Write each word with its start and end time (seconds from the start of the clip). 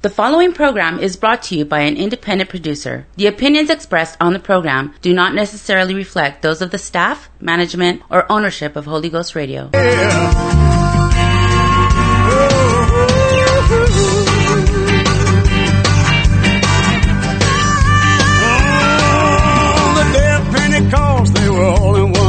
The 0.00 0.10
following 0.10 0.52
program 0.52 1.00
is 1.00 1.16
brought 1.16 1.42
to 1.44 1.56
you 1.56 1.64
by 1.64 1.80
an 1.80 1.96
independent 1.96 2.48
producer. 2.48 3.04
The 3.16 3.26
opinions 3.26 3.68
expressed 3.68 4.16
on 4.20 4.32
the 4.32 4.38
program 4.38 4.94
do 5.02 5.12
not 5.12 5.34
necessarily 5.34 5.92
reflect 5.92 6.40
those 6.40 6.62
of 6.62 6.70
the 6.70 6.78
staff, 6.78 7.28
management, 7.40 8.02
or 8.08 8.30
ownership 8.30 8.76
of 8.76 8.84
Holy 8.84 9.08
Ghost 9.08 9.34
Radio. 9.34 9.70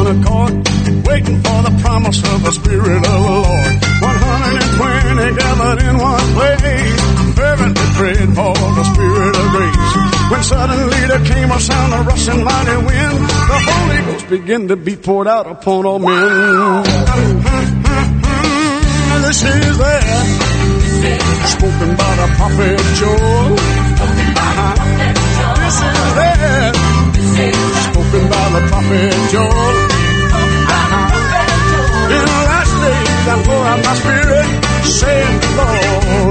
accord, 0.10 0.52
waiting 1.06 1.38
for 1.44 1.62
the 1.62 1.80
promise 1.84 2.18
of 2.34 2.42
the 2.42 2.52
Spirit 2.52 2.98
of 2.98 3.04
the 3.04 3.20
Lord. 3.20 3.74
120 4.02 5.38
gathered 5.38 5.84
in 5.84 5.98
one 6.00 6.34
place, 6.34 7.09
fervently 7.50 7.88
prayed 7.98 8.30
for 8.38 8.54
the 8.78 8.84
Spirit 8.94 9.34
of 9.42 9.46
grace. 9.56 9.94
When 10.32 10.44
suddenly 10.44 11.02
there 11.10 11.26
came 11.26 11.50
a 11.52 11.60
sound 11.60 11.94
of 11.94 12.06
rushing 12.06 12.44
mighty 12.44 12.78
wind, 12.78 13.20
the 13.52 13.60
Holy 13.68 14.00
Ghost 14.06 14.30
began 14.30 14.68
to 14.68 14.76
be 14.76 14.96
poured 14.96 15.28
out 15.28 15.48
upon 15.48 15.86
all 15.86 16.00
men. 16.00 16.84
This 19.26 19.44
is 19.44 19.78
that 19.78 20.04
spoken 21.56 21.90
by 22.02 22.12
the 22.22 22.28
prophet 22.38 22.80
Joel. 23.00 23.56
This 25.62 25.78
is 25.88 26.12
that 26.20 26.74
spoken 27.90 28.24
by 28.34 28.46
the 28.56 28.62
prophet 28.70 29.14
Joel. 29.34 29.78
In 32.10 32.24
the 32.26 32.42
last 32.50 32.74
days 32.84 33.26
I 33.34 33.38
pour 33.46 33.64
out 33.72 33.82
my 33.86 33.96
spirit, 34.02 34.48
saith 34.86 35.42
the 35.42 35.50
Lord. 35.58 36.29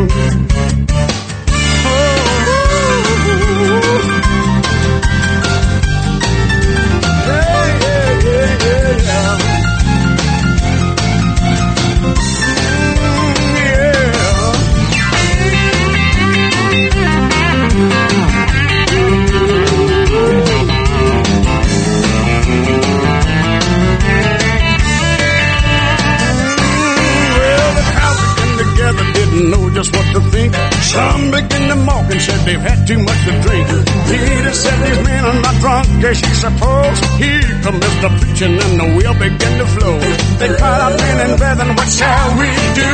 Just 29.78 29.94
what 29.94 30.06
to 30.12 30.20
think. 30.34 30.50
Some 30.82 31.30
begin 31.30 31.68
to 31.70 31.76
mock 31.76 32.10
and 32.10 32.20
said 32.20 32.40
they've 32.44 32.60
had 32.60 32.84
too 32.84 32.98
much 32.98 33.20
to 33.26 33.32
drink. 33.46 33.66
Peter 34.10 34.52
said 34.52 34.78
these 34.82 35.00
men 35.06 35.22
are 35.24 35.40
not 35.40 35.54
drunk, 35.62 35.86
as 36.02 36.18
you 36.20 36.34
suppose. 36.34 36.98
Here 37.22 37.46
comes 37.62 37.94
the 38.02 38.10
preaching 38.18 38.54
and 38.58 38.74
the 38.82 38.88
wheel 38.96 39.14
began 39.14 39.54
to 39.62 39.66
flow. 39.74 39.96
They 40.40 40.50
cried 40.58 40.80
out, 40.82 40.94
men 40.98 41.16
and 41.30 41.38
brethren, 41.38 41.76
what 41.78 41.88
shall 41.94 42.28
we 42.40 42.50
do? 42.80 42.90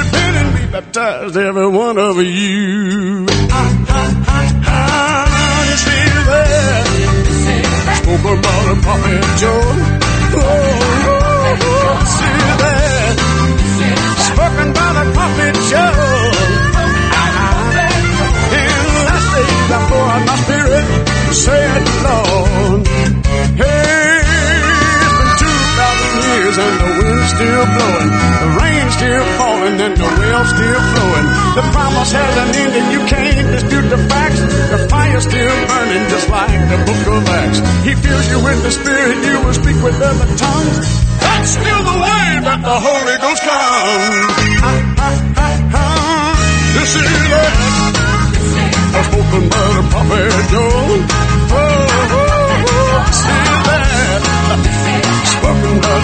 Repent 0.00 0.34
and 0.40 0.50
be 0.56 0.64
baptized, 0.72 1.36
every 1.36 1.68
one 1.68 1.98
of 1.98 2.16
you. 2.16 3.26
Ah, 3.52 3.84
ah, 3.88 4.24
ah, 4.26 4.72
ah, 4.72 5.68
you 5.68 5.76
see 5.84 6.04
that? 6.30 6.84
Spoke 8.00 8.24
about 8.40 8.62
the 8.68 8.76
prophet 8.86 9.20
Joel. 9.40 9.76
Oh, 10.32 10.48
oh, 11.12 11.58
oh, 11.60 12.04
see 12.16 12.40
that? 12.62 13.36
spoken 14.36 14.72
by 14.72 14.92
the 14.92 15.12
prophet 15.14 15.54
Joel. 15.70 16.05
Said 21.32 21.82
Lord. 22.04 22.86
Hey, 23.56 24.20
it's 24.22 25.14
been 25.16 25.32
two 25.40 25.58
thousand 25.76 26.14
years 26.26 26.56
and 26.56 26.74
the 26.80 26.90
wind's 26.98 27.30
still 27.34 27.64
blowing, 27.66 28.10
the 28.42 28.48
rain's 28.60 28.94
still 28.94 29.24
falling 29.38 29.76
and 29.80 29.94
the 29.96 30.10
well's 30.18 30.50
still 30.54 30.80
flowing. 30.92 31.26
The 31.56 31.64
promise 31.72 32.12
hasn't 32.12 32.56
ended, 32.56 32.86
you 32.92 33.02
can't 33.06 33.46
dispute 33.52 33.88
the 33.88 34.00
facts. 34.08 34.40
The 34.40 34.78
fire's 34.88 35.24
still 35.24 35.56
burning 35.68 36.04
just 36.10 36.28
like 36.28 36.60
the 36.68 36.78
book 36.84 37.02
of 37.16 37.28
Acts. 37.28 37.58
He 37.86 37.92
fills 37.94 38.26
you 38.30 38.38
with 38.44 38.62
the 38.62 38.70
spirit, 38.70 39.16
you 39.24 39.40
will 39.40 39.54
speak 39.54 39.78
with 39.82 39.96
other 40.00 40.28
tongues. 40.36 40.86
That's 41.20 41.50
still 41.50 41.82
the 41.82 41.96
way 41.96 42.26
that 42.44 42.60
the 42.62 42.76
Holy 42.76 43.16
Ghost 43.18 43.42
comes. 43.42 44.30
Ah, 44.62 44.94
ah, 44.98 45.34
ah, 45.36 45.74
ah. 45.74 46.34
This 46.76 46.92
is 46.96 47.02
it. 47.02 47.96
Spoken 49.16 49.48
by 49.96 51.16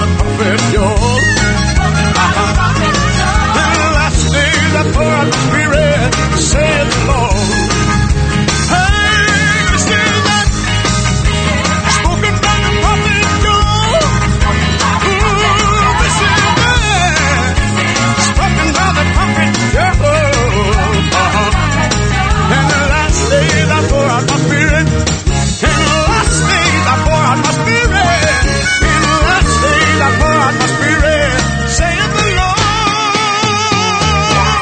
the 0.01 0.13
prophet 0.17 0.61
Joel. 0.73 1.19
Spoken 1.61 2.07
by 2.17 2.33
the 2.33 2.55
prophet 2.57 2.92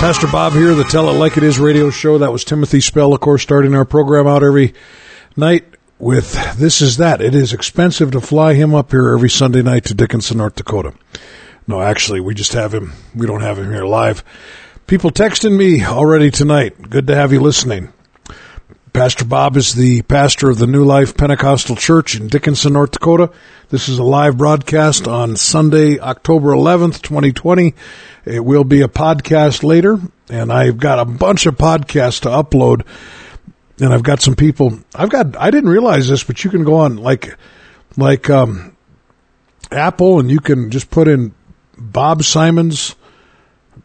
Pastor 0.01 0.29
Bob 0.29 0.55
here, 0.55 0.75
the 0.75 0.85
Tell 0.85 1.11
It 1.11 1.19
Like 1.19 1.37
It 1.37 1.43
Is 1.43 1.59
radio 1.59 1.91
show. 1.91 2.17
That 2.17 2.33
was 2.33 2.43
Timothy 2.43 2.81
Spell, 2.81 3.13
of 3.13 3.21
course, 3.21 3.43
starting 3.43 3.75
our 3.75 3.85
program 3.85 4.27
out 4.27 4.43
every 4.43 4.73
night 5.37 5.67
with 5.99 6.57
This 6.57 6.81
Is 6.81 6.97
That. 6.97 7.21
It 7.21 7.35
is 7.35 7.53
expensive 7.53 8.11
to 8.13 8.21
fly 8.23 8.55
him 8.55 8.75
up 8.75 8.93
here 8.93 9.11
every 9.11 9.29
Sunday 9.29 9.61
night 9.61 9.85
to 9.85 9.95
Dickinson, 9.95 10.39
North 10.39 10.55
Dakota. 10.55 10.95
No, 11.67 11.83
actually, 11.83 12.19
we 12.21 12.35
just 12.35 12.55
have 12.55 12.73
him. 12.73 12.95
We 13.15 13.27
don't 13.27 13.43
have 13.43 13.59
him 13.59 13.71
here 13.71 13.85
live. 13.85 14.25
People 14.87 15.11
texting 15.11 15.55
me 15.55 15.85
already 15.85 16.31
tonight. 16.31 16.81
Good 16.89 17.07
to 17.09 17.15
have 17.15 17.31
you 17.35 17.41
listening. 17.41 17.93
Pastor 18.93 19.25
Bob 19.25 19.57
is 19.57 19.75
the 19.75 20.03
pastor 20.03 20.51
of 20.51 20.59
the 20.59 20.67
New 20.67 20.85
Life 20.85 21.17
Pentecostal 21.17 21.77
Church 21.77 22.17
in 22.17 22.27
Dickinson, 22.27 22.73
North 22.73 22.91
Dakota. 22.91 23.31
This 23.69 23.89
is 23.89 23.99
a 23.99 24.03
live 24.03 24.37
broadcast 24.37 25.07
on 25.07 25.37
Sunday, 25.37 26.01
October 26.01 26.49
11th, 26.49 27.01
2020. 27.01 27.75
It 28.25 28.45
will 28.45 28.65
be 28.65 28.83
a 28.83 28.89
podcast 28.89 29.63
later, 29.63 30.01
and 30.29 30.53
I've 30.53 30.79
got 30.79 30.99
a 30.99 31.05
bunch 31.05 31.47
of 31.47 31.57
podcasts 31.57 32.23
to 32.23 32.31
upload. 32.31 32.85
And 33.81 33.95
I've 33.95 34.03
got 34.03 34.23
some 34.23 34.35
people. 34.35 34.81
I've 34.95 35.11
got. 35.11 35.37
I 35.37 35.53
didn't 35.53 35.71
realize 35.71 36.09
this, 36.09 36.25
but 36.25 36.43
you 36.43 36.51
can 36.51 36.65
go 36.65 36.75
on 36.77 36.97
like, 36.97 37.37
like 37.97 38.29
um, 38.29 38.77
Apple, 39.71 40.19
and 40.19 40.31
you 40.31 40.41
can 40.41 40.71
just 40.71 40.91
put 40.91 41.07
in 41.07 41.33
Bob 41.79 42.25
Simons 42.25 42.97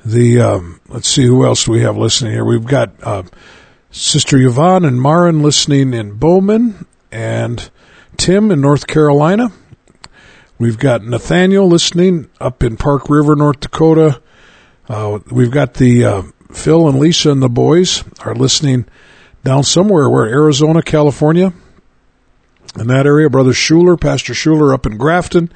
the, 0.04 0.40
um, 0.40 0.80
let's 0.88 1.08
see 1.08 1.26
who 1.26 1.46
else 1.46 1.66
do 1.66 1.72
we 1.72 1.82
have 1.82 1.98
listening 1.98 2.32
here. 2.32 2.46
We've 2.46 2.66
got, 2.66 2.92
uh, 3.02 3.24
Sister 3.90 4.38
Yvonne 4.38 4.84
and 4.84 5.02
Marin 5.02 5.42
listening 5.42 5.94
in 5.94 6.16
Bowman, 6.16 6.86
and 7.12 7.70
Tim 8.18 8.52
in 8.52 8.60
North 8.60 8.88
Carolina. 8.88 9.52
We've 10.60 10.78
got 10.78 11.04
Nathaniel 11.04 11.68
listening 11.68 12.30
up 12.40 12.62
in 12.62 12.78
Park 12.78 13.10
River, 13.10 13.36
North 13.36 13.62
Dakota. 13.62 14.22
Uh, 14.88 15.20
we've 15.32 15.52
got 15.52 15.76
the 15.76 16.04
uh, 16.04 16.22
Phil 16.52 16.88
and 16.88 17.00
Lisa 17.00 17.32
and 17.32 17.42
the 17.42 17.50
boys 17.50 18.04
are 18.26 18.36
listening 18.36 18.86
down 19.44 19.64
somewhere 19.64 20.10
where 20.10 20.26
Arizona, 20.26 20.82
California. 20.82 21.54
In 22.78 22.88
that 22.88 23.06
area, 23.06 23.30
Brother 23.30 23.54
Schuler, 23.54 23.96
Pastor 23.96 24.34
Schuler 24.34 24.74
up 24.74 24.86
in 24.86 24.98
Grafton, 24.98 25.52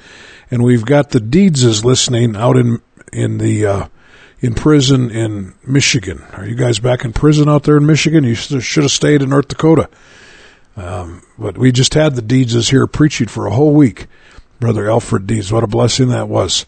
and 0.50 0.62
we've 0.62 0.84
got 0.84 1.10
the 1.10 1.18
Deedses 1.18 1.84
listening 1.84 2.34
out 2.34 2.56
in 2.56 2.80
in 3.12 3.38
the 3.38 3.66
uh, 3.66 3.86
in 4.40 4.54
prison 4.54 5.10
in 5.10 5.54
Michigan. 5.66 6.22
Are 6.32 6.46
you 6.46 6.54
guys 6.54 6.78
back 6.78 7.04
in 7.04 7.12
prison 7.12 7.48
out 7.48 7.64
there 7.64 7.76
in 7.76 7.86
Michigan? 7.86 8.24
You 8.24 8.34
should 8.34 8.82
have 8.82 8.90
stayed 8.90 9.22
in 9.22 9.28
North 9.28 9.48
Dakota. 9.48 9.88
Um, 10.76 11.22
but 11.38 11.58
we 11.58 11.72
just 11.72 11.94
had 11.94 12.14
the 12.14 12.22
Deedses 12.22 12.70
here 12.70 12.86
preaching 12.86 13.28
for 13.28 13.46
a 13.46 13.50
whole 13.52 13.74
week. 13.74 14.06
Brother 14.60 14.90
Alfred 14.90 15.26
Deeds, 15.26 15.52
what 15.52 15.64
a 15.64 15.66
blessing 15.66 16.08
that 16.08 16.28
was. 16.28 16.64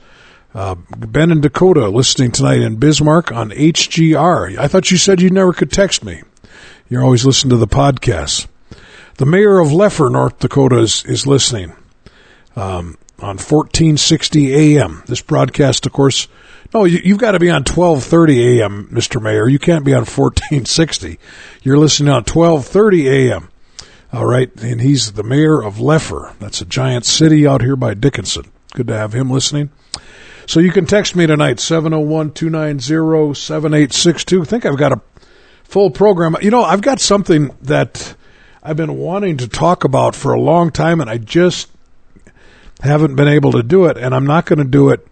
Uh, 0.54 0.75
ben 0.96 1.31
in 1.31 1.40
Dakota 1.40 1.88
listening 1.88 2.31
tonight 2.31 2.60
in 2.60 2.76
Bismarck 2.76 3.32
on 3.32 3.50
HGR. 3.50 4.58
I 4.58 4.69
thought 4.69 4.90
you 4.90 4.99
said 4.99 5.22
you 5.22 5.31
never 5.31 5.52
could 5.54 5.72
text 5.72 6.04
me. 6.04 6.22
You're 6.90 7.02
always 7.02 7.25
listening 7.25 7.50
to 7.50 7.56
the 7.56 7.66
podcast. 7.66 8.49
The 9.17 9.26
mayor 9.26 9.59
of 9.59 9.69
Lefor, 9.69 10.11
North 10.11 10.38
Dakota, 10.38 10.79
is, 10.79 11.05
is 11.05 11.26
listening 11.26 11.73
um, 12.56 12.97
on 13.19 13.37
1460 13.38 14.55
AM. 14.55 15.03
This 15.06 15.20
broadcast, 15.20 15.85
of 15.87 15.93
course, 15.93 16.29
no, 16.73 16.85
you, 16.85 17.12
have 17.12 17.20
got 17.20 17.32
to 17.32 17.38
be 17.38 17.50
on 17.50 17.64
1230 17.64 18.61
AM, 18.61 18.88
Mr. 18.88 19.20
Mayor. 19.20 19.47
You 19.47 19.59
can't 19.59 19.85
be 19.85 19.93
on 19.93 20.06
1460. 20.06 21.19
You're 21.62 21.76
listening 21.76 22.09
on 22.09 22.25
1230 22.25 23.09
AM. 23.09 23.50
All 24.12 24.25
right, 24.26 24.50
and 24.62 24.81
he's 24.81 25.12
the 25.12 25.23
mayor 25.23 25.62
of 25.62 25.76
Lefor. 25.76 26.35
That's 26.38 26.62
a 26.62 26.67
giant 26.67 27.05
city 27.05 27.47
out 27.47 27.61
here 27.62 27.76
by 27.76 27.94
Dickinson. 27.94 28.50
Good 28.75 28.88
to 28.88 28.97
have 28.97 29.12
him 29.12 29.31
listening. 29.31 29.70
So 30.47 30.59
you 30.61 30.73
can 30.73 30.87
text 30.87 31.14
me 31.14 31.26
tonight, 31.26 31.59
701-290-7862. 31.59 34.43
I 34.43 34.44
think 34.44 34.64
I've 34.67 34.79
got 34.79 34.93
a 34.93 35.00
full 35.64 35.91
program. 35.91 36.37
You 36.41 36.50
know, 36.50 36.62
I've 36.62 36.82
got 36.82 37.00
something 37.00 37.50
that 37.62 38.14
I've 38.62 38.76
been 38.76 38.97
wanting 38.97 39.38
to 39.38 39.49
talk 39.49 39.82
about 39.82 40.14
for 40.14 40.32
a 40.32 40.41
long 40.41 40.70
time, 40.70 41.00
and 41.00 41.11
I 41.11 41.19
just 41.19 41.69
haven't 42.81 43.17
been 43.17 43.26
able 43.26 43.53
to 43.53 43.62
do 43.62 43.87
it, 43.87 43.97
and 43.97 44.14
I'm 44.14 44.26
not 44.26 44.47
going 44.47 44.61
to 44.61 44.64
do 44.64 44.91
it 44.91 45.05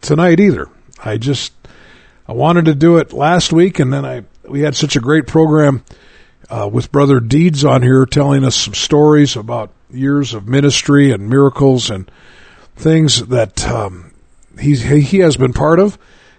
tonight 0.00 0.40
either. 0.40 0.68
I 1.04 1.16
just 1.16 1.52
I 2.26 2.32
wanted 2.32 2.64
to 2.64 2.74
do 2.74 2.96
it 2.96 3.12
last 3.12 3.52
week, 3.52 3.78
and 3.78 3.92
then 3.92 4.04
I 4.04 4.24
we 4.48 4.60
had 4.60 4.74
such 4.74 4.96
a 4.96 5.00
great 5.00 5.28
program 5.28 5.84
uh, 6.50 6.68
with 6.72 6.90
Brother 6.90 7.20
Deeds 7.20 7.64
on 7.64 7.82
here, 7.82 8.06
telling 8.06 8.44
us 8.44 8.56
some 8.56 8.74
stories 8.74 9.36
about 9.36 9.70
years 9.88 10.34
of 10.34 10.48
ministry 10.48 11.12
and 11.12 11.30
miracles 11.30 11.90
and 11.90 12.10
things 12.74 13.26
that 13.26 13.68
um, 13.68 14.12
he's 14.58 14.82
he 14.82 15.18
has 15.18 15.36
been 15.36 15.52
part 15.52 15.78
of, 15.78 15.96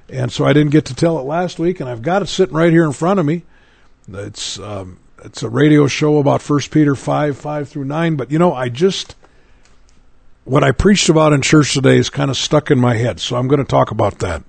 and 0.09 0.33
so 0.33 0.43
I 0.43 0.51
didn't 0.51 0.71
get 0.71 0.83
to 0.85 0.95
tell 0.95 1.17
it 1.17 1.23
last 1.23 1.59
week, 1.59 1.79
and 1.79 1.89
I've 1.89 2.01
got 2.01 2.21
it 2.21 2.27
sitting 2.27 2.55
right 2.55 2.73
here 2.73 2.83
in 2.83 2.91
front 2.91 3.21
of 3.21 3.25
me. 3.25 3.43
It's 4.11 4.59
um, 4.59 4.99
it's 5.23 5.43
a 5.43 5.49
radio 5.49 5.87
show 5.87 6.17
about 6.17 6.41
First 6.41 6.71
Peter 6.71 6.95
five 6.95 7.37
five 7.37 7.69
through 7.69 7.85
nine, 7.85 8.15
but 8.15 8.31
you 8.31 8.39
know 8.39 8.53
I 8.53 8.69
just 8.69 9.15
what 10.43 10.63
I 10.63 10.71
preached 10.71 11.09
about 11.09 11.33
in 11.33 11.41
church 11.41 11.73
today 11.73 11.97
is 11.97 12.09
kind 12.09 12.29
of 12.29 12.37
stuck 12.37 12.71
in 12.71 12.79
my 12.79 12.95
head, 12.95 13.19
so 13.19 13.35
I'm 13.35 13.47
going 13.47 13.59
to 13.59 13.65
talk 13.65 13.91
about 13.91 14.19
that. 14.19 14.43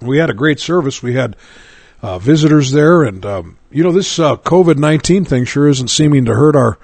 We 0.00 0.18
had 0.18 0.30
a 0.30 0.34
great 0.34 0.60
service. 0.60 1.02
We 1.02 1.14
had 1.14 1.36
uh, 2.02 2.18
visitors 2.18 2.70
there, 2.70 3.02
and 3.02 3.24
um, 3.26 3.58
you 3.70 3.82
know 3.82 3.92
this 3.92 4.18
uh, 4.18 4.36
COVID 4.36 4.76
nineteen 4.76 5.24
thing 5.24 5.44
sure 5.44 5.68
isn't 5.68 5.88
seeming 5.88 6.24
to 6.26 6.34
hurt 6.34 6.54
our 6.54 6.78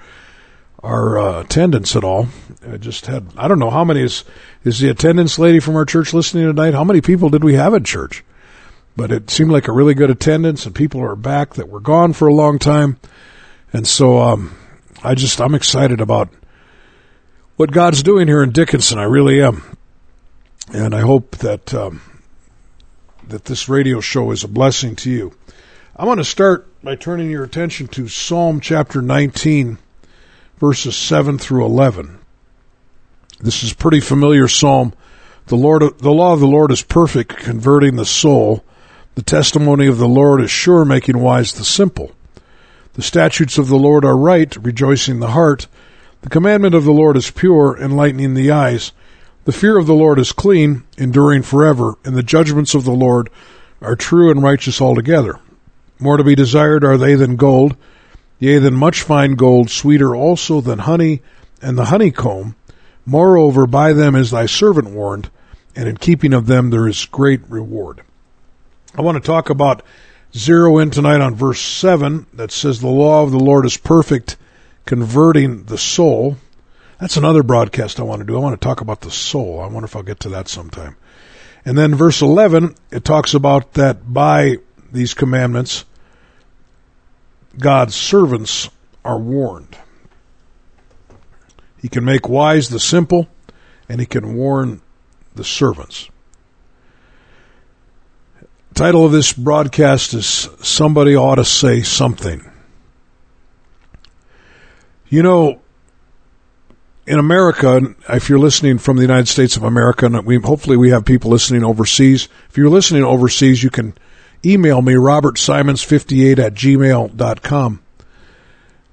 our 0.83 1.17
uh, 1.17 1.41
attendance 1.41 1.95
at 1.95 2.03
all. 2.03 2.27
I 2.67 2.77
just 2.77 3.05
had 3.05 3.27
I 3.37 3.47
don't 3.47 3.59
know 3.59 3.69
how 3.69 3.83
many 3.83 4.01
is 4.01 4.23
is 4.63 4.79
the 4.79 4.89
attendance 4.89 5.39
lady 5.39 5.59
from 5.59 5.75
our 5.75 5.85
church 5.85 6.13
listening 6.13 6.45
tonight. 6.45 6.73
How 6.73 6.83
many 6.83 7.01
people 7.01 7.29
did 7.29 7.43
we 7.43 7.53
have 7.53 7.73
at 7.73 7.85
church? 7.85 8.23
But 8.95 9.11
it 9.11 9.29
seemed 9.29 9.51
like 9.51 9.67
a 9.67 9.73
really 9.73 9.93
good 9.93 10.09
attendance, 10.09 10.65
and 10.65 10.73
people 10.73 11.01
are 11.01 11.15
back 11.15 11.55
that 11.55 11.69
were 11.69 11.81
gone 11.81 12.13
for 12.13 12.27
a 12.27 12.33
long 12.33 12.59
time, 12.59 12.97
and 13.73 13.85
so 13.85 14.21
um, 14.21 14.55
I 15.03 15.15
just 15.15 15.41
I'm 15.41 15.55
excited 15.55 15.99
about 15.99 16.29
what 17.57 17.71
God's 17.71 18.03
doing 18.03 18.27
here 18.27 18.41
in 18.41 18.51
Dickinson. 18.51 18.97
I 18.97 19.03
really 19.03 19.41
am, 19.41 19.77
and 20.73 20.95
I 20.95 21.01
hope 21.01 21.37
that 21.37 21.73
um, 21.73 22.01
that 23.27 23.45
this 23.45 23.67
radio 23.67 23.99
show 23.99 24.31
is 24.31 24.43
a 24.43 24.47
blessing 24.47 24.95
to 24.97 25.11
you. 25.11 25.33
I 25.95 26.05
want 26.05 26.19
to 26.19 26.25
start 26.25 26.67
by 26.83 26.95
turning 26.95 27.31
your 27.31 27.43
attention 27.43 27.87
to 27.87 28.07
Psalm 28.07 28.59
chapter 28.59 29.01
19, 29.01 29.77
verses 30.57 30.95
7 30.95 31.37
through 31.37 31.65
11. 31.65 32.19
This 33.39 33.63
is 33.63 33.71
a 33.71 33.75
pretty 33.75 33.99
familiar 33.99 34.47
psalm. 34.47 34.93
The 35.47 35.55
Lord, 35.55 35.99
the 35.99 36.11
law 36.11 36.33
of 36.33 36.39
the 36.39 36.47
Lord 36.47 36.71
is 36.71 36.81
perfect, 36.81 37.37
converting 37.37 37.95
the 37.95 38.05
soul. 38.05 38.63
The 39.15 39.23
testimony 39.23 39.87
of 39.87 39.97
the 39.97 40.09
Lord 40.09 40.41
is 40.41 40.51
sure, 40.51 40.83
making 40.83 41.19
wise 41.19 41.53
the 41.53 41.63
simple. 41.63 42.11
The 42.95 43.01
statutes 43.01 43.57
of 43.57 43.69
the 43.69 43.77
Lord 43.77 44.03
are 44.03 44.17
right, 44.17 44.53
rejoicing 44.57 45.21
the 45.21 45.31
heart. 45.31 45.67
The 46.21 46.29
commandment 46.29 46.75
of 46.75 46.83
the 46.83 46.91
Lord 46.91 47.15
is 47.15 47.31
pure, 47.31 47.77
enlightening 47.81 48.33
the 48.33 48.51
eyes. 48.51 48.91
The 49.45 49.53
fear 49.53 49.77
of 49.77 49.87
the 49.87 49.93
Lord 49.93 50.19
is 50.19 50.33
clean, 50.33 50.83
enduring 50.97 51.43
forever, 51.43 51.93
and 52.03 52.13
the 52.13 52.23
judgments 52.23 52.75
of 52.75 52.83
the 52.83 52.91
Lord 52.91 53.29
are 53.81 53.95
true 53.95 54.29
and 54.31 54.43
righteous 54.43 54.81
altogether. 54.81 55.39
More 55.97 56.17
to 56.17 56.23
be 56.25 56.35
desired 56.35 56.83
are 56.83 56.97
they 56.97 57.15
than 57.15 57.37
gold, 57.37 57.77
yea, 58.37 58.57
than 58.57 58.73
much 58.73 59.01
fine 59.01 59.35
gold, 59.35 59.69
sweeter 59.69 60.13
also 60.13 60.59
than 60.59 60.79
honey 60.79 61.21
and 61.61 61.77
the 61.77 61.85
honeycomb. 61.85 62.55
Moreover, 63.05 63.65
by 63.65 63.93
them 63.93 64.13
is 64.13 64.31
thy 64.31 64.45
servant 64.45 64.89
warned, 64.89 65.29
and 65.73 65.87
in 65.87 65.95
keeping 65.95 66.33
of 66.33 66.47
them 66.47 66.69
there 66.69 66.85
is 66.85 67.05
great 67.05 67.39
reward. 67.47 68.01
I 68.97 69.01
want 69.01 69.21
to 69.21 69.27
talk 69.27 69.49
about 69.49 69.83
zero 70.33 70.77
in 70.77 70.89
tonight 70.89 71.19
on 71.19 71.35
verse 71.35 71.59
7 71.59 72.27
that 72.33 72.49
says, 72.49 72.79
The 72.79 72.87
law 72.87 73.23
of 73.23 73.31
the 73.31 73.39
Lord 73.39 73.65
is 73.65 73.75
perfect, 73.75 74.37
converting 74.85 75.65
the 75.65 75.77
soul. 75.77 76.37
That's 76.97 77.17
another 77.17 77.43
broadcast 77.43 77.99
I 77.99 78.03
want 78.03 78.21
to 78.21 78.25
do. 78.25 78.37
I 78.37 78.39
want 78.39 78.59
to 78.59 78.65
talk 78.65 78.79
about 78.79 79.01
the 79.01 79.11
soul. 79.11 79.59
I 79.59 79.67
wonder 79.67 79.83
if 79.83 79.97
I'll 79.97 80.03
get 80.03 80.21
to 80.21 80.29
that 80.29 80.47
sometime. 80.47 80.95
And 81.65 81.77
then 81.77 81.93
verse 81.93 82.21
11, 82.21 82.75
it 82.89 83.03
talks 83.03 83.33
about 83.33 83.73
that 83.73 84.13
by 84.13 84.59
these 84.93 85.13
commandments, 85.13 85.83
God's 87.59 87.95
servants 87.95 88.69
are 89.03 89.19
warned. 89.19 89.77
He 91.81 91.89
can 91.89 92.05
make 92.05 92.29
wise 92.29 92.69
the 92.69 92.79
simple, 92.79 93.27
and 93.89 93.99
he 93.99 94.05
can 94.05 94.35
warn 94.35 94.81
the 95.33 95.43
servants. 95.43 96.09
Title 98.75 99.05
of 99.05 99.13
this 99.13 99.31
broadcast 99.31 100.13
is 100.13 100.49
Somebody 100.61 101.15
Ought 101.15 101.35
to 101.35 101.45
Say 101.45 101.81
Something. 101.81 102.51
You 105.07 105.23
know, 105.23 105.61
in 107.07 107.17
America, 107.17 107.95
if 108.09 108.27
you're 108.27 108.37
listening 108.37 108.77
from 108.79 108.97
the 108.97 109.03
United 109.03 109.29
States 109.29 109.55
of 109.55 109.63
America, 109.63 110.07
and 110.07 110.25
we 110.25 110.41
hopefully 110.41 110.75
we 110.75 110.89
have 110.89 111.05
people 111.05 111.31
listening 111.31 111.63
overseas. 111.63 112.27
If 112.49 112.57
you're 112.57 112.69
listening 112.69 113.05
overseas, 113.05 113.63
you 113.63 113.69
can 113.69 113.93
email 114.45 114.81
me 114.81 114.95
robertsimons58 114.95 116.37
at 116.37 116.53
gmail.com. 116.53 117.81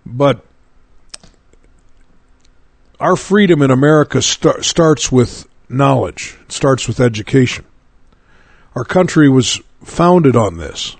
But 0.07 0.45
our 3.01 3.17
freedom 3.17 3.63
in 3.63 3.73
America 3.73 4.23
start, 4.23 4.65
starts 4.65 5.11
with 5.11 5.49
knowledge. 5.69 6.39
It 6.45 6.53
starts 6.53 6.87
with 6.87 7.01
education. 7.01 7.65
Our 8.77 8.85
country 8.85 9.29
was 9.29 9.61
founded 9.83 10.37
on 10.37 10.57
this. 10.57 10.97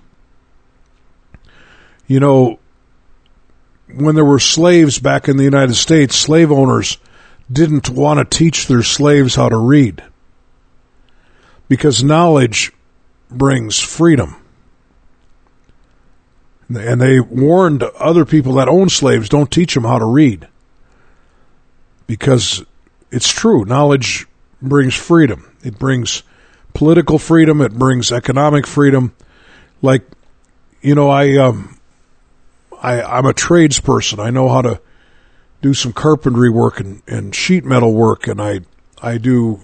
You 2.07 2.19
know, 2.19 2.59
when 3.95 4.15
there 4.15 4.25
were 4.25 4.39
slaves 4.39 4.99
back 4.99 5.27
in 5.27 5.37
the 5.37 5.43
United 5.43 5.75
States, 5.75 6.15
slave 6.15 6.51
owners 6.51 6.97
didn't 7.51 7.89
want 7.89 8.19
to 8.19 8.37
teach 8.37 8.67
their 8.67 8.83
slaves 8.83 9.35
how 9.35 9.49
to 9.49 9.57
read 9.57 10.03
because 11.67 12.03
knowledge 12.03 12.71
brings 13.29 13.79
freedom. 13.79 14.35
And 16.69 16.99
they 16.99 17.19
warned 17.19 17.83
other 17.83 18.25
people 18.25 18.53
that 18.53 18.67
own 18.67 18.89
slaves 18.89 19.29
don't 19.29 19.51
teach 19.51 19.73
them 19.73 19.83
how 19.83 19.99
to 19.99 20.05
read 20.05 20.47
because 22.07 22.63
it's 23.11 23.31
true. 23.31 23.65
Knowledge 23.65 24.25
brings 24.61 24.95
freedom. 24.95 25.55
It 25.63 25.77
brings 25.77 26.23
political 26.73 27.19
freedom. 27.19 27.61
It 27.61 27.73
brings 27.73 28.11
economic 28.11 28.67
freedom. 28.67 29.13
Like, 29.81 30.03
you 30.81 30.95
know, 30.95 31.09
I, 31.09 31.37
um, 31.37 31.79
I, 32.81 33.01
I'm 33.01 33.25
a 33.25 33.33
tradesperson. 33.33 34.19
I 34.19 34.29
know 34.29 34.49
how 34.49 34.61
to 34.61 34.81
do 35.61 35.73
some 35.73 35.93
carpentry 35.93 36.49
work 36.49 36.79
and, 36.79 37.01
and 37.07 37.33
sheet 37.33 37.63
metal 37.63 37.93
work, 37.93 38.27
and 38.27 38.41
I 38.41 38.61
I 39.03 39.17
do 39.17 39.59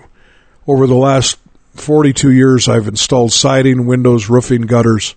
over 0.67 0.85
the 0.85 0.95
last 0.95 1.37
42 1.75 2.31
years. 2.31 2.67
I've 2.67 2.87
installed 2.87 3.31
siding, 3.31 3.85
windows, 3.85 4.29
roofing, 4.29 4.63
gutters. 4.63 5.15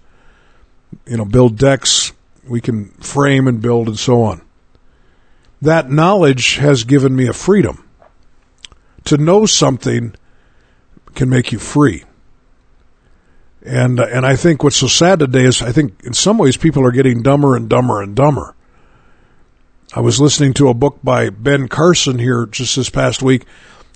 You 1.06 1.16
know, 1.16 1.24
build 1.24 1.58
decks, 1.58 2.12
we 2.46 2.60
can 2.60 2.90
frame 3.00 3.48
and 3.48 3.60
build 3.60 3.88
and 3.88 3.98
so 3.98 4.22
on. 4.22 4.42
That 5.60 5.90
knowledge 5.90 6.56
has 6.56 6.84
given 6.84 7.16
me 7.16 7.26
a 7.26 7.32
freedom. 7.32 7.84
To 9.06 9.16
know 9.16 9.46
something 9.46 10.14
can 11.14 11.28
make 11.28 11.52
you 11.52 11.58
free. 11.58 12.04
And 13.64 14.00
uh, 14.00 14.06
and 14.06 14.26
I 14.26 14.36
think 14.36 14.62
what's 14.62 14.76
so 14.76 14.88
sad 14.88 15.20
today 15.20 15.44
is 15.44 15.62
I 15.62 15.72
think 15.72 16.02
in 16.04 16.14
some 16.14 16.38
ways 16.38 16.56
people 16.56 16.84
are 16.84 16.92
getting 16.92 17.22
dumber 17.22 17.54
and 17.56 17.68
dumber 17.68 18.02
and 18.02 18.16
dumber. 18.16 18.54
I 19.94 20.00
was 20.00 20.20
listening 20.20 20.54
to 20.54 20.68
a 20.68 20.74
book 20.74 20.98
by 21.04 21.30
Ben 21.30 21.68
Carson 21.68 22.18
here 22.18 22.46
just 22.46 22.76
this 22.76 22.90
past 22.90 23.22
week, 23.22 23.44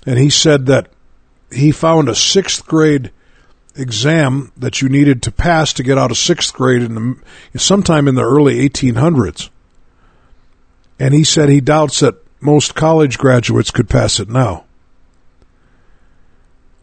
and 0.05 0.17
he 0.19 0.29
said 0.29 0.67
that 0.67 0.89
he 1.51 1.71
found 1.71 2.07
a 2.07 2.15
sixth 2.15 2.65
grade 2.65 3.11
exam 3.75 4.51
that 4.57 4.81
you 4.81 4.89
needed 4.89 5.21
to 5.23 5.31
pass 5.31 5.73
to 5.73 5.83
get 5.83 5.97
out 5.97 6.11
of 6.11 6.17
sixth 6.17 6.53
grade 6.53 6.81
in 6.81 6.95
the, 6.95 7.59
sometime 7.59 8.07
in 8.07 8.15
the 8.15 8.23
early 8.23 8.67
1800s. 8.67 9.49
And 10.99 11.13
he 11.13 11.23
said 11.23 11.49
he 11.49 11.61
doubts 11.61 11.99
that 11.99 12.15
most 12.41 12.75
college 12.75 13.17
graduates 13.17 13.71
could 13.71 13.89
pass 13.89 14.19
it 14.19 14.29
now. 14.29 14.65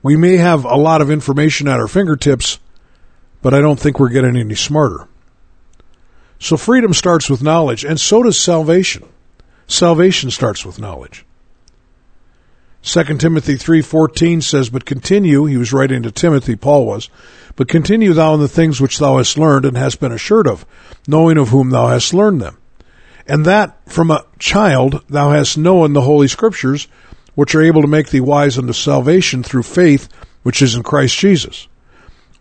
We 0.04 0.18
may 0.18 0.36
have 0.36 0.66
a 0.66 0.76
lot 0.76 1.00
of 1.00 1.10
information 1.10 1.66
at 1.66 1.80
our 1.80 1.88
fingertips, 1.88 2.58
but 3.40 3.54
I 3.54 3.62
don't 3.62 3.80
think 3.80 3.98
we're 3.98 4.10
getting 4.10 4.36
any 4.36 4.54
smarter. 4.54 5.08
So 6.38 6.58
freedom 6.58 6.92
starts 6.92 7.30
with 7.30 7.42
knowledge, 7.42 7.86
and 7.86 7.98
so 7.98 8.22
does 8.22 8.38
salvation. 8.38 9.06
Salvation 9.66 10.30
starts 10.30 10.62
with 10.62 10.78
knowledge. 10.78 11.24
2 12.82 13.18
Timothy 13.18 13.56
3:14 13.56 14.42
says, 14.42 14.68
"But 14.68 14.84
continue, 14.84 15.46
he 15.46 15.56
was 15.56 15.72
writing 15.72 16.02
to 16.02 16.10
Timothy, 16.10 16.54
Paul 16.54 16.84
was, 16.84 17.08
but 17.56 17.66
continue 17.66 18.12
thou 18.12 18.34
in 18.34 18.40
the 18.40 18.46
things 18.46 18.82
which 18.82 18.98
thou 18.98 19.16
hast 19.16 19.38
learned 19.38 19.64
and 19.64 19.78
hast 19.78 20.00
been 20.00 20.12
assured 20.12 20.46
of, 20.46 20.66
knowing 21.08 21.38
of 21.38 21.48
whom 21.48 21.70
thou 21.70 21.88
hast 21.88 22.12
learned 22.12 22.42
them. 22.42 22.58
And 23.26 23.46
that 23.46 23.78
from 23.86 24.10
a 24.10 24.24
child 24.38 25.00
thou 25.08 25.30
hast 25.30 25.56
known 25.56 25.94
the 25.94 26.02
holy 26.02 26.28
scriptures, 26.28 26.88
which 27.34 27.54
are 27.54 27.62
able 27.62 27.82
to 27.82 27.88
make 27.88 28.10
thee 28.10 28.20
wise 28.20 28.58
unto 28.58 28.72
salvation 28.72 29.42
through 29.42 29.62
faith 29.62 30.08
which 30.42 30.62
is 30.62 30.74
in 30.74 30.82
Christ 30.82 31.16
Jesus. 31.16 31.66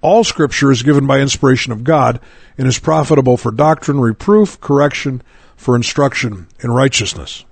All 0.02 0.24
scripture 0.24 0.72
is 0.72 0.84
given 0.84 1.08
by 1.08 1.20
inspiration 1.20 1.72
of 1.72 1.84
God 1.84 2.20
and 2.58 2.68
is 2.68 2.78
profitable 2.78 3.38
for 3.38 3.52
doctrine, 3.52 4.00
reproof, 4.00 4.60
correction, 4.60 5.22
for 5.56 5.76
instruction 5.76 6.48
in 6.62 6.72
righteousness." 6.72 7.46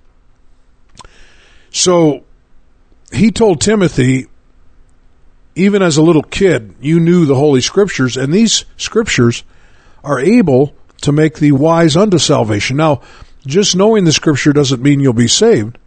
So 1.71 2.23
he 3.13 3.31
told 3.31 3.61
Timothy, 3.61 4.27
even 5.55 5.81
as 5.81 5.97
a 5.97 6.01
little 6.01 6.23
kid, 6.23 6.75
you 6.81 6.99
knew 6.99 7.25
the 7.25 7.35
Holy 7.35 7.61
Scriptures, 7.61 8.17
and 8.17 8.33
these 8.33 8.65
Scriptures 8.77 9.43
are 10.03 10.19
able 10.19 10.75
to 11.01 11.11
make 11.11 11.39
thee 11.39 11.51
wise 11.51 11.95
unto 11.95 12.17
salvation. 12.17 12.77
Now, 12.77 13.01
just 13.45 13.75
knowing 13.75 14.03
the 14.03 14.11
Scripture 14.11 14.53
doesn't 14.53 14.81
mean 14.81 14.99
you'll 14.99 15.13
be 15.13 15.27
saved, 15.27 15.77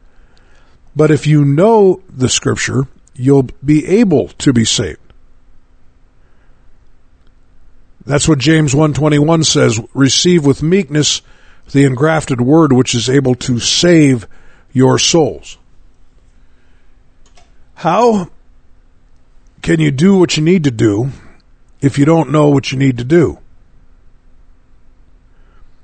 but 0.96 1.10
if 1.10 1.26
you 1.26 1.44
know 1.44 2.00
the 2.08 2.28
Scripture, 2.28 2.86
you'll 3.14 3.48
be 3.64 3.86
able 3.86 4.28
to 4.28 4.52
be 4.52 4.64
saved. 4.64 4.98
That's 8.06 8.28
what 8.28 8.38
James 8.38 8.74
121 8.74 9.44
says, 9.44 9.80
receive 9.94 10.44
with 10.44 10.62
meekness 10.62 11.22
the 11.72 11.84
engrafted 11.84 12.40
word 12.40 12.72
which 12.72 12.94
is 12.94 13.08
able 13.08 13.34
to 13.36 13.58
save 13.58 14.26
your 14.72 14.98
souls. 14.98 15.56
How 17.74 18.28
can 19.62 19.80
you 19.80 19.90
do 19.90 20.18
what 20.18 20.36
you 20.36 20.42
need 20.42 20.64
to 20.64 20.70
do 20.70 21.10
if 21.80 21.98
you 21.98 22.04
don't 22.04 22.30
know 22.30 22.48
what 22.48 22.70
you 22.70 22.78
need 22.78 22.98
to 22.98 23.04
do? 23.04 23.38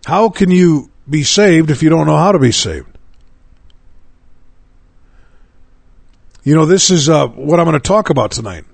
How 0.05 0.29
can 0.29 0.51
you 0.51 0.91
be 1.09 1.25
saved 1.25 1.71
if 1.71 1.83
you 1.83 1.89
don't 1.89 2.07
know 2.07 2.17
how 2.17 2.33
to 2.33 2.39
be 2.39 2.53
saved? 2.53 2.90
You 6.43 6.55
know, 6.55 6.65
this 6.65 6.91
is 6.91 7.09
uh, 7.09 7.27
what 7.29 7.61
I'm 7.61 7.67
going 7.67 7.75
to 7.75 7.81
talk 7.81 8.11
about 8.11 8.31
tonight. 8.31 8.65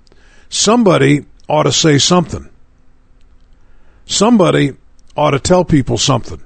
Somebody 0.49 1.27
ought 1.49 1.65
to 1.65 1.73
say 1.73 1.99
something. 1.99 2.49
Somebody 4.05 4.77
ought 5.17 5.33
to 5.33 5.41
tell 5.41 5.65
people 5.65 5.99
something. 5.99 6.41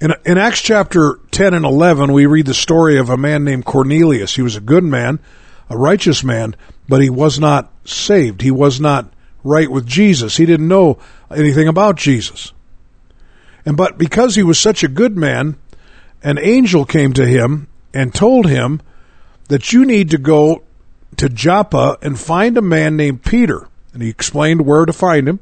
In, 0.00 0.12
in 0.24 0.38
Acts 0.38 0.60
chapter 0.60 1.20
10 1.30 1.54
and 1.54 1.64
11, 1.64 2.12
we 2.12 2.26
read 2.26 2.46
the 2.46 2.54
story 2.54 2.98
of 2.98 3.10
a 3.10 3.16
man 3.16 3.44
named 3.44 3.64
Cornelius. 3.64 4.34
He 4.34 4.42
was 4.42 4.56
a 4.56 4.60
good 4.60 4.84
man, 4.84 5.20
a 5.68 5.76
righteous 5.76 6.24
man, 6.24 6.56
but 6.88 7.00
he 7.00 7.10
was 7.10 7.38
not 7.38 7.72
saved. 7.84 8.42
He 8.42 8.50
was 8.50 8.80
not 8.80 9.12
right 9.44 9.70
with 9.70 9.86
Jesus. 9.86 10.36
He 10.36 10.46
didn't 10.46 10.68
know 10.68 10.98
anything 11.30 11.68
about 11.68 11.96
Jesus. 11.96 12.52
And 13.64 13.76
but 13.76 13.98
because 13.98 14.34
he 14.34 14.42
was 14.42 14.58
such 14.58 14.82
a 14.82 14.88
good 14.88 15.16
man, 15.16 15.56
an 16.22 16.38
angel 16.38 16.84
came 16.84 17.12
to 17.12 17.26
him 17.26 17.67
and 17.92 18.14
told 18.14 18.46
him 18.46 18.80
that 19.48 19.72
you 19.72 19.84
need 19.84 20.10
to 20.10 20.18
go 20.18 20.62
to 21.16 21.28
Joppa 21.28 21.98
and 22.02 22.18
find 22.18 22.56
a 22.56 22.62
man 22.62 22.96
named 22.96 23.24
Peter. 23.24 23.68
And 23.92 24.02
he 24.02 24.08
explained 24.08 24.66
where 24.66 24.86
to 24.86 24.92
find 24.92 25.28
him. 25.28 25.40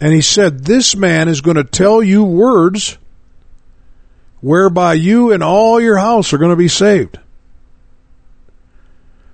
And 0.00 0.12
he 0.12 0.20
said, 0.20 0.64
This 0.64 0.96
man 0.96 1.28
is 1.28 1.40
going 1.40 1.56
to 1.56 1.64
tell 1.64 2.02
you 2.02 2.24
words 2.24 2.98
whereby 4.40 4.94
you 4.94 5.32
and 5.32 5.42
all 5.42 5.80
your 5.80 5.98
house 5.98 6.32
are 6.32 6.38
going 6.38 6.50
to 6.50 6.56
be 6.56 6.68
saved. 6.68 7.18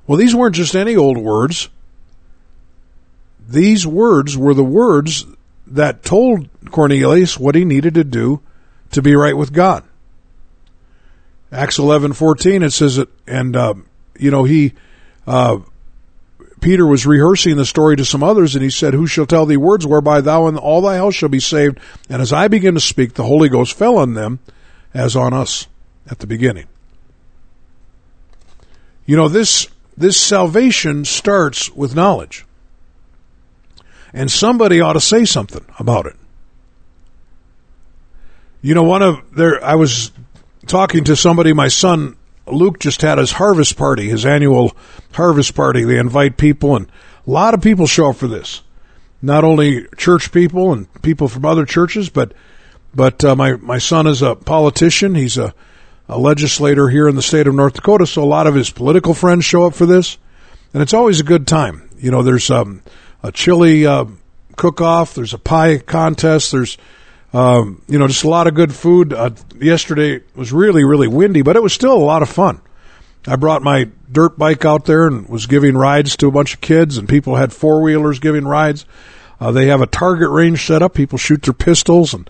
Well, 0.07 0.19
these 0.19 0.35
weren't 0.35 0.55
just 0.55 0.75
any 0.75 0.97
old 0.97 1.17
words. 1.17 1.69
These 3.49 3.87
words 3.87 4.37
were 4.37 4.55
the 4.55 4.65
words 4.65 5.25
that 5.67 6.03
told 6.03 6.49
Cornelius 6.71 7.39
what 7.39 7.55
he 7.55 7.65
needed 7.65 7.95
to 7.95 8.05
do 8.05 8.41
to 8.91 9.01
be 9.01 9.17
right 9.17 9.37
with 9.37 9.53
God. 9.53 9.85
Acts 11.51 11.79
eleven 11.79 12.13
fourteen 12.13 12.63
it 12.63 12.73
says 12.73 12.99
it, 12.99 13.09
and 13.27 13.57
uh, 13.57 13.75
you 14.19 14.31
know 14.31 14.45
he, 14.45 14.75
uh, 15.27 15.59
Peter 16.61 16.87
was 16.87 17.07
rehearsing 17.07 17.57
the 17.57 17.65
story 17.65 17.97
to 17.97 18.05
some 18.05 18.23
others, 18.23 18.55
and 18.55 18.63
he 18.63 18.71
said, 18.71 18.93
"Who 18.95 19.07
shall 19.07 19.27
tell 19.27 19.47
thee 19.47 19.57
words 19.57 19.87
whereby 19.87 20.21
thou 20.21 20.47
and 20.47 20.59
all 20.59 20.83
thy 20.83 20.97
house 20.97 21.15
shall 21.15 21.31
be 21.31 21.41
saved?" 21.41 21.79
And 22.11 22.21
as 22.21 22.33
I 22.33 22.49
began 22.49 22.75
to 22.75 22.81
speak, 22.81 23.15
the 23.15 23.25
Holy 23.25 23.49
Ghost 23.49 23.75
fell 23.75 23.97
on 23.97 24.15
them, 24.15 24.41
as 24.93 25.17
on 25.17 25.33
us 25.33 25.67
at 26.11 26.19
the 26.19 26.27
beginning. 26.27 26.67
You 29.07 29.17
know, 29.17 29.29
this, 29.29 29.69
this 29.97 30.21
salvation 30.21 31.07
starts 31.07 31.71
with 31.71 31.95
knowledge. 31.95 32.45
And 34.13 34.31
somebody 34.31 34.81
ought 34.81 34.95
to 34.95 35.01
say 35.01 35.25
something 35.25 35.65
about 35.79 36.07
it. 36.07 36.17
You 38.61 38.75
know, 38.75 38.83
one 38.83 39.03
of 39.03 39.35
there, 39.35 39.65
I 39.65 39.77
was 39.77 40.11
talking 40.69 41.05
to 41.05 41.17
somebody, 41.17 41.53
my 41.53 41.69
son 41.69 42.17
Luke 42.47 42.79
just 42.79 43.03
had 43.03 43.19
his 43.19 43.33
harvest 43.33 43.77
party, 43.77 44.09
his 44.09 44.25
annual 44.25 44.77
harvest 45.13 45.55
party. 45.55 45.85
They 45.85 45.99
invite 45.99 46.37
people 46.37 46.77
and 46.77 46.87
a 47.27 47.31
lot 47.31 47.55
of 47.55 47.61
people 47.61 47.87
show 47.87 48.11
up 48.11 48.17
for 48.17 48.29
this. 48.29 48.63
Not 49.21 49.45
only 49.45 49.87
church 49.97 50.33
people 50.33 50.73
and 50.73 50.91
people 51.03 51.29
from 51.29 51.45
other 51.45 51.67
churches, 51.67 52.09
but 52.09 52.33
but 52.95 53.23
uh, 53.25 53.37
my 53.37 53.57
my 53.57 53.79
son 53.79 54.07
is 54.07 54.23
a 54.23 54.35
politician. 54.35 55.15
He's 55.15 55.37
a, 55.37 55.55
a 56.09 56.19
legislator 56.19 56.89
here 56.89 57.09
in 57.09 57.17
the 57.17 57.23
state 57.23 57.47
of 57.47 57.55
North 57.55 57.75
Dakota, 57.75 58.07
so 58.07 58.23
a 58.23 58.25
lot 58.25 58.47
of 58.47 58.55
his 58.55 58.71
political 58.71 59.15
friends 59.15 59.45
show 59.45 59.65
up 59.65 59.75
for 59.75 59.87
this, 59.87 60.17
and 60.73 60.83
it's 60.83 60.95
always 60.95 61.21
a 61.21 61.25
good 61.25 61.47
time. 61.47 61.91
You 61.99 62.11
know, 62.11 62.23
there's 62.23 62.51
um, 62.51 62.83
a 63.23 63.33
chili 63.33 63.85
uh, 63.85 64.07
cook-off. 64.57 65.15
There's 65.15 65.35
a 65.35 65.39
pie 65.39 65.79
contest. 65.79 66.53
There's 66.53 66.79
um, 67.33 67.83
you 67.89 67.99
know 67.99 68.09
just 68.09 68.25
a 68.25 68.29
lot 68.29 68.47
of 68.47 68.55
good 68.55 68.75
food. 68.75 69.13
Uh, 69.13 69.31
yesterday 69.61 70.23
was 70.35 70.53
really 70.53 70.85
really 70.85 71.09
windy, 71.09 71.43
but 71.43 71.57
it 71.57 71.63
was 71.63 71.73
still 71.73 71.95
a 71.95 71.99
lot 71.99 72.23
of 72.23 72.29
fun. 72.29 72.61
I 73.27 73.37
brought 73.37 73.63
my 73.63 73.91
dirt 74.11 74.39
bike 74.39 74.65
out 74.65 74.87
there 74.87 75.07
and 75.07 75.29
was 75.29 75.47
giving 75.47 75.77
rides 75.77 76.17
to 76.19 76.29
a 76.29 76.31
bunch 76.31 76.55
of 76.55 76.61
kids, 76.61 76.97
and 76.97 77.09
people 77.09 77.37
had 77.37 77.53
four 77.53 77.83
wheelers 77.83 78.19
giving 78.21 78.47
rides. 78.47 78.87
Uh, 79.41 79.53
they 79.53 79.67
have 79.67 79.81
a 79.81 79.87
target 79.87 80.31
range 80.31 80.67
set 80.67 80.83
up. 80.83 80.95
People 80.95 81.19
shoot 81.19 81.43
their 81.43 81.55
pistols 81.55 82.15
and 82.15 82.29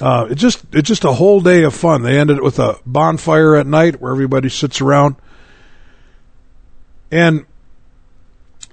uh, 0.00 0.28
it's 0.30 0.40
just 0.40 0.64
it's 0.72 0.86
just 0.86 1.04
a 1.04 1.12
whole 1.12 1.40
day 1.40 1.64
of 1.64 1.74
fun. 1.74 2.02
They 2.02 2.18
ended 2.18 2.36
it 2.38 2.42
with 2.42 2.58
a 2.58 2.78
bonfire 2.86 3.56
at 3.56 3.66
night 3.66 4.00
where 4.00 4.12
everybody 4.12 4.48
sits 4.48 4.80
around, 4.80 5.16
and 7.10 7.46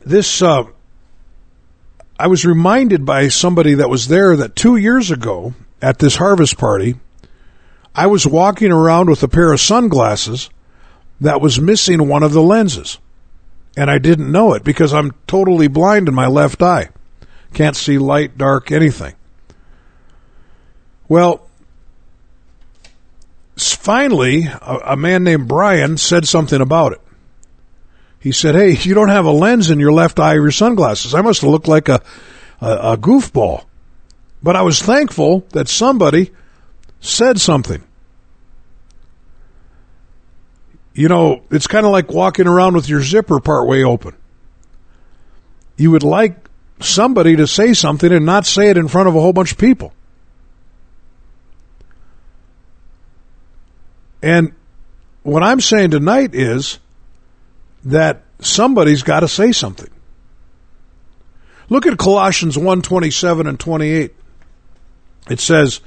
this 0.06 0.42
uh, 0.42 0.66
I 2.18 2.28
was 2.28 2.46
reminded 2.46 3.06
by 3.06 3.28
somebody 3.28 3.74
that 3.76 3.90
was 3.90 4.08
there 4.08 4.36
that 4.38 4.56
two 4.56 4.78
years 4.78 5.12
ago 5.12 5.54
at 5.82 6.00
this 6.00 6.16
harvest 6.16 6.58
party, 6.58 6.96
I 7.94 8.08
was 8.08 8.26
walking 8.26 8.72
around 8.72 9.10
with 9.10 9.22
a 9.24 9.28
pair 9.28 9.52
of 9.52 9.60
sunglasses 9.60 10.50
that 11.20 11.42
was 11.42 11.60
missing 11.60 12.08
one 12.08 12.24
of 12.24 12.34
the 12.34 12.42
lenses, 12.42 13.00
and 13.76 13.92
I 13.92 13.98
didn't 13.98 14.32
know 14.32 14.54
it 14.54 14.64
because 14.64 14.94
I'm 14.94 15.14
totally 15.28 15.68
blind 15.68 16.08
in 16.08 16.16
my 16.16 16.28
left 16.28 16.62
eye, 16.62 16.90
can't 17.54 17.76
see 17.76 17.98
light, 17.98 18.38
dark, 18.38 18.72
anything. 18.72 19.16
Well, 21.08 21.48
finally, 23.58 24.46
a, 24.46 24.80
a, 24.86 24.96
man 24.98 25.24
named 25.24 25.48
Brian 25.48 25.98
said 25.98 26.28
something 26.28 26.60
about 26.60 26.94
it. 26.94 27.02
He 28.26 28.32
said, 28.32 28.56
Hey, 28.56 28.72
you 28.72 28.96
don't 28.96 29.10
have 29.10 29.26
a 29.26 29.32
lens 29.32 29.70
in 29.70 29.80
your 29.80 29.92
left 29.92 30.20
eye 30.20 30.32
of 30.32 30.42
your 30.42 30.50
sunglasses. 30.50 31.14
I 31.14 31.22
must 31.22 31.42
have 31.42 31.52
looked 31.52 31.68
like 31.68 31.90
a, 31.90 32.02
a, 32.60 32.94
a 32.94 32.98
goofball. 32.98 33.66
But 34.42 34.56
I 34.56 34.64
was 34.64 34.82
thankful 34.82 35.46
that 35.52 35.68
somebody 35.68 36.32
said 37.02 37.40
something. 37.40 37.84
You 40.96 41.08
know, 41.08 41.44
it's 41.52 41.68
kind 41.68 41.86
of 41.86 41.92
like 41.92 42.10
walking 42.10 42.48
around 42.48 42.74
with 42.74 42.90
your 42.90 43.04
zipper 43.04 43.40
partway 43.40 43.84
open. 43.84 44.16
You 45.78 45.92
would 45.92 46.02
like 46.02 46.50
somebody 46.80 47.36
to 47.36 47.46
say 47.46 47.74
something 47.74 48.12
and 48.12 48.26
not 48.26 48.48
say 48.48 48.72
it 48.72 48.78
in 48.78 48.88
front 48.88 49.08
of 49.08 49.16
a 49.16 49.22
whole 49.22 49.34
bunch 49.34 49.52
of 49.52 49.60
people. 49.60 49.94
And 54.24 54.52
what 55.22 55.44
I'm 55.44 55.62
saying 55.62 55.92
tonight 55.92 56.34
is 56.34 56.80
that 57.86 58.24
somebody's 58.40 59.04
got 59.04 59.22
to 59.22 59.28
say 59.28 59.52
something. 59.52 59.90
Look 61.70 61.86
at 61.86 61.98
Colossians 61.98 62.58
1:27 62.58 63.48
and 63.48 63.60
28. 63.60 64.14
It 65.30 65.40
says, 65.40 65.80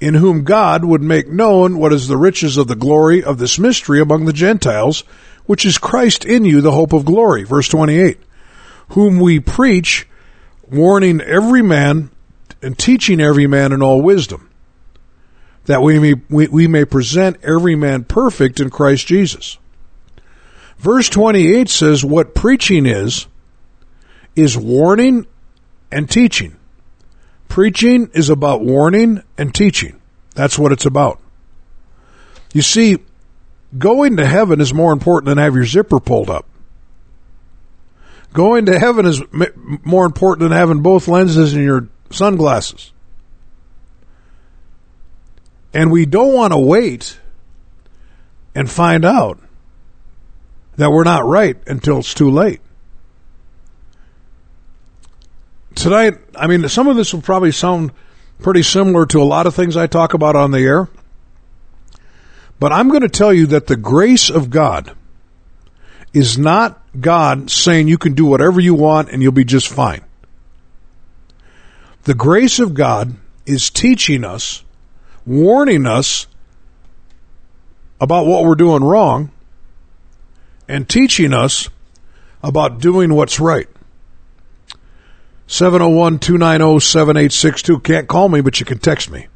"In 0.00 0.14
whom 0.14 0.44
God 0.44 0.84
would 0.84 1.02
make 1.02 1.28
known 1.28 1.78
what 1.78 1.92
is 1.92 2.08
the 2.08 2.16
riches 2.16 2.56
of 2.56 2.68
the 2.68 2.76
glory 2.76 3.22
of 3.22 3.38
this 3.38 3.58
mystery 3.58 4.00
among 4.00 4.24
the 4.24 4.32
Gentiles, 4.32 5.04
which 5.46 5.66
is 5.66 5.78
Christ 5.78 6.24
in 6.24 6.44
you, 6.44 6.60
the 6.60 6.72
hope 6.72 6.92
of 6.92 7.04
glory." 7.04 7.44
Verse 7.44 7.68
28. 7.68 8.18
"Whom 8.90 9.18
we 9.18 9.40
preach, 9.40 10.06
warning 10.70 11.20
every 11.20 11.62
man 11.62 12.10
and 12.62 12.78
teaching 12.78 13.20
every 13.20 13.46
man 13.46 13.72
in 13.72 13.82
all 13.82 14.00
wisdom, 14.00 14.48
that 15.66 15.82
we 15.82 15.98
may, 15.98 16.14
we, 16.28 16.48
we 16.48 16.66
may 16.66 16.84
present 16.84 17.36
every 17.42 17.76
man 17.76 18.04
perfect 18.04 18.60
in 18.60 18.70
Christ 18.70 19.06
Jesus. 19.06 19.58
Verse 20.80 21.10
28 21.10 21.68
says 21.68 22.02
what 22.02 22.34
preaching 22.34 22.86
is, 22.86 23.26
is 24.34 24.56
warning 24.56 25.26
and 25.92 26.08
teaching. 26.08 26.56
Preaching 27.48 28.10
is 28.14 28.30
about 28.30 28.62
warning 28.62 29.22
and 29.36 29.54
teaching. 29.54 30.00
That's 30.34 30.58
what 30.58 30.72
it's 30.72 30.86
about. 30.86 31.20
You 32.54 32.62
see, 32.62 32.96
going 33.76 34.16
to 34.16 34.26
heaven 34.26 34.58
is 34.58 34.72
more 34.72 34.94
important 34.94 35.28
than 35.28 35.36
have 35.36 35.54
your 35.54 35.66
zipper 35.66 36.00
pulled 36.00 36.30
up. 36.30 36.46
Going 38.32 38.64
to 38.64 38.78
heaven 38.78 39.04
is 39.04 39.20
more 39.84 40.06
important 40.06 40.48
than 40.48 40.56
having 40.56 40.80
both 40.80 41.08
lenses 41.08 41.52
in 41.52 41.62
your 41.62 41.88
sunglasses. 42.10 42.90
And 45.74 45.92
we 45.92 46.06
don't 46.06 46.32
want 46.32 46.54
to 46.54 46.58
wait 46.58 47.20
and 48.54 48.70
find 48.70 49.04
out 49.04 49.40
that 50.80 50.90
we're 50.90 51.04
not 51.04 51.26
right 51.26 51.56
until 51.66 51.98
it's 51.98 52.14
too 52.14 52.30
late. 52.30 52.60
Tonight, 55.74 56.14
I 56.34 56.46
mean, 56.46 56.66
some 56.68 56.88
of 56.88 56.96
this 56.96 57.12
will 57.12 57.22
probably 57.22 57.52
sound 57.52 57.92
pretty 58.40 58.62
similar 58.62 59.06
to 59.06 59.20
a 59.20 59.24
lot 59.24 59.46
of 59.46 59.54
things 59.54 59.76
I 59.76 59.86
talk 59.86 60.14
about 60.14 60.36
on 60.36 60.50
the 60.50 60.60
air. 60.60 60.88
But 62.58 62.72
I'm 62.72 62.88
going 62.88 63.02
to 63.02 63.08
tell 63.08 63.32
you 63.32 63.46
that 63.48 63.66
the 63.66 63.76
grace 63.76 64.30
of 64.30 64.50
God 64.50 64.94
is 66.12 66.38
not 66.38 66.82
God 66.98 67.50
saying 67.50 67.88
you 67.88 67.98
can 67.98 68.14
do 68.14 68.24
whatever 68.24 68.60
you 68.60 68.74
want 68.74 69.10
and 69.10 69.22
you'll 69.22 69.32
be 69.32 69.44
just 69.44 69.68
fine. 69.68 70.02
The 72.04 72.14
grace 72.14 72.58
of 72.58 72.74
God 72.74 73.14
is 73.44 73.70
teaching 73.70 74.24
us, 74.24 74.64
warning 75.26 75.86
us 75.86 76.26
about 78.00 78.26
what 78.26 78.44
we're 78.44 78.54
doing 78.54 78.82
wrong, 78.82 79.30
and 80.70 80.88
teaching 80.88 81.34
us 81.34 81.68
about 82.42 82.80
doing 82.80 83.12
what's 83.12 83.40
right. 83.40 83.68
701 85.48 86.20
290 86.20 86.80
7862. 86.80 87.80
Can't 87.80 88.08
call 88.08 88.28
me, 88.28 88.40
but 88.40 88.60
you 88.60 88.66
can 88.66 88.78
text 88.78 89.10
me. 89.10 89.26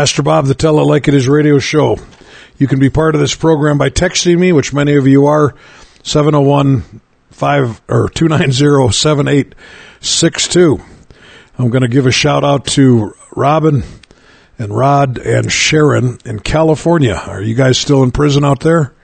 Pastor 0.00 0.22
Bob, 0.22 0.46
the 0.46 0.54
Tell 0.54 0.80
It 0.80 0.84
Like 0.84 1.08
It 1.08 1.14
Is 1.14 1.28
radio 1.28 1.58
show. 1.58 1.98
You 2.56 2.66
can 2.66 2.80
be 2.80 2.88
part 2.88 3.14
of 3.14 3.20
this 3.20 3.34
program 3.34 3.76
by 3.76 3.90
texting 3.90 4.38
me, 4.38 4.50
which 4.50 4.72
many 4.72 4.96
of 4.96 5.06
you 5.06 5.26
are, 5.26 5.54
701 6.04 7.02
5 7.30 7.82
or 7.86 8.08
290 8.08 8.92
7862. 8.96 10.80
I'm 11.58 11.68
going 11.68 11.82
to 11.82 11.88
give 11.88 12.06
a 12.06 12.10
shout 12.10 12.44
out 12.44 12.64
to 12.68 13.14
Robin 13.36 13.82
and 14.58 14.74
Rod 14.74 15.18
and 15.18 15.52
Sharon 15.52 16.16
in 16.24 16.40
California. 16.40 17.22
Are 17.26 17.42
you 17.42 17.54
guys 17.54 17.76
still 17.76 18.02
in 18.02 18.10
prison 18.10 18.42
out 18.42 18.60
there? 18.60 18.94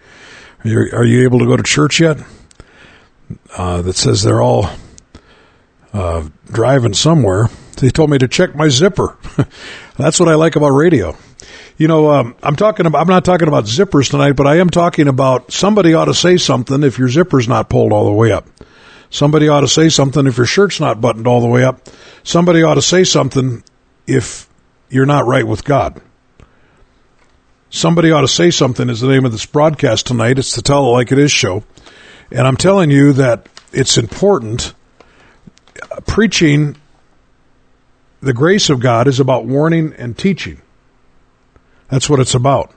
Are 0.64 0.70
you, 0.70 0.78
are 0.94 1.04
you 1.04 1.24
able 1.24 1.40
to 1.40 1.44
go 1.44 1.58
to 1.58 1.62
church 1.62 2.00
yet? 2.00 2.16
Uh, 3.54 3.82
that 3.82 3.96
says 3.96 4.22
they're 4.22 4.40
all 4.40 4.70
uh, 5.96 6.28
driving 6.52 6.94
somewhere. 6.94 7.48
They 7.78 7.90
told 7.90 8.10
me 8.10 8.18
to 8.18 8.28
check 8.28 8.54
my 8.54 8.68
zipper. 8.68 9.16
That's 9.96 10.20
what 10.20 10.28
I 10.28 10.34
like 10.34 10.56
about 10.56 10.70
radio. 10.70 11.16
You 11.78 11.88
know, 11.88 12.10
um, 12.10 12.36
I'm 12.42 12.56
talking 12.56 12.86
about, 12.86 13.00
I'm 13.00 13.08
not 13.08 13.24
talking 13.24 13.48
about 13.48 13.64
zippers 13.64 14.10
tonight, 14.10 14.32
but 14.32 14.46
I 14.46 14.58
am 14.58 14.70
talking 14.70 15.08
about 15.08 15.52
somebody 15.52 15.94
ought 15.94 16.06
to 16.06 16.14
say 16.14 16.36
something 16.38 16.82
if 16.82 16.98
your 16.98 17.08
zipper's 17.08 17.48
not 17.48 17.68
pulled 17.68 17.92
all 17.92 18.06
the 18.06 18.12
way 18.12 18.32
up. 18.32 18.46
Somebody 19.10 19.48
ought 19.48 19.60
to 19.60 19.68
say 19.68 19.88
something 19.88 20.26
if 20.26 20.36
your 20.36 20.46
shirt's 20.46 20.80
not 20.80 21.00
buttoned 21.00 21.26
all 21.26 21.40
the 21.40 21.46
way 21.46 21.64
up. 21.64 21.88
Somebody 22.22 22.62
ought 22.62 22.74
to 22.74 22.82
say 22.82 23.04
something 23.04 23.62
if 24.06 24.48
you're 24.88 25.06
not 25.06 25.26
right 25.26 25.46
with 25.46 25.64
God. 25.64 26.00
Somebody 27.70 28.10
ought 28.10 28.22
to 28.22 28.28
say 28.28 28.50
something 28.50 28.88
is 28.88 29.00
the 29.00 29.08
name 29.08 29.24
of 29.24 29.32
this 29.32 29.46
broadcast 29.46 30.06
tonight. 30.06 30.38
It's 30.38 30.54
the 30.54 30.62
Tell 30.62 30.86
It 30.86 30.92
Like 30.92 31.12
It 31.12 31.18
Is 31.18 31.32
show. 31.32 31.62
And 32.30 32.46
I'm 32.46 32.56
telling 32.56 32.90
you 32.90 33.12
that 33.14 33.48
it's 33.72 33.98
important. 33.98 34.74
Preaching 36.06 36.76
the 38.20 38.32
grace 38.32 38.70
of 38.70 38.80
God 38.80 39.08
is 39.08 39.20
about 39.20 39.44
warning 39.44 39.94
and 39.98 40.16
teaching. 40.16 40.60
That's 41.88 42.08
what 42.10 42.20
it's 42.20 42.34
about. 42.34 42.72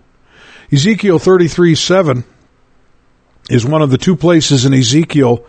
Ezekiel 0.71 1.19
33 1.19 1.75
7 1.75 2.23
is 3.49 3.65
one 3.65 3.81
of 3.81 3.89
the 3.89 3.97
two 3.97 4.15
places 4.15 4.65
in 4.65 4.73
Ezekiel 4.73 5.45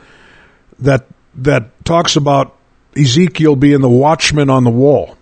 that, 0.78 1.06
that 1.34 1.84
talks 1.84 2.16
about 2.16 2.56
Ezekiel 2.96 3.56
being 3.56 3.80
the 3.80 3.88
watchman 3.88 4.48
on 4.48 4.64
the 4.64 4.70
wall. 4.70 5.16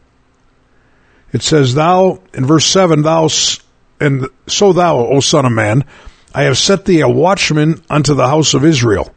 It 1.33 1.43
says, 1.43 1.75
Thou, 1.75 2.21
in 2.33 2.47
verse 2.47 2.65
7, 2.67 3.03
Thou, 3.03 3.29
and 4.01 4.29
so 4.47 4.73
thou, 4.73 4.99
O 4.99 5.21
son 5.21 5.45
of 5.45 5.53
man, 5.53 5.85
I 6.35 6.45
have 6.45 6.57
set 6.57 6.85
thee 6.85 7.01
a 7.01 7.09
watchman 7.09 7.83
unto 7.91 8.15
the 8.15 8.29
house 8.29 8.55
of 8.55 8.65
Israel. 8.65 9.13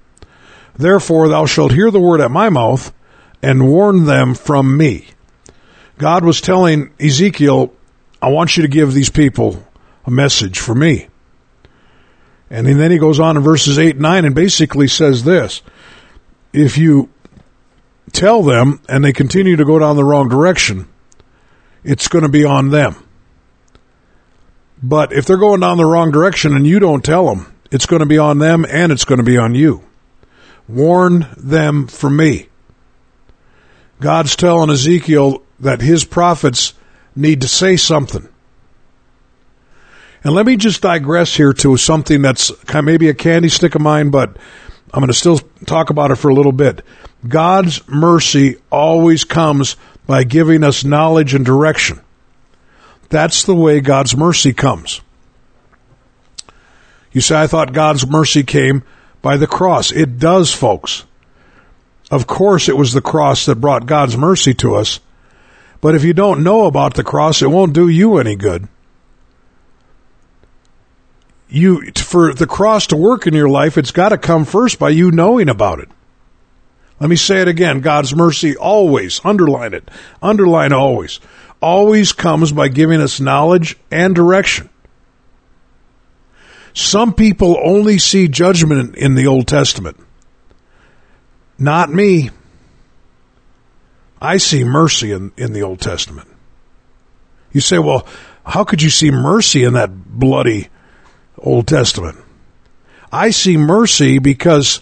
Therefore 0.76 1.28
thou 1.28 1.46
shalt 1.46 1.74
hear 1.74 1.92
the 1.92 2.00
word 2.00 2.22
at 2.22 2.32
my 2.32 2.50
mouth 2.50 2.92
and 3.42 3.68
warn 3.68 4.06
them 4.06 4.34
from 4.34 4.78
me. 4.78 5.08
God 5.98 6.24
was 6.24 6.42
telling 6.42 6.94
Ezekiel, 7.00 7.74
I 8.22 8.30
want 8.30 8.58
you 8.58 8.64
to 8.64 8.70
give 8.70 8.94
these 8.94 9.10
people 9.10 9.66
a 10.06 10.12
message 10.12 10.60
for 10.60 10.76
me. 10.76 11.08
And 12.50 12.68
then 12.68 12.92
he 12.92 12.98
goes 12.98 13.20
on 13.20 13.38
in 13.38 13.44
verses 13.44 13.80
8 13.80 13.92
and 13.92 14.02
9 14.02 14.26
and 14.26 14.36
basically 14.36 14.88
says 14.88 15.24
this 15.24 15.62
If 16.52 16.78
you 16.78 17.10
tell 18.12 18.44
them 18.44 18.82
and 18.90 19.04
they 19.04 19.14
continue 19.14 19.56
to 19.56 19.66
go 19.66 19.80
down 19.80 19.96
the 19.96 20.04
wrong 20.04 20.28
direction, 20.28 20.88
it's 21.84 22.08
going 22.08 22.24
to 22.24 22.30
be 22.30 22.46
on 22.46 22.70
them. 22.70 22.96
But 24.84 25.14
if 25.14 25.26
they're 25.26 25.38
going 25.38 25.62
down 25.62 25.78
the 25.78 25.86
wrong 25.86 26.12
direction 26.12 26.56
and 26.56 26.66
you 26.66 26.80
don't 26.80 27.06
tell 27.06 27.28
them, 27.28 27.54
it's 27.72 27.86
going 27.86 28.02
to 28.02 28.06
be 28.06 28.18
on 28.18 28.40
them 28.40 28.66
and 28.68 28.92
it's 28.92 29.06
going 29.06 29.20
to 29.20 29.24
be 29.24 29.38
on 29.38 29.56
you. 29.56 29.84
Warn 30.68 31.28
them 31.38 31.88
from 31.88 32.18
me. 32.18 32.50
God's 34.02 34.36
telling 34.36 34.72
Ezekiel 34.72 35.44
that 35.60 35.80
his 35.80 36.04
prophets 36.04 36.74
need 37.16 37.42
to 37.42 37.48
say 37.48 37.78
something. 37.78 38.28
And 40.24 40.34
let 40.34 40.46
me 40.46 40.58
just 40.58 40.82
digress 40.82 41.36
here 41.36 41.54
to 41.54 41.78
something 41.78 42.22
that's 42.22 42.52
maybe 42.74 43.10
a 43.10 43.14
candy 43.14 43.50
stick 43.50 43.76
of 43.76 43.82
mine, 43.82 44.10
but 44.10 44.38
I'm 44.92 45.02
going 45.02 45.08
to 45.08 45.14
still 45.14 45.38
talk 45.66 45.92
about 45.92 46.10
it 46.10 46.16
for 46.16 46.30
a 46.30 46.34
little 46.34 46.52
bit. 46.52 46.84
God's 47.28 47.88
mercy 47.88 48.58
always 48.72 49.24
comes 49.24 49.78
by 50.08 50.24
giving 50.24 50.64
us 50.64 50.84
knowledge 50.84 51.36
and 51.36 51.46
direction. 51.46 52.02
That's 53.10 53.44
the 53.44 53.56
way 53.56 53.82
God's 53.82 54.18
mercy 54.18 54.52
comes. 54.52 55.02
You 57.12 57.22
say, 57.22 57.40
I 57.40 57.48
thought 57.48 57.74
God's 57.74 58.08
mercy 58.08 58.42
came 58.44 58.84
by 59.22 59.38
the 59.38 59.48
cross. 59.48 59.92
It 59.92 60.18
does, 60.18 60.52
folks. 60.52 61.06
Of 62.12 62.28
course, 62.28 62.68
it 62.68 62.76
was 62.76 62.92
the 62.92 63.02
cross 63.02 63.46
that 63.46 63.62
brought 63.62 63.86
God's 63.86 64.18
mercy 64.18 64.54
to 64.56 64.76
us. 64.76 65.00
But 65.80 65.96
if 65.96 66.04
you 66.04 66.14
don't 66.14 66.44
know 66.44 66.66
about 66.66 66.94
the 66.94 67.06
cross, 67.06 67.42
it 67.42 67.50
won't 67.50 67.74
do 67.74 67.88
you 67.88 68.18
any 68.18 68.36
good. 68.36 68.68
You, 71.48 71.92
for 71.96 72.34
the 72.34 72.46
cross 72.46 72.88
to 72.88 72.98
work 72.98 73.28
in 73.28 73.34
your 73.34 73.50
life, 73.50 73.78
it's 73.78 73.92
got 73.92 74.10
to 74.10 74.18
come 74.18 74.44
first 74.44 74.78
by 74.78 74.90
you 74.90 75.10
knowing 75.10 75.50
about 75.50 75.80
it. 75.80 75.90
Let 77.00 77.10
me 77.10 77.16
say 77.16 77.42
it 77.42 77.48
again. 77.48 77.80
God's 77.80 78.14
mercy 78.14 78.56
always, 78.56 79.22
underline 79.24 79.74
it, 79.74 79.90
underline 80.22 80.72
always, 80.72 81.20
always 81.62 82.12
comes 82.12 82.52
by 82.52 82.68
giving 82.68 83.02
us 83.02 83.20
knowledge 83.20 83.78
and 83.90 84.14
direction. 84.14 84.70
Some 86.74 87.14
people 87.14 87.58
only 87.64 87.98
see 87.98 88.28
judgment 88.28 88.96
in 88.96 89.16
the 89.16 89.28
Old 89.28 89.48
Testament. 89.48 89.98
Not 91.62 91.94
me. 91.94 92.32
I 94.20 94.38
see 94.38 94.64
mercy 94.64 95.12
in, 95.12 95.32
in 95.38 95.54
the 95.54 95.62
Old 95.62 95.80
Testament. 95.80 96.28
You 97.52 97.62
say, 97.62 97.78
well, 97.78 98.08
how 98.44 98.64
could 98.64 98.82
you 98.82 98.90
see 98.90 99.12
mercy 99.12 99.64
in 99.64 99.74
that 99.74 99.92
bloody 99.94 100.70
Old 101.38 101.68
Testament? 101.68 102.18
I 103.12 103.30
see 103.30 103.58
mercy 103.58 104.18
because 104.18 104.82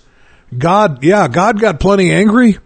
God, 0.57 1.03
yeah, 1.03 1.27
God 1.27 1.59
got 1.59 1.81
plenty 1.81 2.13
angry, 2.13 2.59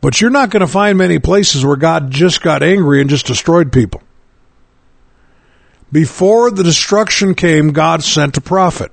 but 0.00 0.18
you're 0.22 0.30
not 0.30 0.48
going 0.48 0.62
to 0.62 0.66
find 0.66 0.96
many 0.96 1.18
places 1.18 1.66
where 1.66 1.76
God 1.76 2.10
just 2.10 2.40
got 2.40 2.62
angry 2.62 3.02
and 3.02 3.10
just 3.10 3.26
destroyed 3.26 3.72
people. 3.72 4.02
Before 5.92 6.50
the 6.50 6.64
destruction 6.64 7.34
came, 7.34 7.74
God 7.74 8.02
sent 8.02 8.38
a 8.38 8.40
prophet. 8.40 8.90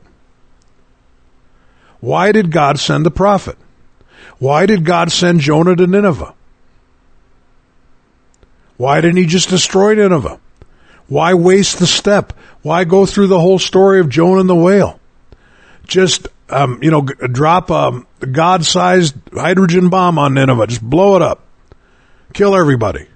Why 2.02 2.34
did 2.34 2.52
God 2.52 2.80
send 2.80 3.06
the 3.06 3.12
prophet? 3.12 3.58
Why 4.40 4.66
did 4.66 4.86
God 4.86 5.12
send 5.12 5.42
Jonah 5.42 5.76
to 5.76 5.88
Nineveh? 5.88 6.34
Why 8.78 9.02
didn't 9.02 9.18
he 9.18 9.26
just 9.26 9.50
destroy 9.50 9.96
Nineveh? 9.96 10.40
Why 11.08 11.34
waste 11.34 11.80
the 11.80 11.88
step? 11.88 12.34
Why 12.62 12.86
go 12.86 13.06
through 13.06 13.28
the 13.28 13.40
whole 13.40 13.60
story 13.60 14.00
of 14.00 14.10
Jonah 14.10 14.42
and 14.42 14.50
the 14.50 14.56
whale? 14.56 15.00
Just, 15.86 16.28
um, 16.50 16.80
you 16.82 16.90
know, 16.90 17.02
drop 17.02 17.70
a 17.70 18.02
God-sized 18.20 19.16
hydrogen 19.34 19.90
bomb 19.90 20.18
on 20.18 20.34
Nineveh. 20.34 20.68
Just 20.68 20.82
blow 20.82 21.16
it 21.16 21.22
up. 21.22 21.46
Kill 22.34 22.56
everybody. 22.56 23.08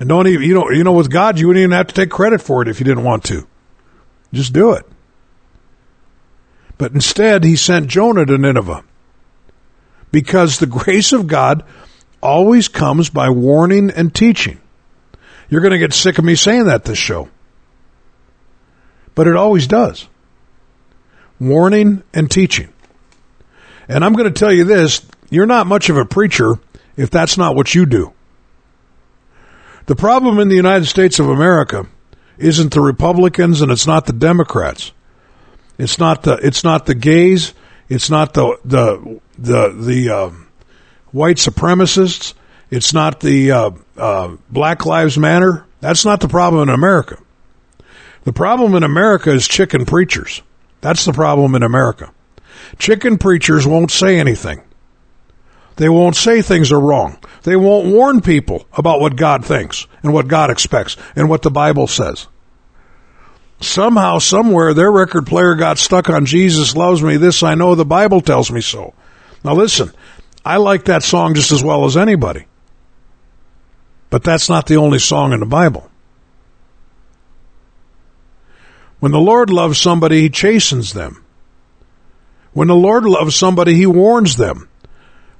And 0.00 0.08
don't 0.08 0.26
even, 0.26 0.42
you 0.42 0.54
know, 0.54 0.70
you 0.70 0.82
know, 0.82 0.92
with 0.92 1.10
God, 1.10 1.38
you 1.38 1.46
wouldn't 1.46 1.62
even 1.62 1.72
have 1.72 1.86
to 1.86 1.94
take 1.94 2.10
credit 2.10 2.42
for 2.42 2.62
it 2.62 2.68
if 2.68 2.80
you 2.80 2.84
didn't 2.84 3.04
want 3.04 3.24
to. 3.24 3.46
Just 4.32 4.52
do 4.52 4.72
it. 4.72 4.84
But 6.76 6.92
instead, 6.92 7.44
he 7.44 7.54
sent 7.54 7.86
Jonah 7.86 8.26
to 8.26 8.36
Nineveh 8.36 8.82
because 10.14 10.60
the 10.60 10.66
grace 10.66 11.12
of 11.12 11.26
God 11.26 11.64
always 12.22 12.68
comes 12.68 13.10
by 13.10 13.30
warning 13.30 13.90
and 13.90 14.14
teaching. 14.14 14.60
You're 15.50 15.60
going 15.60 15.72
to 15.72 15.78
get 15.78 15.92
sick 15.92 16.18
of 16.18 16.24
me 16.24 16.36
saying 16.36 16.66
that 16.66 16.84
this 16.84 16.96
show. 16.96 17.28
But 19.16 19.26
it 19.26 19.34
always 19.34 19.66
does. 19.66 20.06
Warning 21.40 22.04
and 22.14 22.30
teaching. 22.30 22.72
And 23.88 24.04
I'm 24.04 24.12
going 24.12 24.32
to 24.32 24.38
tell 24.38 24.52
you 24.52 24.62
this 24.62 25.04
you're 25.30 25.46
not 25.46 25.66
much 25.66 25.90
of 25.90 25.96
a 25.96 26.04
preacher 26.04 26.60
if 26.96 27.10
that's 27.10 27.36
not 27.36 27.56
what 27.56 27.74
you 27.74 27.84
do. 27.84 28.12
The 29.86 29.96
problem 29.96 30.38
in 30.38 30.48
the 30.48 30.54
United 30.54 30.86
States 30.86 31.18
of 31.18 31.28
America 31.28 31.88
isn't 32.38 32.72
the 32.72 32.80
Republicans 32.80 33.62
and 33.62 33.72
it's 33.72 33.88
not 33.88 34.06
the 34.06 34.12
Democrats. 34.12 34.92
It's 35.76 35.98
not 35.98 36.22
the 36.22 36.34
it's 36.34 36.62
not 36.62 36.86
the 36.86 36.94
gays. 36.94 37.52
It's 37.88 38.10
not 38.10 38.34
the 38.34 38.58
the 38.64 39.20
the 39.38 39.68
the 39.70 40.10
uh, 40.10 40.30
white 41.12 41.36
supremacists. 41.36 42.34
It's 42.70 42.92
not 42.92 43.20
the 43.20 43.52
uh, 43.52 43.70
uh, 43.96 44.36
Black 44.50 44.86
Lives 44.86 45.18
Matter. 45.18 45.66
That's 45.80 46.04
not 46.04 46.20
the 46.20 46.28
problem 46.28 46.68
in 46.68 46.74
America. 46.74 47.18
The 48.24 48.32
problem 48.32 48.74
in 48.74 48.82
America 48.82 49.30
is 49.30 49.46
chicken 49.46 49.84
preachers. 49.84 50.42
That's 50.80 51.04
the 51.04 51.12
problem 51.12 51.54
in 51.54 51.62
America. 51.62 52.10
Chicken 52.78 53.18
preachers 53.18 53.66
won't 53.66 53.90
say 53.90 54.18
anything. 54.18 54.62
They 55.76 55.88
won't 55.88 56.16
say 56.16 56.40
things 56.40 56.72
are 56.72 56.80
wrong. 56.80 57.18
They 57.42 57.56
won't 57.56 57.92
warn 57.92 58.20
people 58.20 58.66
about 58.72 59.00
what 59.00 59.16
God 59.16 59.44
thinks 59.44 59.86
and 60.02 60.12
what 60.12 60.28
God 60.28 60.50
expects 60.50 60.96
and 61.14 61.28
what 61.28 61.42
the 61.42 61.50
Bible 61.50 61.86
says. 61.86 62.28
Somehow, 63.64 64.18
somewhere, 64.18 64.74
their 64.74 64.90
record 64.90 65.26
player 65.26 65.54
got 65.54 65.78
stuck 65.78 66.10
on 66.10 66.26
Jesus 66.26 66.76
loves 66.76 67.02
me. 67.02 67.16
This 67.16 67.42
I 67.42 67.54
know, 67.54 67.74
the 67.74 67.84
Bible 67.84 68.20
tells 68.20 68.50
me 68.50 68.60
so. 68.60 68.94
Now 69.42 69.54
listen, 69.54 69.90
I 70.44 70.58
like 70.58 70.84
that 70.84 71.02
song 71.02 71.34
just 71.34 71.52
as 71.52 71.64
well 71.64 71.84
as 71.84 71.96
anybody. 71.96 72.46
But 74.10 74.22
that's 74.22 74.48
not 74.48 74.66
the 74.66 74.76
only 74.76 74.98
song 74.98 75.32
in 75.32 75.40
the 75.40 75.46
Bible. 75.46 75.90
When 79.00 79.12
the 79.12 79.18
Lord 79.18 79.50
loves 79.50 79.78
somebody, 79.78 80.20
he 80.20 80.30
chastens 80.30 80.92
them. 80.92 81.24
When 82.52 82.68
the 82.68 82.76
Lord 82.76 83.04
loves 83.04 83.34
somebody, 83.34 83.74
he 83.74 83.86
warns 83.86 84.36
them. 84.36 84.68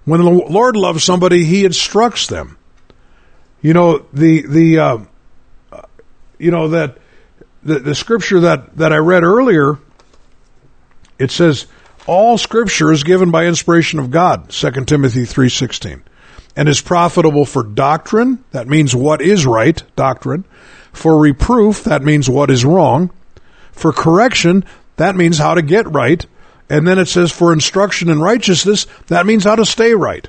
When 0.04 0.20
the 0.20 0.30
Lord 0.30 0.76
loves 0.76 1.04
somebody, 1.04 1.44
he 1.44 1.64
instructs 1.64 2.26
them. 2.26 2.58
You 3.62 3.72
know, 3.72 4.04
the, 4.12 4.46
the, 4.46 4.78
uh, 4.78 4.98
you 6.38 6.50
know, 6.50 6.68
that, 6.68 6.98
the, 7.64 7.78
the 7.78 7.94
scripture 7.94 8.40
that, 8.40 8.76
that 8.76 8.92
I 8.92 8.98
read 8.98 9.24
earlier, 9.24 9.78
it 11.18 11.30
says, 11.30 11.66
all 12.06 12.36
scripture 12.36 12.92
is 12.92 13.02
given 13.02 13.30
by 13.30 13.46
inspiration 13.46 13.98
of 13.98 14.10
God, 14.10 14.50
2 14.50 14.70
Timothy 14.84 15.22
3.16, 15.22 16.02
and 16.54 16.68
is 16.68 16.80
profitable 16.80 17.46
for 17.46 17.62
doctrine, 17.62 18.44
that 18.50 18.68
means 18.68 18.94
what 18.94 19.22
is 19.22 19.46
right, 19.46 19.82
doctrine, 19.96 20.44
for 20.92 21.18
reproof, 21.18 21.84
that 21.84 22.02
means 22.02 22.28
what 22.28 22.50
is 22.50 22.64
wrong, 22.64 23.10
for 23.72 23.92
correction, 23.92 24.64
that 24.96 25.16
means 25.16 25.38
how 25.38 25.54
to 25.54 25.62
get 25.62 25.90
right, 25.90 26.24
and 26.68 26.86
then 26.86 26.98
it 26.98 27.06
says 27.06 27.32
for 27.32 27.52
instruction 27.52 28.10
in 28.10 28.20
righteousness, 28.20 28.86
that 29.06 29.26
means 29.26 29.44
how 29.44 29.56
to 29.56 29.64
stay 29.64 29.94
right. 29.94 30.28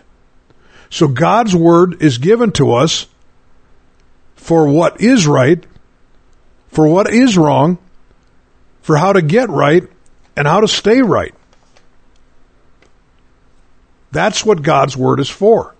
So 0.89 1.07
God's 1.07 1.55
word 1.55 2.01
is 2.01 2.17
given 2.17 2.51
to 2.53 2.73
us 2.73 3.07
for 4.35 4.67
what 4.67 5.01
is 5.01 5.27
right, 5.27 5.65
for 6.75 6.85
what 6.85 7.09
is 7.09 7.37
wrong, 7.37 7.77
for 8.81 8.97
how 8.97 9.13
to 9.13 9.21
get 9.21 9.49
right, 9.49 9.83
and 10.35 10.45
how 10.45 10.59
to 10.59 10.67
stay 10.67 11.01
right. 11.01 11.33
That's 14.11 14.45
what 14.45 14.61
God's 14.61 14.97
Word 14.97 15.21
is 15.21 15.29
for. 15.29 15.73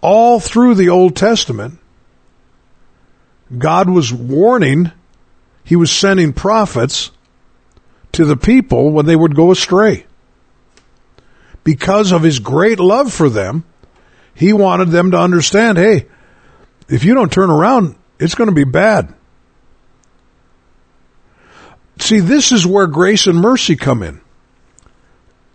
All 0.00 0.38
through 0.38 0.76
the 0.76 0.90
Old 0.90 1.16
Testament, 1.16 1.80
God 3.58 3.90
was 3.90 4.12
warning, 4.12 4.92
He 5.64 5.74
was 5.74 5.90
sending 5.90 6.32
prophets 6.32 7.10
to 8.12 8.24
the 8.24 8.36
people 8.36 8.92
when 8.92 9.06
they 9.06 9.16
would 9.16 9.34
go 9.34 9.50
astray. 9.50 10.06
Because 11.64 12.12
of 12.12 12.22
His 12.22 12.38
great 12.38 12.78
love 12.78 13.12
for 13.12 13.28
them, 13.28 13.64
He 14.34 14.52
wanted 14.52 14.90
them 14.90 15.10
to 15.10 15.18
understand 15.18 15.78
hey, 15.78 16.06
if 16.88 17.04
you 17.04 17.14
don't 17.14 17.32
turn 17.32 17.50
around, 17.50 17.96
it's 18.20 18.34
going 18.34 18.48
to 18.48 18.54
be 18.54 18.64
bad. 18.64 19.14
See, 21.98 22.20
this 22.20 22.52
is 22.52 22.66
where 22.66 22.86
grace 22.86 23.26
and 23.26 23.38
mercy 23.38 23.76
come 23.76 24.02
in. 24.02 24.20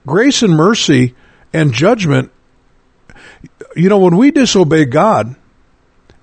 Grace 0.06 0.42
and 0.42 0.56
mercy 0.56 1.16
and 1.54 1.74
judgment, 1.74 2.32
you 3.76 3.90
know, 3.90 4.00
when 4.00 4.18
we 4.18 4.32
disobey 4.32 4.86
God 4.86 5.36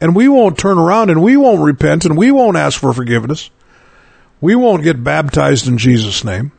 and 0.01 0.15
we 0.15 0.29
won't 0.29 0.59
turn 0.59 0.79
around 0.79 1.11
and 1.11 1.23
we 1.23 1.37
won't 1.37 1.63
repent 1.63 2.05
and 2.05 2.17
we 2.17 2.31
won't 2.31 2.57
ask 2.57 2.79
for 2.79 2.93
forgiveness, 2.93 3.51
we 4.41 4.55
won't 4.55 4.83
get 4.83 5.03
baptized 5.03 5.69
in 5.69 5.79
Jesus' 5.79 6.25
name, 6.25 6.53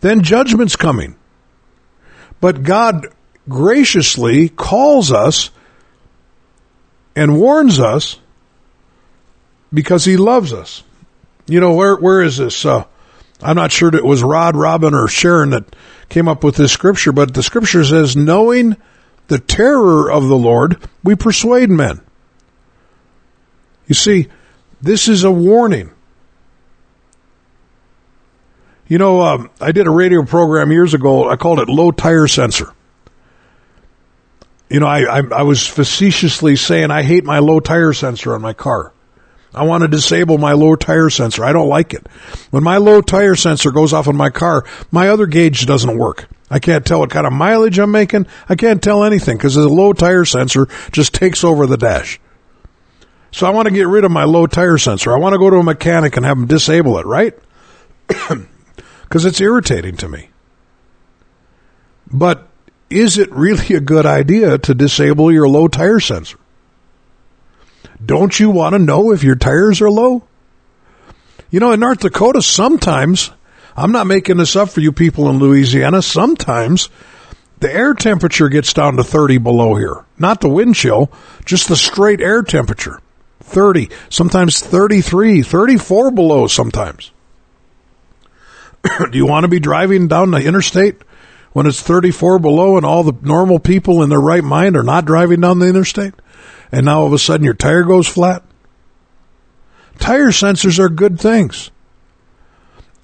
then 0.00 0.22
judgment's 0.22 0.76
coming. 0.76 1.16
But 2.40 2.64
God 2.64 3.06
graciously 3.48 4.48
calls 4.48 5.12
us 5.12 5.50
and 7.14 7.38
warns 7.38 7.78
us 7.78 8.18
because 9.72 10.04
he 10.04 10.16
loves 10.16 10.52
us. 10.52 10.82
You 11.46 11.60
know, 11.60 11.74
where, 11.74 11.96
where 11.96 12.22
is 12.22 12.36
this? 12.38 12.64
Uh, 12.64 12.84
I'm 13.42 13.56
not 13.56 13.72
sure 13.72 13.94
it 13.94 14.04
was 14.04 14.22
Rod, 14.22 14.56
Robin, 14.56 14.94
or 14.94 15.08
Sharon 15.08 15.50
that 15.50 15.74
came 16.08 16.28
up 16.28 16.44
with 16.44 16.56
this 16.56 16.72
scripture, 16.72 17.12
but 17.12 17.34
the 17.34 17.42
scripture 17.42 17.84
says, 17.84 18.16
knowing 18.16 18.76
the 19.28 19.38
terror 19.38 20.10
of 20.10 20.28
the 20.28 20.36
Lord, 20.36 20.76
we 21.02 21.16
persuade 21.16 21.70
men. 21.70 22.00
You 23.86 23.94
see, 23.94 24.28
this 24.80 25.08
is 25.08 25.24
a 25.24 25.30
warning. 25.30 25.90
You 28.88 28.98
know, 28.98 29.22
um, 29.22 29.50
I 29.60 29.72
did 29.72 29.86
a 29.86 29.90
radio 29.90 30.24
program 30.24 30.70
years 30.70 30.92
ago. 30.94 31.28
I 31.28 31.36
called 31.36 31.60
it 31.60 31.68
Low 31.68 31.90
Tire 31.90 32.28
Sensor. 32.28 32.74
You 34.72 34.80
know, 34.80 34.86
I, 34.86 35.18
I, 35.18 35.22
I 35.32 35.42
was 35.42 35.66
facetiously 35.66 36.56
saying 36.56 36.90
I 36.90 37.02
hate 37.02 37.24
my 37.24 37.40
low 37.40 37.60
tire 37.60 37.92
sensor 37.92 38.34
on 38.34 38.40
my 38.40 38.54
car. 38.54 38.94
I 39.54 39.64
want 39.64 39.82
to 39.82 39.88
disable 39.88 40.38
my 40.38 40.52
low 40.52 40.76
tire 40.76 41.10
sensor. 41.10 41.44
I 41.44 41.52
don't 41.52 41.68
like 41.68 41.92
it. 41.92 42.06
When 42.50 42.64
my 42.64 42.78
low 42.78 43.02
tire 43.02 43.34
sensor 43.34 43.70
goes 43.70 43.92
off 43.92 44.08
on 44.08 44.16
my 44.16 44.30
car, 44.30 44.64
my 44.90 45.10
other 45.10 45.26
gauge 45.26 45.66
doesn't 45.66 45.98
work. 45.98 46.26
I 46.50 46.58
can't 46.58 46.86
tell 46.86 47.00
what 47.00 47.10
kind 47.10 47.26
of 47.26 47.34
mileage 47.34 47.78
I'm 47.78 47.90
making. 47.90 48.26
I 48.48 48.54
can't 48.54 48.82
tell 48.82 49.04
anything 49.04 49.36
because 49.36 49.56
the 49.56 49.68
low 49.68 49.92
tire 49.92 50.24
sensor 50.24 50.68
just 50.90 51.12
takes 51.12 51.44
over 51.44 51.66
the 51.66 51.76
dash. 51.76 52.18
So 53.30 53.46
I 53.46 53.50
want 53.50 53.68
to 53.68 53.74
get 53.74 53.88
rid 53.88 54.04
of 54.04 54.10
my 54.10 54.24
low 54.24 54.46
tire 54.46 54.78
sensor. 54.78 55.12
I 55.12 55.18
want 55.18 55.34
to 55.34 55.38
go 55.38 55.50
to 55.50 55.56
a 55.56 55.62
mechanic 55.62 56.16
and 56.16 56.24
have 56.24 56.38
him 56.38 56.46
disable 56.46 56.98
it, 56.98 57.06
right? 57.06 57.34
Because 59.02 59.26
it's 59.26 59.42
irritating 59.42 59.98
to 59.98 60.08
me. 60.08 60.30
But 62.10 62.48
is 62.98 63.18
it 63.18 63.30
really 63.32 63.74
a 63.74 63.80
good 63.80 64.06
idea 64.06 64.58
to 64.58 64.74
disable 64.74 65.32
your 65.32 65.48
low 65.48 65.68
tire 65.68 66.00
sensor? 66.00 66.38
Don't 68.04 68.38
you 68.38 68.50
want 68.50 68.74
to 68.74 68.78
know 68.78 69.12
if 69.12 69.22
your 69.22 69.36
tires 69.36 69.80
are 69.80 69.90
low? 69.90 70.24
You 71.50 71.60
know, 71.60 71.72
in 71.72 71.80
North 71.80 72.00
Dakota, 72.00 72.42
sometimes, 72.42 73.30
I'm 73.76 73.92
not 73.92 74.06
making 74.06 74.38
this 74.38 74.56
up 74.56 74.70
for 74.70 74.80
you 74.80 74.92
people 74.92 75.28
in 75.28 75.38
Louisiana, 75.38 76.02
sometimes 76.02 76.88
the 77.60 77.72
air 77.72 77.94
temperature 77.94 78.48
gets 78.48 78.72
down 78.72 78.96
to 78.96 79.04
30 79.04 79.38
below 79.38 79.76
here. 79.76 80.04
Not 80.18 80.40
the 80.40 80.48
wind 80.48 80.74
chill, 80.74 81.12
just 81.44 81.68
the 81.68 81.76
straight 81.76 82.20
air 82.20 82.42
temperature. 82.42 83.00
30, 83.40 83.88
sometimes 84.08 84.60
33, 84.60 85.42
34 85.42 86.10
below 86.10 86.46
sometimes. 86.46 87.12
Do 89.10 89.16
you 89.16 89.26
want 89.26 89.44
to 89.44 89.48
be 89.48 89.60
driving 89.60 90.08
down 90.08 90.32
the 90.32 90.44
interstate 90.44 91.02
when 91.52 91.66
it's 91.66 91.80
34 91.80 92.38
below 92.38 92.76
and 92.76 92.86
all 92.86 93.02
the 93.02 93.16
normal 93.22 93.58
people 93.58 94.02
in 94.02 94.08
their 94.08 94.20
right 94.20 94.44
mind 94.44 94.76
are 94.76 94.82
not 94.82 95.04
driving 95.04 95.40
down 95.40 95.58
the 95.58 95.68
interstate? 95.68 96.14
and 96.72 96.86
now 96.86 97.00
all 97.00 97.06
of 97.06 97.12
a 97.12 97.18
sudden 97.18 97.44
your 97.44 97.54
tire 97.54 97.84
goes 97.84 98.08
flat? 98.08 98.42
Tire 99.98 100.30
sensors 100.30 100.78
are 100.78 100.88
good 100.88 101.20
things. 101.20 101.70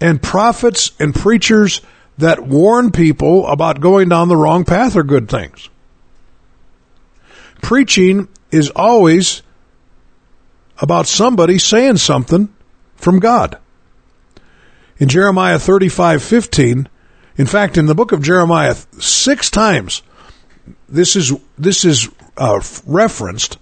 And 0.00 0.22
prophets 0.22 0.92
and 0.98 1.14
preachers 1.14 1.82
that 2.16 2.44
warn 2.44 2.90
people 2.90 3.46
about 3.46 3.80
going 3.80 4.08
down 4.08 4.28
the 4.28 4.36
wrong 4.36 4.64
path 4.64 4.96
are 4.96 5.04
good 5.04 5.28
things. 5.28 5.68
Preaching 7.60 8.28
is 8.50 8.70
always 8.70 9.42
about 10.78 11.06
somebody 11.06 11.58
saying 11.58 11.98
something 11.98 12.52
from 12.96 13.20
God. 13.20 13.58
In 14.98 15.08
Jeremiah 15.08 15.58
35:15, 15.58 16.86
in 17.38 17.46
fact 17.46 17.78
in 17.78 17.86
the 17.86 17.94
book 17.94 18.12
of 18.12 18.20
Jeremiah 18.20 18.74
6 18.74 19.50
times 19.50 20.02
this 20.88 21.16
is 21.16 21.32
this 21.56 21.84
is 21.84 22.08
uh, 22.36 22.60
referenced. 22.86 23.58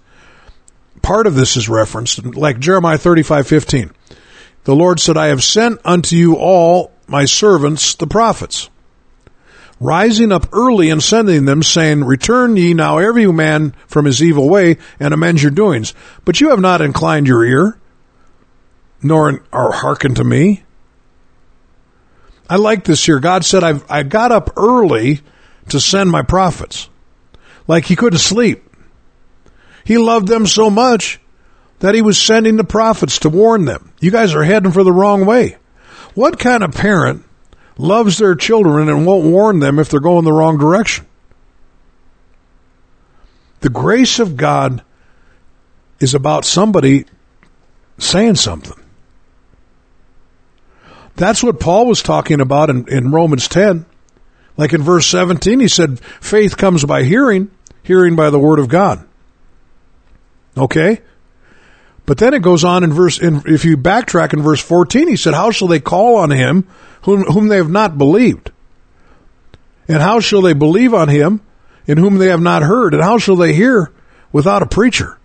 Part 1.01 1.27
of 1.27 1.35
this 1.35 1.55
is 1.55 1.69
referenced, 1.69 2.23
like 2.35 2.59
Jeremiah 2.59 2.97
thirty-five 2.97 3.47
fifteen. 3.47 3.91
The 4.63 4.75
Lord 4.75 4.99
said, 4.99 5.15
I 5.15 5.27
have 5.27 5.43
sent 5.43 5.79
unto 5.85 6.15
you 6.15 6.35
all 6.35 6.91
my 7.07 7.23
servants, 7.23 7.95
the 7.95 8.07
prophets, 8.07 8.69
rising 9.79 10.33
up 10.33 10.47
early 10.51 10.89
and 10.89 11.01
sending 11.01 11.45
them, 11.45 11.63
saying, 11.63 12.03
Return 12.03 12.57
ye 12.57 12.73
now 12.73 12.97
every 12.97 13.31
man 13.31 13.73
from 13.87 14.03
his 14.03 14.21
evil 14.21 14.49
way, 14.49 14.77
and 14.99 15.13
amend 15.13 15.41
your 15.41 15.51
doings. 15.51 15.93
But 16.25 16.41
you 16.41 16.49
have 16.49 16.59
not 16.59 16.81
inclined 16.81 17.27
your 17.27 17.45
ear, 17.45 17.79
nor 19.01 19.41
are 19.53 19.71
hearkened 19.71 20.17
to 20.17 20.25
me. 20.25 20.63
I 22.49 22.55
like 22.55 22.83
this 22.83 23.05
here. 23.05 23.19
God 23.19 23.43
said, 23.43 23.63
I've, 23.63 23.89
I 23.89 24.03
got 24.03 24.31
up 24.31 24.51
early 24.57 25.21
to 25.69 25.79
send 25.79 26.09
my 26.09 26.21
prophets. 26.21 26.89
Like 27.67 27.85
he 27.85 27.95
couldn't 27.95 28.19
sleep. 28.19 28.63
He 29.83 29.97
loved 29.97 30.27
them 30.27 30.45
so 30.45 30.69
much 30.69 31.19
that 31.79 31.95
he 31.95 32.01
was 32.01 32.17
sending 32.17 32.57
the 32.57 32.63
prophets 32.63 33.19
to 33.19 33.29
warn 33.29 33.65
them. 33.65 33.93
You 33.99 34.11
guys 34.11 34.33
are 34.33 34.43
heading 34.43 34.71
for 34.71 34.83
the 34.83 34.91
wrong 34.91 35.25
way. 35.25 35.57
What 36.13 36.39
kind 36.39 36.63
of 36.63 36.73
parent 36.73 37.23
loves 37.77 38.17
their 38.17 38.35
children 38.35 38.89
and 38.89 39.05
won't 39.05 39.25
warn 39.25 39.59
them 39.59 39.77
if 39.79 39.89
they're 39.89 39.99
going 39.99 40.25
the 40.25 40.33
wrong 40.33 40.57
direction? 40.57 41.05
The 43.59 43.69
grace 43.69 44.19
of 44.19 44.37
God 44.37 44.83
is 45.99 46.13
about 46.13 46.45
somebody 46.45 47.05
saying 47.97 48.35
something. 48.35 48.77
That's 51.17 51.43
what 51.43 51.59
Paul 51.59 51.87
was 51.87 52.03
talking 52.03 52.39
about 52.39 52.69
in, 52.69 52.87
in 52.87 53.11
Romans 53.11 53.47
10. 53.47 53.85
Like 54.55 54.73
in 54.73 54.81
verse 54.81 55.07
17, 55.07 55.59
he 55.59 55.67
said, 55.67 55.99
faith 55.99 56.57
comes 56.57 56.85
by 56.85 57.03
hearing, 57.03 57.51
hearing 57.83 58.15
by 58.15 58.29
the 58.29 58.39
word 58.39 58.59
of 58.59 58.69
God. 58.69 59.05
Okay? 60.55 61.01
But 62.05 62.19
then 62.19 62.33
it 62.33 62.41
goes 62.41 62.63
on 62.63 62.83
in 62.83 62.93
verse, 62.93 63.19
in, 63.19 63.41
if 63.47 63.65
you 63.65 63.77
backtrack 63.77 64.33
in 64.33 64.41
verse 64.41 64.61
14, 64.61 65.07
he 65.07 65.17
said, 65.17 65.33
How 65.33 65.51
shall 65.51 65.67
they 65.67 65.79
call 65.79 66.15
on 66.17 66.31
him 66.31 66.67
whom, 67.01 67.23
whom 67.23 67.47
they 67.47 67.57
have 67.57 67.69
not 67.69 67.97
believed? 67.97 68.51
And 69.87 70.01
how 70.01 70.19
shall 70.19 70.41
they 70.41 70.53
believe 70.53 70.93
on 70.93 71.09
him 71.09 71.41
in 71.85 71.97
whom 71.97 72.17
they 72.17 72.29
have 72.29 72.41
not 72.41 72.61
heard? 72.61 72.93
And 72.93 73.03
how 73.03 73.17
shall 73.17 73.35
they 73.35 73.53
hear 73.53 73.91
without 74.31 74.61
a 74.61 74.67
preacher? 74.67 75.16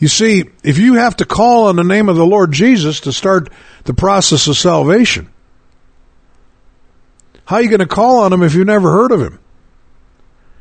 You 0.00 0.08
see, 0.08 0.44
if 0.64 0.78
you 0.78 0.94
have 0.94 1.16
to 1.16 1.26
call 1.26 1.66
on 1.66 1.76
the 1.76 1.84
name 1.84 2.08
of 2.08 2.16
the 2.16 2.26
Lord 2.26 2.52
Jesus 2.52 3.00
to 3.00 3.12
start 3.12 3.50
the 3.84 3.92
process 3.92 4.48
of 4.48 4.56
salvation, 4.56 5.28
how 7.44 7.56
are 7.56 7.62
you 7.62 7.68
going 7.68 7.80
to 7.80 7.86
call 7.86 8.20
on 8.20 8.32
him 8.32 8.42
if 8.42 8.54
you've 8.54 8.66
never 8.66 8.90
heard 8.90 9.12
of 9.12 9.20
him? 9.20 9.38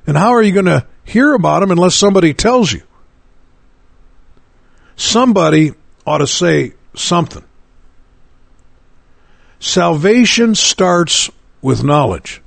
And 0.05 0.17
how 0.17 0.31
are 0.31 0.41
you 0.41 0.51
going 0.51 0.65
to 0.65 0.85
hear 1.05 1.33
about 1.33 1.63
him 1.63 1.71
unless 1.71 1.95
somebody 1.95 2.33
tells 2.33 2.73
you? 2.73 2.81
Somebody 4.97 5.71
ought 6.05 6.17
to 6.17 6.27
say 6.27 6.73
something. 6.93 7.43
Salvation 9.59 10.53
starts 10.53 11.29
with 11.61 11.83
knowledge. 11.83 12.41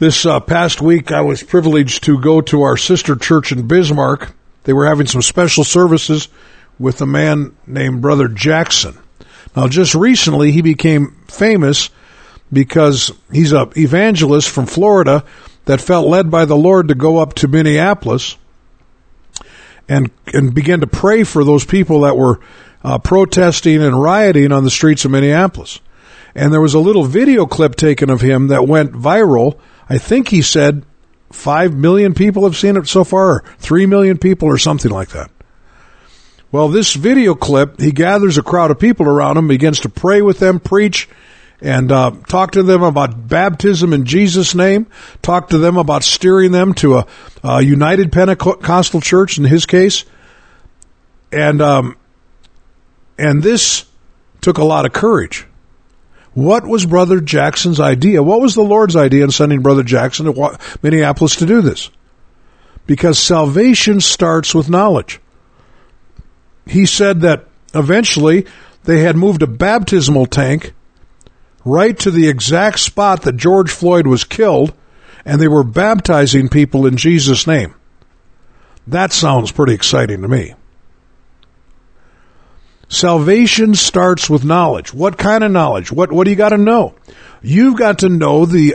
This 0.00 0.24
uh, 0.24 0.40
past 0.40 0.80
week, 0.80 1.12
I 1.12 1.20
was 1.20 1.42
privileged 1.42 2.04
to 2.04 2.18
go 2.18 2.40
to 2.40 2.62
our 2.62 2.78
sister 2.78 3.16
church 3.16 3.52
in 3.52 3.68
Bismarck. 3.68 4.32
They 4.64 4.72
were 4.72 4.86
having 4.86 5.06
some 5.06 5.20
special 5.20 5.62
services 5.62 6.28
with 6.78 7.02
a 7.02 7.06
man 7.06 7.54
named 7.66 8.00
Brother 8.00 8.26
Jackson. 8.26 8.96
Now, 9.54 9.68
just 9.68 9.94
recently, 9.94 10.52
he 10.52 10.62
became 10.62 11.18
famous 11.28 11.90
because 12.50 13.12
he's 13.30 13.52
a 13.52 13.68
evangelist 13.76 14.48
from 14.48 14.64
Florida 14.64 15.22
that 15.66 15.82
felt 15.82 16.08
led 16.08 16.30
by 16.30 16.46
the 16.46 16.56
Lord 16.56 16.88
to 16.88 16.94
go 16.94 17.18
up 17.18 17.34
to 17.34 17.46
Minneapolis 17.46 18.38
and 19.86 20.10
and 20.32 20.54
begin 20.54 20.80
to 20.80 20.86
pray 20.86 21.24
for 21.24 21.44
those 21.44 21.66
people 21.66 22.00
that 22.00 22.16
were 22.16 22.40
uh, 22.82 22.96
protesting 22.96 23.82
and 23.82 24.00
rioting 24.00 24.50
on 24.50 24.64
the 24.64 24.70
streets 24.70 25.04
of 25.04 25.10
Minneapolis. 25.10 25.78
And 26.34 26.54
there 26.54 26.60
was 26.62 26.72
a 26.72 26.80
little 26.80 27.04
video 27.04 27.44
clip 27.44 27.76
taken 27.76 28.08
of 28.08 28.22
him 28.22 28.48
that 28.48 28.66
went 28.66 28.92
viral. 28.92 29.58
I 29.90 29.98
think 29.98 30.28
he 30.28 30.40
said 30.40 30.84
five 31.32 31.74
million 31.74 32.14
people 32.14 32.44
have 32.44 32.56
seen 32.56 32.76
it 32.76 32.86
so 32.86 33.02
far, 33.02 33.30
or 33.30 33.44
three 33.58 33.86
million 33.86 34.18
people, 34.18 34.48
or 34.48 34.56
something 34.56 34.90
like 34.90 35.10
that. 35.10 35.30
Well, 36.52 36.68
this 36.68 36.94
video 36.94 37.34
clip, 37.34 37.80
he 37.80 37.90
gathers 37.90 38.38
a 38.38 38.42
crowd 38.42 38.70
of 38.70 38.78
people 38.78 39.06
around 39.06 39.36
him, 39.36 39.48
begins 39.48 39.80
to 39.80 39.88
pray 39.88 40.22
with 40.22 40.38
them, 40.38 40.60
preach, 40.60 41.08
and 41.60 41.90
uh, 41.90 42.12
talk 42.28 42.52
to 42.52 42.62
them 42.62 42.84
about 42.84 43.28
baptism 43.28 43.92
in 43.92 44.04
Jesus' 44.04 44.54
name. 44.54 44.86
Talk 45.22 45.48
to 45.50 45.58
them 45.58 45.76
about 45.76 46.04
steering 46.04 46.52
them 46.52 46.72
to 46.74 46.98
a, 46.98 47.06
a 47.42 47.60
United 47.60 48.12
Pentecostal 48.12 49.00
church 49.00 49.38
in 49.38 49.44
his 49.44 49.66
case, 49.66 50.04
and 51.32 51.60
um, 51.60 51.96
and 53.18 53.42
this 53.42 53.86
took 54.40 54.58
a 54.58 54.64
lot 54.64 54.86
of 54.86 54.92
courage. 54.92 55.46
What 56.34 56.66
was 56.66 56.86
Brother 56.86 57.20
Jackson's 57.20 57.80
idea? 57.80 58.22
What 58.22 58.40
was 58.40 58.54
the 58.54 58.62
Lord's 58.62 58.96
idea 58.96 59.24
in 59.24 59.30
sending 59.30 59.62
Brother 59.62 59.82
Jackson 59.82 60.26
to 60.26 60.58
Minneapolis 60.82 61.36
to 61.36 61.46
do 61.46 61.60
this? 61.60 61.90
Because 62.86 63.18
salvation 63.18 64.00
starts 64.00 64.54
with 64.54 64.70
knowledge. 64.70 65.20
He 66.66 66.86
said 66.86 67.22
that 67.22 67.46
eventually 67.74 68.46
they 68.84 69.00
had 69.00 69.16
moved 69.16 69.42
a 69.42 69.46
baptismal 69.46 70.26
tank 70.26 70.72
right 71.64 71.98
to 71.98 72.10
the 72.10 72.28
exact 72.28 72.78
spot 72.78 73.22
that 73.22 73.36
George 73.36 73.70
Floyd 73.70 74.06
was 74.06 74.24
killed, 74.24 74.72
and 75.24 75.40
they 75.40 75.48
were 75.48 75.64
baptizing 75.64 76.48
people 76.48 76.86
in 76.86 76.96
Jesus' 76.96 77.46
name. 77.46 77.74
That 78.86 79.12
sounds 79.12 79.52
pretty 79.52 79.74
exciting 79.74 80.22
to 80.22 80.28
me. 80.28 80.54
Salvation 82.90 83.76
starts 83.76 84.28
with 84.28 84.44
knowledge. 84.44 84.92
What 84.92 85.16
kind 85.16 85.44
of 85.44 85.52
knowledge? 85.52 85.92
What, 85.92 86.10
what 86.10 86.24
do 86.24 86.30
you 86.30 86.36
got 86.36 86.48
to 86.48 86.58
know? 86.58 86.94
You've 87.40 87.78
got 87.78 88.00
to 88.00 88.08
know 88.08 88.44
the 88.44 88.74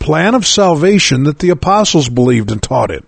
plan 0.00 0.34
of 0.34 0.44
salvation 0.44 1.22
that 1.24 1.38
the 1.38 1.50
apostles 1.50 2.08
believed 2.08 2.50
and 2.50 2.60
taught 2.60 2.90
it. 2.90 3.04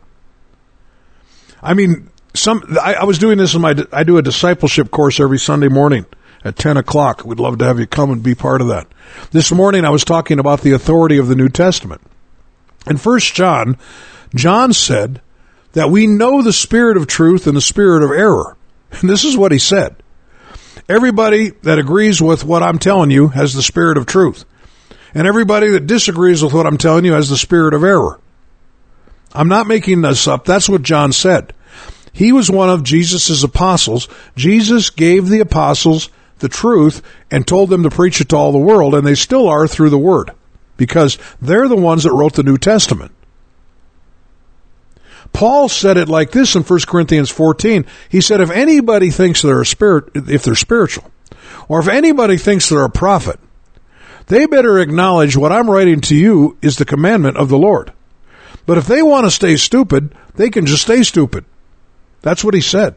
I 1.60 1.74
mean, 1.74 2.08
some, 2.34 2.62
I, 2.80 2.94
I 2.94 3.04
was 3.04 3.18
doing 3.18 3.36
this 3.36 3.56
in 3.56 3.62
my, 3.62 3.74
I 3.92 4.04
do 4.04 4.16
a 4.16 4.22
discipleship 4.22 4.92
course 4.92 5.18
every 5.18 5.40
Sunday 5.40 5.66
morning 5.66 6.06
at 6.44 6.54
10 6.54 6.76
o'clock. 6.76 7.24
We'd 7.24 7.40
love 7.40 7.58
to 7.58 7.64
have 7.64 7.80
you 7.80 7.88
come 7.88 8.12
and 8.12 8.22
be 8.22 8.36
part 8.36 8.60
of 8.60 8.68
that. 8.68 8.86
This 9.32 9.50
morning 9.50 9.84
I 9.84 9.90
was 9.90 10.04
talking 10.04 10.38
about 10.38 10.60
the 10.60 10.72
authority 10.72 11.18
of 11.18 11.26
the 11.26 11.34
New 11.34 11.48
Testament. 11.48 12.00
In 12.86 12.96
First 12.96 13.34
John, 13.34 13.76
John 14.36 14.72
said 14.72 15.20
that 15.72 15.90
we 15.90 16.06
know 16.06 16.42
the 16.42 16.52
spirit 16.52 16.96
of 16.96 17.08
truth 17.08 17.48
and 17.48 17.56
the 17.56 17.60
spirit 17.60 18.04
of 18.04 18.12
error. 18.12 18.56
And 18.92 19.10
this 19.10 19.24
is 19.24 19.36
what 19.36 19.50
he 19.50 19.58
said. 19.58 19.96
Everybody 20.88 21.50
that 21.62 21.78
agrees 21.78 22.20
with 22.20 22.44
what 22.44 22.62
I'm 22.62 22.78
telling 22.78 23.10
you 23.10 23.28
has 23.28 23.54
the 23.54 23.62
spirit 23.62 23.96
of 23.96 24.06
truth. 24.06 24.44
And 25.14 25.26
everybody 25.26 25.70
that 25.70 25.86
disagrees 25.86 26.42
with 26.42 26.52
what 26.52 26.66
I'm 26.66 26.76
telling 26.76 27.04
you 27.04 27.12
has 27.12 27.30
the 27.30 27.38
spirit 27.38 27.72
of 27.72 27.84
error. 27.84 28.20
I'm 29.32 29.48
not 29.48 29.66
making 29.66 30.02
this 30.02 30.28
up. 30.28 30.44
That's 30.44 30.68
what 30.68 30.82
John 30.82 31.12
said. 31.12 31.54
He 32.12 32.32
was 32.32 32.50
one 32.50 32.68
of 32.68 32.84
Jesus' 32.84 33.42
apostles. 33.42 34.08
Jesus 34.36 34.90
gave 34.90 35.28
the 35.28 35.40
apostles 35.40 36.10
the 36.38 36.48
truth 36.48 37.02
and 37.30 37.46
told 37.46 37.70
them 37.70 37.82
to 37.82 37.90
preach 37.90 38.20
it 38.20 38.28
to 38.28 38.36
all 38.36 38.52
the 38.52 38.58
world, 38.58 38.94
and 38.94 39.06
they 39.06 39.14
still 39.14 39.48
are 39.48 39.66
through 39.66 39.90
the 39.90 39.98
Word 39.98 40.30
because 40.76 41.18
they're 41.40 41.68
the 41.68 41.76
ones 41.76 42.04
that 42.04 42.12
wrote 42.12 42.34
the 42.34 42.42
New 42.42 42.58
Testament. 42.58 43.12
Paul 45.34 45.68
said 45.68 45.96
it 45.96 46.08
like 46.08 46.30
this 46.30 46.54
in 46.54 46.62
1 46.62 46.80
Corinthians 46.86 47.28
14. 47.28 47.84
He 48.08 48.20
said, 48.20 48.40
if 48.40 48.50
anybody 48.50 49.10
thinks 49.10 49.42
they're 49.42 49.60
a 49.60 49.66
spirit, 49.66 50.10
if 50.14 50.44
they're 50.44 50.54
spiritual, 50.54 51.10
or 51.68 51.80
if 51.80 51.88
anybody 51.88 52.38
thinks 52.38 52.68
they're 52.68 52.84
a 52.84 52.90
prophet, 52.90 53.40
they 54.28 54.46
better 54.46 54.78
acknowledge 54.78 55.36
what 55.36 55.52
I'm 55.52 55.68
writing 55.68 56.00
to 56.02 56.16
you 56.16 56.56
is 56.62 56.76
the 56.76 56.84
commandment 56.84 57.36
of 57.36 57.48
the 57.48 57.58
Lord. 57.58 57.92
But 58.64 58.78
if 58.78 58.86
they 58.86 59.02
want 59.02 59.26
to 59.26 59.30
stay 59.30 59.56
stupid, 59.56 60.14
they 60.36 60.50
can 60.50 60.66
just 60.66 60.82
stay 60.82 61.02
stupid. 61.02 61.44
That's 62.22 62.44
what 62.44 62.54
he 62.54 62.60
said. 62.60 62.94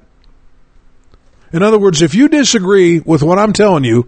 In 1.51 1.63
other 1.63 1.79
words, 1.79 2.03
if 2.03 2.13
you 2.13 2.29
disagree 2.29 2.99
with 2.99 3.23
what 3.23 3.39
I'm 3.39 3.51
telling 3.51 3.83
you, 3.83 4.07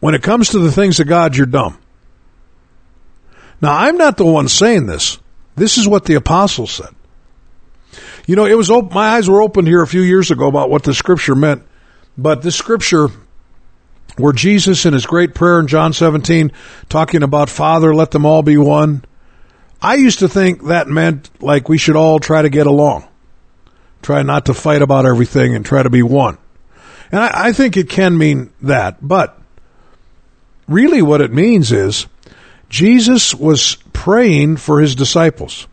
when 0.00 0.14
it 0.14 0.22
comes 0.22 0.48
to 0.50 0.58
the 0.58 0.72
things 0.72 0.98
of 0.98 1.06
God, 1.06 1.36
you're 1.36 1.46
dumb. 1.46 1.78
Now, 3.60 3.74
I'm 3.74 3.98
not 3.98 4.16
the 4.16 4.24
one 4.24 4.48
saying 4.48 4.86
this. 4.86 5.18
This 5.56 5.78
is 5.78 5.88
what 5.88 6.04
the 6.04 6.14
apostles 6.14 6.70
said. 6.70 6.94
You 8.26 8.36
know, 8.36 8.44
it 8.44 8.56
was 8.56 8.70
my 8.70 9.08
eyes 9.08 9.28
were 9.28 9.42
opened 9.42 9.68
here 9.68 9.82
a 9.82 9.86
few 9.86 10.02
years 10.02 10.30
ago 10.30 10.48
about 10.48 10.70
what 10.70 10.82
the 10.82 10.94
scripture 10.94 11.34
meant, 11.34 11.62
but 12.18 12.42
the 12.42 12.52
scripture 12.52 13.08
where 14.16 14.32
Jesus 14.32 14.86
in 14.86 14.92
his 14.92 15.06
great 15.06 15.34
prayer 15.34 15.60
in 15.60 15.66
John 15.66 15.92
17 15.92 16.52
talking 16.88 17.22
about 17.22 17.50
Father, 17.50 17.94
let 17.94 18.10
them 18.10 18.26
all 18.26 18.42
be 18.42 18.56
one. 18.56 19.04
I 19.80 19.94
used 19.96 20.20
to 20.20 20.28
think 20.28 20.64
that 20.64 20.88
meant 20.88 21.30
like 21.40 21.68
we 21.68 21.78
should 21.78 21.96
all 21.96 22.18
try 22.18 22.42
to 22.42 22.48
get 22.48 22.66
along. 22.66 23.06
Try 24.02 24.22
not 24.22 24.46
to 24.46 24.54
fight 24.54 24.82
about 24.82 25.06
everything 25.06 25.54
and 25.54 25.64
try 25.64 25.82
to 25.82 25.90
be 25.90 26.02
one. 26.02 26.38
And 27.12 27.20
I, 27.20 27.48
I 27.48 27.52
think 27.52 27.76
it 27.76 27.88
can 27.88 28.16
mean 28.16 28.52
that, 28.62 29.06
but 29.06 29.38
really 30.66 31.02
what 31.02 31.20
it 31.20 31.32
means 31.32 31.70
is 31.72 32.06
Jesus 32.68 33.34
was 33.34 33.76
praying 34.06 34.56
for 34.56 34.80
his 34.80 34.94
disciples. 34.94 35.66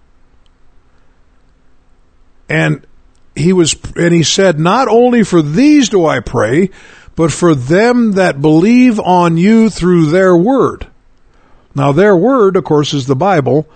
And 2.50 2.84
he 3.36 3.54
was 3.54 3.76
and 3.96 4.12
he 4.12 4.24
said, 4.24 4.60
Not 4.60 4.88
only 4.88 5.22
for 5.22 5.44
these 5.44 5.90
do 5.90 6.08
I 6.08 6.20
pray, 6.20 6.72
but 7.16 7.32
for 7.32 7.54
them 7.54 8.14
that 8.14 8.42
believe 8.42 9.00
on 9.00 9.38
you 9.38 9.70
through 9.70 10.08
their 10.08 10.36
word. 10.36 10.88
Now 11.76 11.92
their 11.92 12.18
word, 12.18 12.56
of 12.56 12.64
course, 12.64 12.92
is 12.96 13.06
the 13.06 13.16
Bible, 13.16 13.70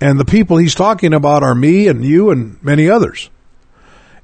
and 0.00 0.18
the 0.18 0.24
people 0.24 0.56
he's 0.56 0.74
talking 0.74 1.14
about 1.14 1.44
are 1.44 1.54
me 1.54 1.86
and 1.86 2.04
you 2.04 2.30
and 2.30 2.60
many 2.60 2.90
others. 2.90 3.30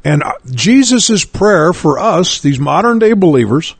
And 0.02 0.24
uh, 0.24 0.32
Jesus' 0.50 1.24
prayer 1.24 1.72
for 1.72 2.00
us, 2.00 2.40
these 2.40 2.58
modern 2.58 2.98
day 2.98 3.12
believers, 3.12 3.76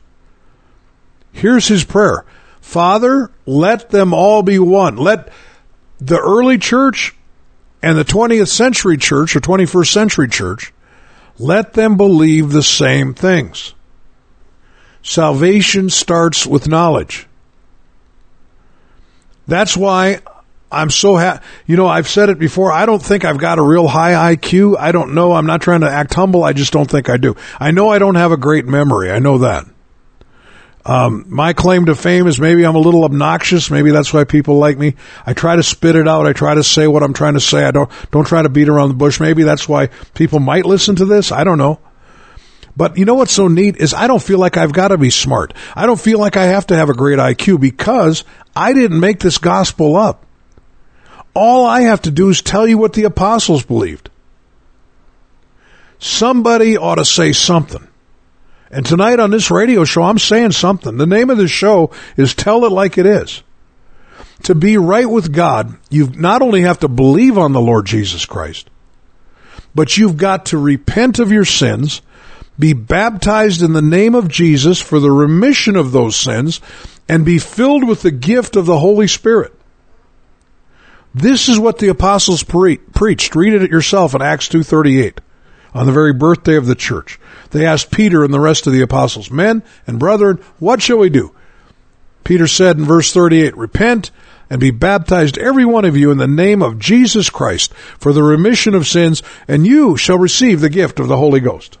here's 1.33 1.67
his 1.67 1.83
prayer. 1.83 2.23
Father, 2.61 3.31
let 3.45 3.89
them 3.89 4.13
all 4.13 4.43
be 4.43 4.59
one. 4.59 4.95
Let 4.95 5.29
the 5.99 6.19
early 6.19 6.57
church 6.57 7.15
and 7.81 7.97
the 7.97 8.05
20th 8.05 8.49
century 8.49 8.97
church 8.97 9.35
or 9.35 9.39
21st 9.39 9.91
century 9.91 10.27
church, 10.27 10.73
let 11.37 11.73
them 11.73 11.97
believe 11.97 12.51
the 12.51 12.63
same 12.63 13.13
things. 13.13 13.73
Salvation 15.01 15.89
starts 15.89 16.45
with 16.45 16.67
knowledge. 16.67 17.27
That's 19.47 19.75
why 19.75 20.19
I'm 20.71 20.89
so 20.89 21.15
happy. 21.15 21.43
You 21.65 21.77
know, 21.77 21.87
I've 21.87 22.07
said 22.07 22.29
it 22.29 22.37
before. 22.37 22.71
I 22.71 22.85
don't 22.85 23.01
think 23.01 23.25
I've 23.25 23.39
got 23.39 23.57
a 23.57 23.63
real 23.63 23.87
high 23.87 24.35
IQ. 24.35 24.77
I 24.77 24.91
don't 24.91 25.15
know. 25.15 25.31
I'm 25.31 25.45
not 25.45 25.61
trying 25.61 25.81
to 25.81 25.89
act 25.89 26.13
humble. 26.13 26.43
I 26.43 26.53
just 26.53 26.73
don't 26.73 26.89
think 26.89 27.09
I 27.09 27.17
do. 27.17 27.35
I 27.59 27.71
know 27.71 27.89
I 27.89 27.97
don't 27.97 28.15
have 28.15 28.31
a 28.31 28.37
great 28.37 28.65
memory. 28.65 29.09
I 29.11 29.19
know 29.19 29.39
that. 29.39 29.65
Um, 30.89 31.25
my 31.27 31.53
claim 31.53 31.85
to 31.85 31.93
fame 31.93 32.25
is 32.25 32.39
maybe 32.39 32.65
I'm 32.65 32.73
a 32.73 32.79
little 32.79 33.03
obnoxious. 33.03 33.69
Maybe 33.69 33.91
that's 33.91 34.11
why 34.11 34.23
people 34.23 34.57
like 34.57 34.75
me. 34.75 34.95
I 35.23 35.33
try 35.33 35.55
to 35.55 35.61
spit 35.61 35.95
it 35.95 36.07
out. 36.07 36.25
I 36.25 36.33
try 36.33 36.55
to 36.55 36.63
say 36.63 36.87
what 36.87 37.03
I'm 37.03 37.13
trying 37.13 37.35
to 37.35 37.39
say. 37.39 37.63
I 37.63 37.69
don't 37.69 37.91
don't 38.09 38.25
try 38.25 38.41
to 38.41 38.49
beat 38.49 38.69
around 38.69 38.89
the 38.89 38.95
bush. 38.95 39.19
Maybe 39.19 39.43
that's 39.43 39.69
why 39.69 39.91
people 40.15 40.39
might 40.39 40.65
listen 40.65 40.95
to 40.95 41.05
this. 41.05 41.31
I 41.31 41.43
don't 41.43 41.59
know. 41.59 41.79
But 42.75 42.97
you 42.97 43.05
know 43.05 43.13
what's 43.13 43.33
so 43.33 43.47
neat 43.47 43.77
is 43.77 43.93
I 43.93 44.07
don't 44.07 44.23
feel 44.23 44.39
like 44.39 44.57
I've 44.57 44.73
got 44.73 44.87
to 44.87 44.97
be 44.97 45.11
smart. 45.11 45.53
I 45.75 45.85
don't 45.85 46.01
feel 46.01 46.17
like 46.17 46.37
I 46.37 46.45
have 46.45 46.65
to 46.67 46.75
have 46.75 46.89
a 46.89 46.95
great 46.95 47.19
IQ 47.19 47.59
because 47.59 48.23
I 48.55 48.73
didn't 48.73 48.99
make 48.99 49.19
this 49.19 49.37
gospel 49.37 49.95
up. 49.95 50.25
All 51.35 51.67
I 51.67 51.81
have 51.81 52.01
to 52.01 52.11
do 52.11 52.29
is 52.29 52.41
tell 52.41 52.67
you 52.67 52.79
what 52.79 52.93
the 52.93 53.03
apostles 53.03 53.63
believed. 53.63 54.09
Somebody 55.99 56.77
ought 56.77 56.95
to 56.95 57.05
say 57.05 57.31
something. 57.31 57.87
And 58.71 58.85
tonight 58.85 59.19
on 59.19 59.31
this 59.31 59.49
radio 59.49 59.83
show, 59.83 60.03
I'm 60.03 60.19
saying 60.19 60.51
something. 60.51 60.97
The 60.97 61.07
name 61.07 61.29
of 61.29 61.37
the 61.37 61.47
show 61.47 61.91
is 62.17 62.35
Tell 62.35 62.65
It 62.65 62.71
Like 62.71 62.97
It 62.97 63.05
Is. 63.05 63.41
To 64.43 64.55
be 64.55 64.77
right 64.77 65.09
with 65.09 65.33
God, 65.33 65.75
you 65.89 66.07
not 66.15 66.41
only 66.41 66.61
have 66.61 66.79
to 66.79 66.87
believe 66.87 67.37
on 67.37 67.51
the 67.51 67.61
Lord 67.61 67.85
Jesus 67.85 68.25
Christ, 68.25 68.69
but 69.73 69.97
you've 69.97 70.17
got 70.17 70.45
to 70.47 70.57
repent 70.57 71.19
of 71.19 71.31
your 71.31 71.45
sins, 71.45 72.01
be 72.57 72.73
baptized 72.73 73.61
in 73.61 73.73
the 73.73 73.81
name 73.81 74.15
of 74.15 74.29
Jesus 74.29 74.81
for 74.81 74.99
the 74.99 75.11
remission 75.11 75.75
of 75.75 75.91
those 75.91 76.15
sins, 76.15 76.61
and 77.07 77.25
be 77.25 77.39
filled 77.39 77.87
with 77.87 78.03
the 78.03 78.11
gift 78.11 78.55
of 78.55 78.65
the 78.65 78.79
Holy 78.79 79.07
Spirit. 79.07 79.53
This 81.13 81.49
is 81.49 81.57
what 81.57 81.79
the 81.79 81.87
apostles 81.87 82.43
pre- 82.43 82.77
preached. 82.77 83.35
Read 83.35 83.53
it 83.53 83.71
yourself 83.71 84.13
in 84.13 84.21
Acts 84.21 84.47
238 84.47 85.19
on 85.73 85.85
the 85.85 85.91
very 85.91 86.13
birthday 86.13 86.55
of 86.55 86.65
the 86.65 86.75
church. 86.75 87.19
They 87.51 87.65
asked 87.65 87.91
Peter 87.91 88.23
and 88.23 88.33
the 88.33 88.39
rest 88.39 88.67
of 88.67 88.73
the 88.73 88.81
apostles, 88.81 89.31
Men 89.31 89.63
and 89.87 89.99
brethren, 89.99 90.37
what 90.59 90.81
shall 90.81 90.97
we 90.97 91.09
do? 91.09 91.33
Peter 92.23 92.47
said 92.47 92.77
in 92.77 92.85
verse 92.85 93.13
38, 93.13 93.55
Repent 93.57 94.11
and 94.49 94.59
be 94.59 94.71
baptized 94.71 95.37
every 95.37 95.65
one 95.65 95.85
of 95.85 95.95
you 95.95 96.11
in 96.11 96.17
the 96.17 96.27
name 96.27 96.61
of 96.61 96.79
Jesus 96.79 97.29
Christ 97.29 97.73
for 97.73 98.13
the 98.13 98.23
remission 98.23 98.73
of 98.73 98.87
sins, 98.87 99.21
and 99.47 99.65
you 99.65 99.95
shall 99.95 100.17
receive 100.17 100.61
the 100.61 100.69
gift 100.69 100.99
of 100.99 101.07
the 101.07 101.17
Holy 101.17 101.39
Ghost. 101.39 101.77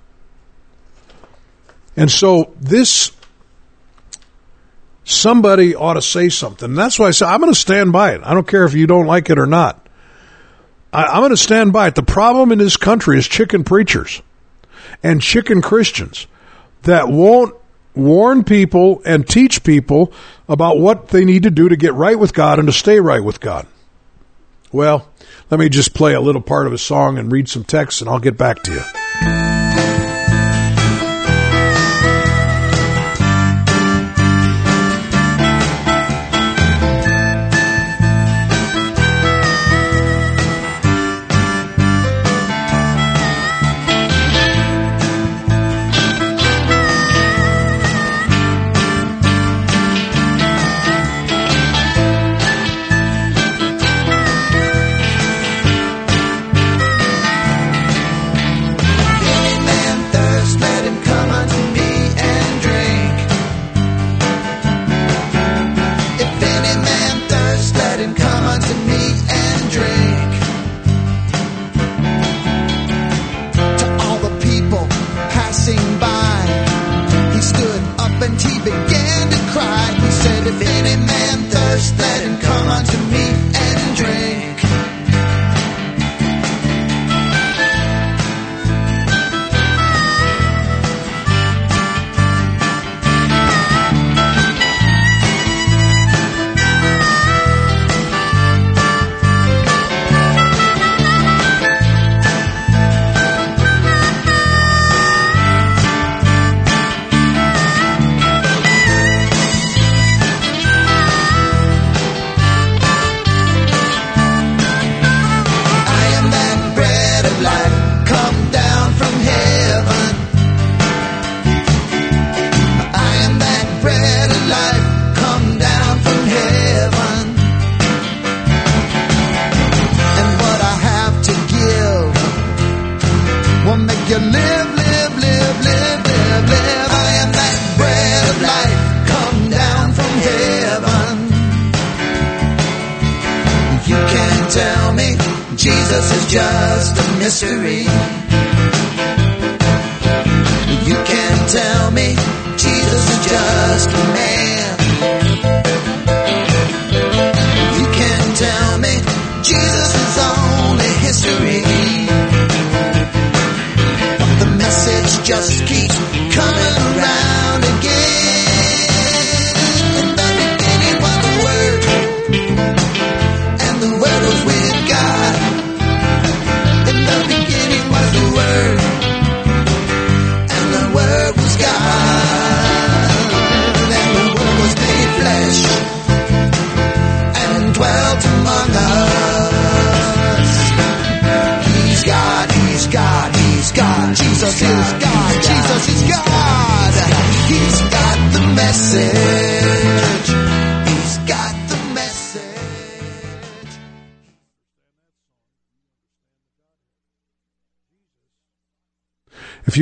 And 1.95 2.11
so 2.11 2.53
this 2.59 3.11
somebody 5.03 5.75
ought 5.75 5.95
to 5.95 6.01
say 6.01 6.29
something. 6.29 6.75
That's 6.75 6.99
why 6.99 7.07
I 7.07 7.11
say 7.11 7.25
I'm 7.25 7.41
going 7.41 7.51
to 7.51 7.59
stand 7.59 7.91
by 7.91 8.13
it. 8.13 8.21
I 8.23 8.33
don't 8.33 8.47
care 8.47 8.65
if 8.65 8.73
you 8.73 8.85
don't 8.87 9.07
like 9.07 9.29
it 9.29 9.39
or 9.39 9.47
not. 9.47 9.88
I, 10.91 11.15
am 11.15 11.21
going 11.21 11.29
to 11.29 11.37
stand 11.37 11.73
by 11.73 11.87
it. 11.87 11.95
The 11.95 12.03
problem 12.03 12.51
in 12.51 12.57
this 12.57 12.77
country 12.77 13.17
is 13.17 13.27
chicken 13.27 13.63
preachers 13.63 14.21
and 15.03 15.21
chicken 15.21 15.61
Christians 15.61 16.27
that 16.83 17.09
won't 17.09 17.55
warn 17.95 18.43
people 18.43 19.01
and 19.05 19.27
teach 19.27 19.63
people 19.63 20.13
about 20.47 20.79
what 20.79 21.09
they 21.09 21.25
need 21.25 21.43
to 21.43 21.51
do 21.51 21.69
to 21.69 21.75
get 21.75 21.93
right 21.93 22.17
with 22.17 22.33
God 22.33 22.59
and 22.59 22.67
to 22.67 22.71
stay 22.71 22.99
right 22.99 23.23
with 23.23 23.39
God. 23.39 23.67
Well, 24.71 25.09
let 25.49 25.59
me 25.59 25.69
just 25.69 25.93
play 25.93 26.13
a 26.13 26.21
little 26.21 26.41
part 26.41 26.67
of 26.67 26.73
a 26.73 26.77
song 26.77 27.17
and 27.17 27.31
read 27.31 27.49
some 27.49 27.63
text 27.63 28.01
and 28.01 28.09
I'll 28.09 28.19
get 28.19 28.37
back 28.37 28.63
to 28.63 28.71
you. 28.71 29.48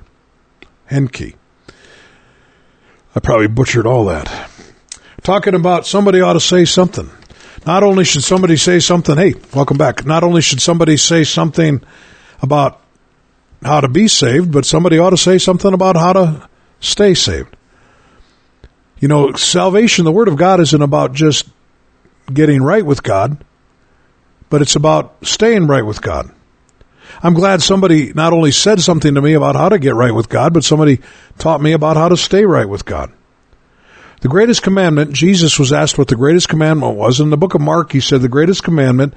Henke. 0.86 1.36
I 3.16 3.20
probably 3.20 3.48
butchered 3.48 3.88
all 3.88 4.06
that. 4.06 4.50
Talking 5.24 5.56
about 5.56 5.88
somebody 5.88 6.22
ought 6.22 6.34
to 6.34 6.40
say 6.40 6.66
something. 6.66 7.10
Not 7.66 7.84
only 7.84 8.06
should 8.06 8.24
somebody 8.24 8.56
say 8.56 8.80
something, 8.80 9.18
hey, 9.18 9.34
welcome 9.54 9.78
back. 9.78 10.06
Not 10.06 10.24
only 10.24 10.42
should 10.42 10.62
somebody 10.62 10.96
say 10.96 11.24
something 11.24 11.82
about 12.42 12.82
how 13.64 13.82
to 13.82 13.90
be 13.90 14.08
saved, 14.08 14.52
but 14.52 14.66
somebody 14.66 15.00
ought 15.00 15.10
to 15.10 15.18
say 15.18 15.38
something 15.38 15.74
about 15.74 15.98
how 15.98 16.14
to 16.14 16.50
stay 16.80 17.14
saved. 17.14 17.56
You 19.00 19.08
know, 19.08 19.34
salvation, 19.34 20.06
the 20.06 20.12
Word 20.12 20.28
of 20.28 20.38
God 20.38 20.60
isn't 20.60 20.82
about 20.82 21.14
just 21.14 21.50
getting 22.32 22.62
right 22.62 22.86
with 22.86 23.04
God, 23.04 23.44
but 24.50 24.62
it's 24.62 24.76
about 24.76 25.16
staying 25.26 25.68
right 25.68 25.86
with 25.86 26.02
God. 26.02 26.32
I'm 27.22 27.34
glad 27.34 27.62
somebody 27.62 28.14
not 28.14 28.34
only 28.34 28.52
said 28.52 28.80
something 28.80 29.16
to 29.16 29.22
me 29.22 29.34
about 29.34 29.56
how 29.56 29.70
to 29.70 29.80
get 29.80 29.96
right 29.96 30.14
with 30.14 30.30
God, 30.30 30.54
but 30.54 30.64
somebody 30.64 31.00
taught 31.38 31.62
me 31.62 31.74
about 31.74 31.98
how 31.98 32.10
to 32.10 32.18
stay 32.18 32.46
right 32.46 32.68
with 32.68 32.86
God. 32.86 33.12
The 34.22 34.28
greatest 34.28 34.64
commandment, 34.64 35.14
Jesus 35.14 35.60
was 35.60 35.72
asked 35.72 35.98
what 35.98 36.08
the 36.08 36.16
greatest 36.16 36.50
commandment 36.50 36.96
was. 36.96 37.20
In 37.20 37.30
the 37.30 37.38
book 37.38 37.54
of 37.54 37.62
Mark, 37.62 37.92
he 37.92 38.00
said 38.00 38.22
the 38.22 38.28
greatest 38.28 38.64
commandment, 38.64 39.14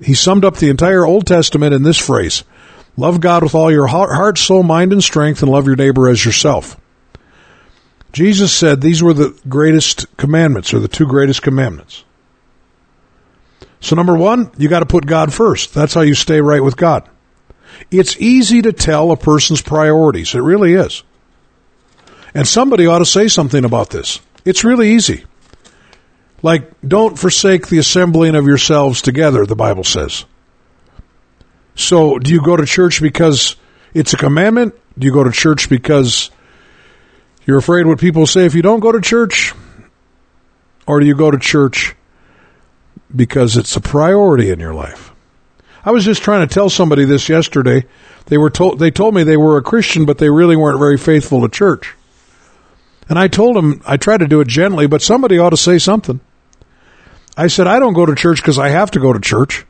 he 0.00 0.14
summed 0.14 0.44
up 0.44 0.56
the 0.56 0.70
entire 0.70 1.04
Old 1.04 1.26
Testament 1.26 1.74
in 1.74 1.82
this 1.82 1.98
phrase 1.98 2.44
Love 2.96 3.20
God 3.20 3.44
with 3.44 3.54
all 3.54 3.70
your 3.70 3.86
heart, 3.86 4.38
soul, 4.38 4.62
mind, 4.62 4.92
and 4.92 5.02
strength, 5.02 5.42
and 5.42 5.50
love 5.50 5.66
your 5.66 5.76
neighbor 5.76 6.08
as 6.08 6.24
yourself. 6.24 6.76
Jesus 8.12 8.52
said 8.52 8.80
these 8.80 9.02
were 9.02 9.12
the 9.12 9.38
greatest 9.48 10.16
commandments, 10.16 10.72
or 10.72 10.80
the 10.80 10.88
two 10.88 11.06
greatest 11.06 11.42
commandments. 11.42 12.04
So, 13.80 13.94
number 13.94 14.16
one, 14.16 14.50
you 14.58 14.68
got 14.68 14.80
to 14.80 14.86
put 14.86 15.06
God 15.06 15.32
first. 15.32 15.72
That's 15.72 15.94
how 15.94 16.00
you 16.00 16.14
stay 16.14 16.40
right 16.40 16.62
with 16.62 16.76
God. 16.76 17.08
It's 17.90 18.16
easy 18.20 18.62
to 18.62 18.72
tell 18.72 19.12
a 19.12 19.16
person's 19.16 19.62
priorities. 19.62 20.34
It 20.34 20.40
really 20.40 20.74
is. 20.74 21.04
And 22.34 22.46
somebody 22.46 22.86
ought 22.86 22.98
to 22.98 23.06
say 23.06 23.28
something 23.28 23.64
about 23.64 23.90
this. 23.90 24.20
It's 24.44 24.64
really 24.64 24.92
easy. 24.92 25.24
Like, 26.42 26.70
don't 26.86 27.18
forsake 27.18 27.68
the 27.68 27.78
assembling 27.78 28.34
of 28.34 28.46
yourselves 28.46 29.02
together, 29.02 29.46
the 29.46 29.56
Bible 29.56 29.84
says. 29.84 30.24
So, 31.74 32.18
do 32.18 32.32
you 32.32 32.42
go 32.42 32.56
to 32.56 32.66
church 32.66 33.00
because 33.00 33.56
it's 33.94 34.12
a 34.12 34.16
commandment? 34.16 34.74
Do 34.98 35.06
you 35.06 35.12
go 35.12 35.24
to 35.24 35.30
church 35.30 35.68
because 35.68 36.30
you're 37.46 37.58
afraid 37.58 37.86
what 37.86 38.00
people 38.00 38.26
say 38.26 38.44
if 38.46 38.54
you 38.54 38.62
don't 38.62 38.80
go 38.80 38.92
to 38.92 39.00
church? 39.00 39.54
Or 40.86 41.00
do 41.00 41.06
you 41.06 41.14
go 41.14 41.30
to 41.30 41.38
church 41.38 41.94
because 43.14 43.56
it's 43.56 43.76
a 43.76 43.80
priority 43.80 44.50
in 44.50 44.60
your 44.60 44.74
life? 44.74 45.12
I 45.84 45.90
was 45.90 46.04
just 46.04 46.22
trying 46.22 46.46
to 46.46 46.52
tell 46.52 46.68
somebody 46.68 47.04
this 47.04 47.28
yesterday. 47.28 47.86
They 48.26 48.36
were 48.38 48.50
told 48.50 48.78
they 48.78 48.90
told 48.90 49.14
me 49.14 49.22
they 49.22 49.36
were 49.36 49.56
a 49.56 49.62
Christian, 49.62 50.04
but 50.04 50.18
they 50.18 50.28
really 50.28 50.56
weren't 50.56 50.78
very 50.78 50.98
faithful 50.98 51.40
to 51.42 51.48
church. 51.48 51.94
And 53.08 53.18
I 53.18 53.28
told 53.28 53.56
them 53.56 53.80
I 53.86 53.96
tried 53.96 54.18
to 54.18 54.28
do 54.28 54.40
it 54.40 54.48
gently, 54.48 54.86
but 54.86 55.00
somebody 55.00 55.38
ought 55.38 55.50
to 55.50 55.56
say 55.56 55.78
something. 55.78 56.20
I 57.36 57.46
said 57.46 57.66
I 57.66 57.78
don't 57.78 57.94
go 57.94 58.04
to 58.04 58.14
church 58.14 58.42
because 58.42 58.58
I 58.58 58.68
have 58.68 58.90
to 58.92 59.00
go 59.00 59.12
to 59.12 59.20
church. 59.20 59.64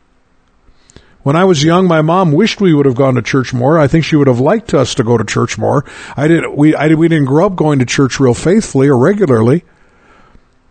When 1.22 1.36
I 1.36 1.44
was 1.44 1.62
young, 1.62 1.86
my 1.86 2.00
mom 2.00 2.32
wished 2.32 2.60
we 2.60 2.72
would 2.72 2.86
have 2.86 2.94
gone 2.94 3.16
to 3.16 3.22
church 3.22 3.52
more. 3.52 3.78
I 3.78 3.86
think 3.86 4.04
she 4.04 4.16
would 4.16 4.28
have 4.28 4.40
liked 4.40 4.72
us 4.72 4.94
to 4.94 5.04
go 5.04 5.18
to 5.18 5.24
church 5.24 5.58
more. 5.58 5.84
I 6.16 6.26
didn't. 6.26 6.56
We 6.56 6.74
I, 6.74 6.88
we 6.94 7.08
didn't 7.08 7.26
grow 7.26 7.46
up 7.46 7.54
going 7.54 7.78
to 7.80 7.84
church 7.84 8.18
real 8.18 8.34
faithfully 8.34 8.88
or 8.88 8.96
regularly. 8.96 9.64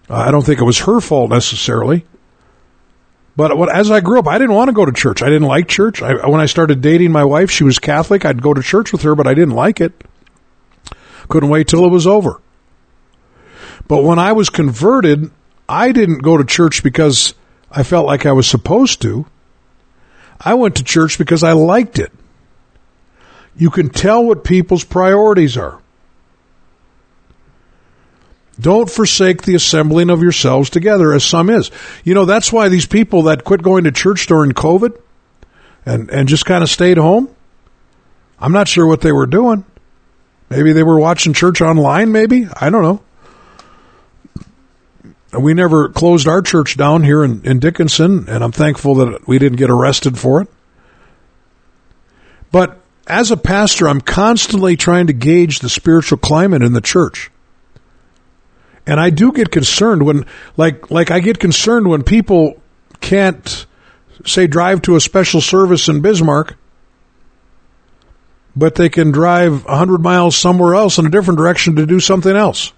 I 0.09 0.31
don't 0.31 0.45
think 0.45 0.59
it 0.59 0.65
was 0.65 0.79
her 0.79 0.99
fault 0.99 1.29
necessarily. 1.29 2.05
But 3.37 3.55
what, 3.55 3.73
as 3.73 3.91
I 3.91 4.01
grew 4.01 4.17
up, 4.17 4.27
I 4.27 4.39
didn't 4.39 4.55
want 4.55 4.69
to 4.69 4.73
go 4.73 4.83
to 4.83 4.91
church. 4.91 5.21
I 5.21 5.27
didn't 5.27 5.47
like 5.47 5.67
church. 5.67 6.01
I, 6.01 6.27
when 6.27 6.41
I 6.41 6.47
started 6.47 6.81
dating 6.81 7.11
my 7.11 7.23
wife, 7.23 7.51
she 7.51 7.63
was 7.63 7.77
Catholic. 7.77 8.25
I'd 8.25 8.41
go 8.41 8.51
to 8.51 8.63
church 8.63 8.91
with 8.91 9.03
her, 9.03 9.13
but 9.13 9.27
I 9.27 9.35
didn't 9.35 9.53
like 9.53 9.79
it. 9.79 9.93
Couldn't 11.29 11.49
wait 11.49 11.67
till 11.67 11.85
it 11.85 11.91
was 11.91 12.07
over. 12.07 12.41
But 13.87 14.03
when 14.03 14.17
I 14.17 14.31
was 14.31 14.49
converted, 14.49 15.29
I 15.69 15.91
didn't 15.91 16.23
go 16.23 16.35
to 16.35 16.43
church 16.43 16.81
because 16.81 17.35
I 17.69 17.83
felt 17.83 18.07
like 18.07 18.25
I 18.25 18.31
was 18.31 18.47
supposed 18.47 19.03
to. 19.03 19.27
I 20.41 20.55
went 20.55 20.75
to 20.77 20.83
church 20.83 21.19
because 21.19 21.43
I 21.43 21.51
liked 21.51 21.99
it. 21.99 22.11
You 23.55 23.69
can 23.69 23.89
tell 23.89 24.25
what 24.25 24.43
people's 24.43 24.83
priorities 24.83 25.57
are. 25.57 25.79
Don't 28.59 28.89
forsake 28.89 29.43
the 29.43 29.55
assembling 29.55 30.09
of 30.09 30.21
yourselves 30.21 30.69
together, 30.69 31.13
as 31.13 31.23
some 31.23 31.49
is. 31.49 31.69
You 32.03 32.13
know, 32.15 32.25
that's 32.25 32.51
why 32.51 32.69
these 32.69 32.87
people 32.87 33.23
that 33.23 33.43
quit 33.43 33.61
going 33.61 33.83
to 33.83 33.91
church 33.91 34.25
during 34.25 34.51
COVID 34.51 34.99
and, 35.85 36.09
and 36.09 36.27
just 36.27 36.45
kind 36.45 36.63
of 36.63 36.69
stayed 36.69 36.97
home, 36.97 37.33
I'm 38.39 38.51
not 38.51 38.67
sure 38.67 38.87
what 38.87 39.01
they 39.01 39.11
were 39.11 39.27
doing. 39.27 39.63
Maybe 40.49 40.73
they 40.73 40.83
were 40.83 40.99
watching 40.99 41.33
church 41.33 41.61
online, 41.61 42.11
maybe? 42.11 42.47
I 42.59 42.69
don't 42.69 42.81
know. 42.81 43.01
We 45.39 45.53
never 45.53 45.89
closed 45.89 46.27
our 46.27 46.41
church 46.41 46.77
down 46.77 47.03
here 47.03 47.23
in, 47.23 47.45
in 47.45 47.59
Dickinson, 47.59 48.27
and 48.29 48.43
I'm 48.43 48.51
thankful 48.51 48.95
that 48.95 49.27
we 49.27 49.37
didn't 49.39 49.57
get 49.57 49.69
arrested 49.69 50.17
for 50.17 50.41
it. 50.41 50.47
But 52.51 52.79
as 53.05 53.29
a 53.29 53.37
pastor, 53.37 53.87
I'm 53.87 54.01
constantly 54.01 54.77
trying 54.77 55.07
to 55.07 55.13
gauge 55.13 55.59
the 55.59 55.69
spiritual 55.69 56.17
climate 56.17 56.63
in 56.63 56.73
the 56.73 56.81
church. 56.81 57.29
And 58.87 59.01
I 59.01 59.09
do 59.09 59.33
get 59.33 59.51
concerned 59.51 60.03
when, 60.03 60.25
like, 60.55 60.89
like 60.89 61.11
I 61.11 61.19
get 61.19 61.39
concerned 61.39 61.89
when 61.89 62.03
people 62.03 62.59
can't, 63.01 63.65
say, 64.25 64.47
drive 64.47 64.81
to 64.83 64.95
a 64.95 65.01
special 65.01 65.41
service 65.41 65.89
in 65.89 65.99
Bismarck, 65.99 66.55
but 68.55 68.75
they 68.75 68.87
can 68.87 69.11
drive 69.11 69.65
100 69.65 70.01
miles 70.01 70.37
somewhere 70.37 70.73
else 70.73 70.97
in 70.97 71.05
a 71.05 71.09
different 71.09 71.37
direction 71.37 71.75
to 71.75 71.85
do 71.85 71.99
something 71.99 72.33
else. 72.33 72.71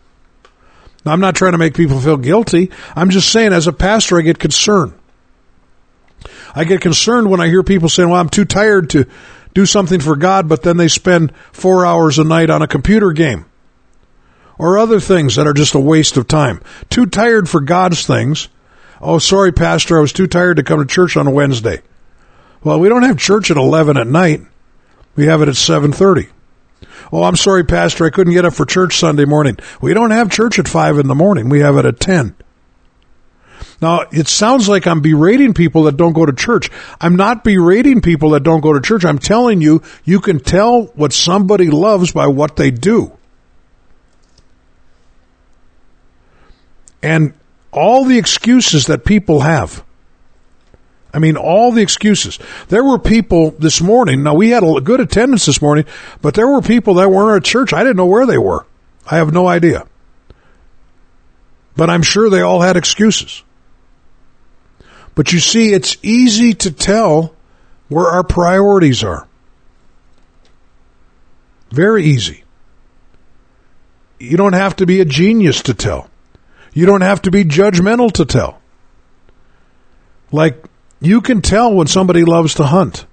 Now, 1.06 1.14
I'm 1.14 1.22
not 1.22 1.36
trying 1.36 1.52
to 1.52 1.60
make 1.60 1.76
people 1.76 2.00
feel 2.02 2.18
guilty. 2.18 2.72
I'm 2.96 3.12
just 3.12 3.32
saying, 3.32 3.54
as 3.54 3.68
a 3.68 3.72
pastor, 3.72 4.18
I 4.18 4.24
get 4.24 4.40
concerned. 4.40 4.94
I 6.56 6.64
get 6.64 6.82
concerned 6.82 7.30
when 7.30 7.40
I 7.40 7.48
hear 7.48 7.62
people 7.62 7.88
saying, 7.88 8.10
well, 8.10 8.20
I'm 8.20 8.30
too 8.30 8.46
tired 8.46 8.90
to 8.90 9.06
do 9.54 9.68
something 9.68 10.00
for 10.00 10.16
God, 10.16 10.50
but 10.50 10.64
then 10.64 10.78
they 10.78 10.88
spend 10.88 11.36
four 11.52 11.86
hours 11.86 12.18
a 12.18 12.24
night 12.24 12.50
on 12.50 12.64
a 12.64 12.68
computer 12.68 13.12
game 13.12 13.46
or 14.60 14.78
other 14.78 15.00
things 15.00 15.38
that 15.38 15.48
are 15.48 15.54
just 15.54 15.74
a 15.74 15.80
waste 15.80 16.18
of 16.18 16.28
time. 16.28 16.62
Too 16.92 17.08
tired 17.08 17.50
for 17.50 17.62
God's 17.62 18.06
things. 18.06 18.50
Oh, 19.02 19.18
sorry, 19.18 19.52
Pastor, 19.52 19.98
I 19.98 20.02
was 20.02 20.14
too 20.14 20.28
tired 20.28 20.58
to 20.58 20.64
come 20.64 20.80
to 20.80 20.86
church 20.86 21.18
on 21.18 21.26
a 21.26 21.32
Wednesday. 21.32 21.82
Well, 22.64 22.80
we 22.80 22.90
don't 22.90 23.04
have 23.04 23.18
church 23.18 23.50
at 23.50 23.58
11 23.58 23.96
at 23.98 24.08
night. 24.08 24.42
We 25.16 25.26
have 25.26 25.42
it 25.42 25.48
at 25.48 25.56
7:30. 25.56 26.28
Oh, 27.12 27.24
I'm 27.24 27.38
sorry, 27.38 27.64
Pastor, 27.64 28.06
I 28.06 28.10
couldn't 28.10 28.34
get 28.34 28.46
up 28.46 28.54
for 28.54 28.66
church 28.66 28.98
Sunday 28.98 29.26
morning. 29.26 29.58
We 29.82 29.94
don't 29.94 30.12
have 30.12 30.30
church 30.30 30.60
at 30.60 30.68
5 30.68 31.00
in 31.00 31.08
the 31.08 31.16
morning. 31.16 31.50
We 31.50 31.62
have 31.62 31.78
it 31.78 31.86
at 31.86 32.00
10. 32.00 32.36
Now, 33.82 34.02
it 34.12 34.28
sounds 34.28 34.68
like 34.68 34.86
I'm 34.86 35.02
berating 35.02 35.54
people 35.54 35.84
that 35.84 35.96
don't 35.96 36.14
go 36.14 36.26
to 36.26 36.34
church. 36.34 36.70
I'm 37.00 37.16
not 37.16 37.46
berating 37.46 38.02
people 38.02 38.32
that 38.32 38.44
don't 38.44 38.62
go 38.62 38.74
to 38.74 38.82
church. 38.82 39.06
I'm 39.06 39.20
telling 39.20 39.62
you, 39.62 39.82
you 40.04 40.20
can 40.20 40.40
tell 40.40 40.84
what 40.96 41.14
somebody 41.14 41.70
loves 41.70 42.12
by 42.12 42.28
what 42.28 42.58
they 42.58 42.72
do. 42.72 43.14
And 47.02 47.34
all 47.72 48.06
the 48.06 48.18
excuses 48.18 48.88
that 48.88 49.06
people 49.06 49.42
have. 49.42 49.84
I 51.14 51.20
mean, 51.20 51.38
all 51.38 51.72
the 51.72 51.82
excuses. 51.82 52.38
There 52.68 52.84
were 52.84 53.00
people 53.00 53.52
this 53.52 53.82
morning. 53.82 54.24
Now, 54.24 54.36
we 54.36 54.50
had 54.50 54.64
a 54.64 54.82
good 54.82 55.00
attendance 55.00 55.46
this 55.46 55.62
morning, 55.62 55.86
but 56.22 56.36
there 56.36 56.48
were 56.48 56.62
people 56.62 56.96
that 56.96 57.10
weren't 57.10 57.44
at 57.44 57.50
church. 57.50 57.74
I 57.74 57.80
didn't 57.80 57.98
know 57.98 58.06
where 58.06 58.26
they 58.26 58.38
were. 58.38 58.66
I 59.10 59.18
have 59.18 59.34
no 59.34 59.48
idea. 59.48 59.88
But 61.76 61.90
I'm 61.90 62.04
sure 62.04 62.30
they 62.30 62.42
all 62.42 62.62
had 62.62 62.78
excuses. 62.78 63.44
But 65.16 65.34
you 65.34 65.40
see, 65.40 65.74
it's 65.74 65.98
easy 66.04 66.54
to 66.56 66.72
tell 66.72 67.34
where 67.88 68.08
our 68.08 68.24
priorities 68.24 69.04
are. 69.04 69.28
Very 71.72 72.04
easy. 72.06 72.44
You 74.20 74.38
don't 74.38 74.54
have 74.54 74.76
to 74.78 74.86
be 74.86 75.02
a 75.02 75.06
genius 75.06 75.64
to 75.64 75.74
tell. 75.74 76.10
You 76.74 76.86
don't 76.86 77.02
have 77.02 77.24
to 77.24 77.32
be 77.32 77.44
judgmental 77.44 78.12
to 78.14 78.26
tell. 78.26 78.62
Like, 80.32 80.64
you 81.02 81.22
can 81.22 81.42
tell 81.42 81.74
when 81.74 81.88
somebody 81.88 82.24
loves 82.24 82.56
to 82.56 82.64
hunt. 82.64 83.06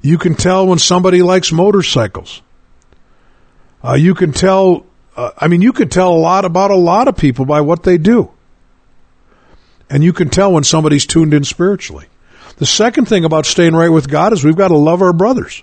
You 0.00 0.18
can 0.18 0.34
tell 0.34 0.66
when 0.66 0.78
somebody 0.78 1.22
likes 1.22 1.50
motorcycles. 1.50 2.42
Uh, 3.82 3.94
you 3.94 4.14
can 4.14 4.32
tell, 4.32 4.86
uh, 5.16 5.30
I 5.38 5.48
mean, 5.48 5.62
you 5.62 5.72
can 5.72 5.88
tell 5.88 6.12
a 6.12 6.16
lot 6.18 6.44
about 6.44 6.70
a 6.70 6.76
lot 6.76 7.08
of 7.08 7.16
people 7.16 7.44
by 7.44 7.60
what 7.62 7.82
they 7.82 7.98
do. 7.98 8.30
And 9.90 10.02
you 10.04 10.12
can 10.12 10.30
tell 10.30 10.52
when 10.52 10.64
somebody's 10.64 11.06
tuned 11.06 11.34
in 11.34 11.44
spiritually. 11.44 12.06
The 12.56 12.66
second 12.66 13.06
thing 13.08 13.24
about 13.24 13.46
staying 13.46 13.74
right 13.74 13.88
with 13.88 14.08
God 14.08 14.32
is 14.32 14.44
we've 14.44 14.56
got 14.56 14.68
to 14.68 14.76
love 14.76 15.02
our 15.02 15.12
brothers. 15.12 15.62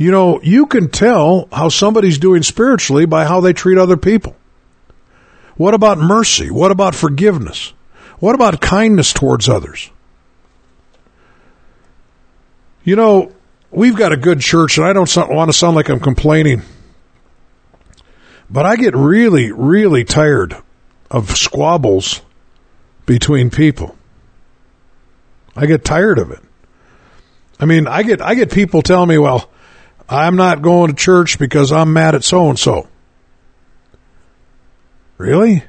You 0.00 0.10
know, 0.10 0.40
you 0.40 0.64
can 0.64 0.88
tell 0.88 1.46
how 1.52 1.68
somebody's 1.68 2.16
doing 2.16 2.42
spiritually 2.42 3.04
by 3.04 3.26
how 3.26 3.42
they 3.42 3.52
treat 3.52 3.76
other 3.76 3.98
people. 3.98 4.34
What 5.58 5.74
about 5.74 5.98
mercy? 5.98 6.50
What 6.50 6.70
about 6.70 6.94
forgiveness? 6.94 7.74
What 8.18 8.34
about 8.34 8.62
kindness 8.62 9.12
towards 9.12 9.46
others? 9.46 9.90
You 12.82 12.96
know, 12.96 13.30
we've 13.70 13.94
got 13.94 14.10
a 14.10 14.16
good 14.16 14.40
church, 14.40 14.78
and 14.78 14.86
I 14.86 14.94
don't 14.94 15.14
want 15.28 15.50
to 15.50 15.52
sound 15.52 15.76
like 15.76 15.90
I'm 15.90 16.00
complaining, 16.00 16.62
but 18.48 18.64
I 18.64 18.76
get 18.76 18.96
really, 18.96 19.52
really 19.52 20.04
tired 20.04 20.56
of 21.10 21.36
squabbles 21.36 22.22
between 23.04 23.50
people. 23.50 23.98
I 25.54 25.66
get 25.66 25.84
tired 25.84 26.18
of 26.18 26.30
it. 26.30 26.40
I 27.60 27.66
mean, 27.66 27.86
I 27.86 28.02
get 28.02 28.22
I 28.22 28.34
get 28.34 28.50
people 28.50 28.80
telling 28.80 29.10
me, 29.10 29.18
"Well, 29.18 29.50
I'm 30.10 30.36
not 30.36 30.60
going 30.60 30.90
to 30.90 30.96
church 30.96 31.38
because 31.38 31.72
I'm 31.72 31.92
mad 31.92 32.14
at 32.14 32.24
so 32.24 32.48
and 32.48 32.58
so." 32.58 32.88
Really? 35.18 35.62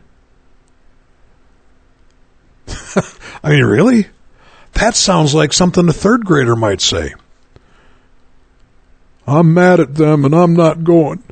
I 3.43 3.49
mean, 3.49 3.65
really? 3.65 4.07
That 4.73 4.95
sounds 4.95 5.33
like 5.33 5.53
something 5.53 5.87
a 5.89 5.93
third 5.93 6.25
grader 6.25 6.55
might 6.55 6.81
say. 6.81 7.13
I'm 9.27 9.53
mad 9.53 9.79
at 9.79 9.95
them 9.95 10.25
and 10.25 10.33
I'm 10.33 10.53
not 10.53 10.83
going. 10.83 11.23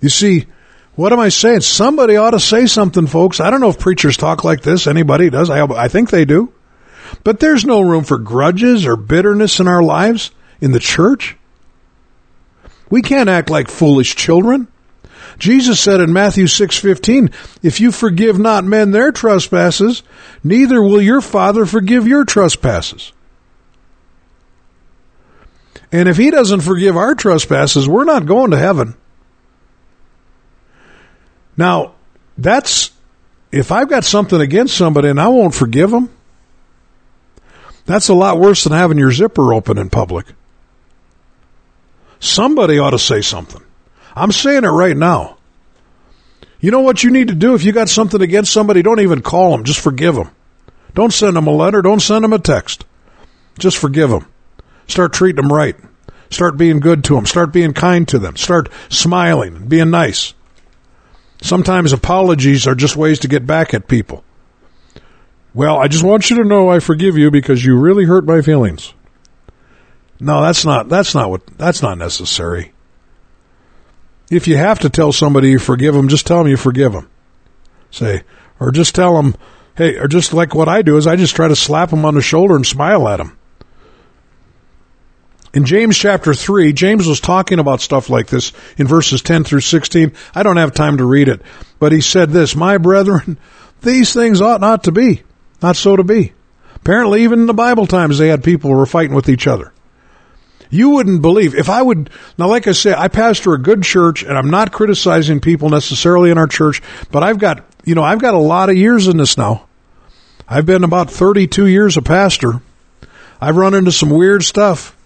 You 0.00 0.08
see, 0.08 0.46
what 0.94 1.12
am 1.12 1.20
I 1.20 1.30
saying? 1.30 1.62
Somebody 1.62 2.16
ought 2.16 2.32
to 2.32 2.40
say 2.40 2.66
something, 2.66 3.06
folks. 3.06 3.40
I 3.40 3.50
don't 3.50 3.60
know 3.60 3.70
if 3.70 3.78
preachers 3.78 4.16
talk 4.16 4.44
like 4.44 4.62
this. 4.62 4.86
Anybody 4.86 5.30
does. 5.30 5.48
I, 5.48 5.64
I 5.64 5.88
think 5.88 6.10
they 6.10 6.24
do. 6.24 6.52
But 7.24 7.40
there's 7.40 7.64
no 7.64 7.80
room 7.80 8.04
for 8.04 8.18
grudges 8.18 8.86
or 8.86 8.96
bitterness 8.96 9.60
in 9.60 9.68
our 9.68 9.82
lives 9.82 10.32
in 10.62 10.70
the 10.70 10.80
church. 10.80 11.36
We 12.88 13.02
can't 13.02 13.28
act 13.28 13.50
like 13.50 13.68
foolish 13.68 14.16
children. 14.16 14.68
Jesus 15.38 15.80
said 15.80 16.00
in 16.00 16.12
Matthew 16.12 16.46
6:15, 16.46 17.30
"If 17.62 17.80
you 17.80 17.90
forgive 17.90 18.38
not 18.38 18.64
men 18.64 18.92
their 18.92 19.10
trespasses, 19.10 20.02
neither 20.44 20.80
will 20.80 21.02
your 21.02 21.20
Father 21.20 21.66
forgive 21.66 22.06
your 22.06 22.24
trespasses." 22.24 23.12
And 25.90 26.08
if 26.08 26.16
he 26.16 26.30
doesn't 26.30 26.60
forgive 26.60 26.96
our 26.96 27.14
trespasses, 27.14 27.88
we're 27.88 28.04
not 28.04 28.24
going 28.24 28.50
to 28.52 28.58
heaven. 28.58 28.94
Now, 31.56 31.92
that's 32.38 32.92
if 33.50 33.72
I've 33.72 33.90
got 33.90 34.04
something 34.04 34.40
against 34.40 34.76
somebody 34.76 35.08
and 35.08 35.20
I 35.20 35.28
won't 35.28 35.54
forgive 35.54 35.90
them, 35.90 36.08
that's 37.84 38.08
a 38.08 38.14
lot 38.14 38.38
worse 38.38 38.64
than 38.64 38.72
having 38.72 38.96
your 38.96 39.12
zipper 39.12 39.52
open 39.52 39.76
in 39.76 39.90
public. 39.90 40.26
Somebody 42.22 42.78
ought 42.78 42.90
to 42.90 43.00
say 43.00 43.20
something. 43.20 43.60
I'm 44.14 44.30
saying 44.30 44.62
it 44.62 44.68
right 44.68 44.96
now. 44.96 45.38
You 46.60 46.70
know 46.70 46.78
what 46.78 47.02
you 47.02 47.10
need 47.10 47.26
to 47.28 47.34
do 47.34 47.54
if 47.54 47.64
you 47.64 47.72
got 47.72 47.88
something 47.88 48.22
against 48.22 48.52
somebody? 48.52 48.80
Don't 48.80 49.00
even 49.00 49.22
call 49.22 49.50
them. 49.50 49.64
Just 49.64 49.80
forgive 49.80 50.14
them. 50.14 50.30
Don't 50.94 51.12
send 51.12 51.34
them 51.34 51.48
a 51.48 51.50
letter. 51.50 51.82
Don't 51.82 51.98
send 51.98 52.22
them 52.22 52.32
a 52.32 52.38
text. 52.38 52.84
Just 53.58 53.76
forgive 53.76 54.08
them. 54.10 54.28
Start 54.86 55.12
treating 55.12 55.42
them 55.42 55.52
right. 55.52 55.74
Start 56.30 56.56
being 56.56 56.78
good 56.78 57.02
to 57.04 57.16
them. 57.16 57.26
Start 57.26 57.52
being 57.52 57.72
kind 57.72 58.06
to 58.06 58.20
them. 58.20 58.36
Start 58.36 58.70
smiling, 58.88 59.56
and 59.56 59.68
being 59.68 59.90
nice. 59.90 60.32
Sometimes 61.40 61.92
apologies 61.92 62.68
are 62.68 62.76
just 62.76 62.96
ways 62.96 63.18
to 63.18 63.28
get 63.28 63.48
back 63.48 63.74
at 63.74 63.88
people. 63.88 64.22
Well, 65.54 65.76
I 65.76 65.88
just 65.88 66.04
want 66.04 66.30
you 66.30 66.36
to 66.36 66.44
know 66.44 66.68
I 66.68 66.78
forgive 66.78 67.18
you 67.18 67.32
because 67.32 67.64
you 67.64 67.76
really 67.76 68.04
hurt 68.04 68.24
my 68.24 68.42
feelings. 68.42 68.94
No, 70.22 70.40
that's 70.40 70.64
not 70.64 70.88
that's 70.88 71.16
not 71.16 71.30
what 71.30 71.44
that's 71.58 71.82
not 71.82 71.98
necessary. 71.98 72.72
If 74.30 74.46
you 74.46 74.56
have 74.56 74.78
to 74.80 74.88
tell 74.88 75.12
somebody 75.12 75.50
you 75.50 75.58
forgive 75.58 75.94
them, 75.94 76.08
just 76.08 76.28
tell 76.28 76.38
them 76.38 76.46
you 76.46 76.56
forgive 76.56 76.92
them. 76.92 77.10
Say, 77.90 78.22
or 78.60 78.70
just 78.70 78.94
tell 78.94 79.16
them, 79.16 79.34
hey, 79.76 79.96
or 79.96 80.06
just 80.06 80.32
like 80.32 80.54
what 80.54 80.68
I 80.68 80.82
do 80.82 80.96
is 80.96 81.08
I 81.08 81.16
just 81.16 81.34
try 81.34 81.48
to 81.48 81.56
slap 81.56 81.90
them 81.90 82.04
on 82.04 82.14
the 82.14 82.22
shoulder 82.22 82.54
and 82.54 82.64
smile 82.64 83.08
at 83.08 83.16
them. 83.16 83.36
In 85.52 85.66
James 85.66 85.98
chapter 85.98 86.32
3, 86.34 86.72
James 86.72 87.08
was 87.08 87.20
talking 87.20 87.58
about 87.58 87.80
stuff 87.80 88.08
like 88.08 88.28
this 88.28 88.52
in 88.78 88.86
verses 88.86 89.22
10 89.22 89.42
through 89.42 89.60
16. 89.60 90.12
I 90.36 90.44
don't 90.44 90.56
have 90.56 90.72
time 90.72 90.98
to 90.98 91.04
read 91.04 91.28
it, 91.28 91.42
but 91.80 91.90
he 91.90 92.00
said 92.00 92.30
this, 92.30 92.54
My 92.54 92.78
brethren, 92.78 93.38
these 93.80 94.14
things 94.14 94.40
ought 94.40 94.60
not 94.60 94.84
to 94.84 94.92
be, 94.92 95.24
not 95.60 95.74
so 95.74 95.96
to 95.96 96.04
be. 96.04 96.32
Apparently, 96.76 97.24
even 97.24 97.40
in 97.40 97.46
the 97.46 97.54
Bible 97.54 97.88
times, 97.88 98.18
they 98.18 98.28
had 98.28 98.44
people 98.44 98.70
who 98.70 98.76
were 98.76 98.86
fighting 98.86 99.16
with 99.16 99.28
each 99.28 99.48
other. 99.48 99.72
You 100.72 100.88
wouldn't 100.88 101.20
believe 101.20 101.54
if 101.54 101.68
I 101.68 101.82
would, 101.82 102.08
now, 102.38 102.48
like 102.48 102.66
I 102.66 102.72
say, 102.72 102.94
I 102.96 103.08
pastor 103.08 103.52
a 103.52 103.58
good 103.58 103.82
church 103.82 104.22
and 104.22 104.38
I'm 104.38 104.48
not 104.48 104.72
criticizing 104.72 105.38
people 105.38 105.68
necessarily 105.68 106.30
in 106.30 106.38
our 106.38 106.46
church, 106.46 106.80
but 107.10 107.22
I've 107.22 107.38
got, 107.38 107.62
you 107.84 107.94
know, 107.94 108.02
I've 108.02 108.22
got 108.22 108.32
a 108.32 108.38
lot 108.38 108.70
of 108.70 108.76
years 108.76 109.06
in 109.06 109.18
this 109.18 109.36
now. 109.36 109.68
I've 110.48 110.64
been 110.64 110.82
about 110.82 111.10
32 111.10 111.66
years 111.66 111.98
a 111.98 112.02
pastor. 112.02 112.62
I've 113.38 113.56
run 113.56 113.74
into 113.74 113.92
some 113.92 114.08
weird 114.08 114.44
stuff. 114.44 114.96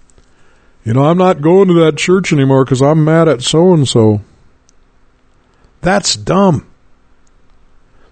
You 0.85 0.95
know, 0.95 1.05
I'm 1.05 1.19
not 1.19 1.41
going 1.41 1.67
to 1.67 1.75
that 1.85 1.97
church 1.97 2.33
anymore 2.33 2.65
because 2.65 2.81
I'm 2.81 3.05
mad 3.05 3.27
at 3.27 3.43
so 3.43 3.75
and 3.75 3.89
so. 3.89 4.21
That's 5.81 6.15
dumb. 6.15 6.65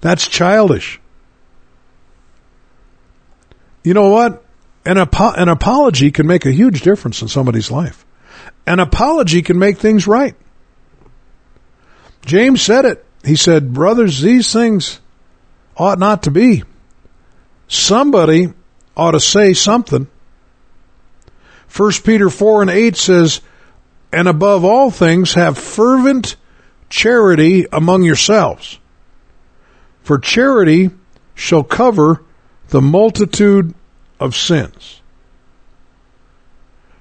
That's 0.00 0.26
childish. 0.26 1.00
You 3.84 3.94
know 3.94 4.08
what? 4.08 4.43
An, 4.86 4.98
apo- 4.98 5.32
an 5.32 5.48
apology 5.48 6.10
can 6.10 6.26
make 6.26 6.44
a 6.44 6.52
huge 6.52 6.82
difference 6.82 7.22
in 7.22 7.28
somebody's 7.28 7.70
life. 7.70 8.04
An 8.66 8.80
apology 8.80 9.42
can 9.42 9.58
make 9.58 9.78
things 9.78 10.06
right. 10.06 10.34
James 12.24 12.62
said 12.62 12.84
it. 12.84 13.04
He 13.24 13.36
said, 13.36 13.72
Brothers, 13.72 14.20
these 14.20 14.52
things 14.52 15.00
ought 15.76 15.98
not 15.98 16.24
to 16.24 16.30
be. 16.30 16.64
Somebody 17.68 18.52
ought 18.96 19.12
to 19.12 19.20
say 19.20 19.54
something. 19.54 20.06
1 21.74 21.92
Peter 22.04 22.30
4 22.30 22.62
and 22.62 22.70
8 22.70 22.96
says, 22.96 23.40
And 24.12 24.28
above 24.28 24.64
all 24.64 24.90
things, 24.90 25.34
have 25.34 25.58
fervent 25.58 26.36
charity 26.88 27.66
among 27.72 28.04
yourselves. 28.04 28.78
For 30.02 30.18
charity 30.18 30.90
shall 31.34 31.64
cover 31.64 32.22
the 32.68 32.82
multitude 32.82 33.74
of 34.24 34.34
sins. 34.34 35.02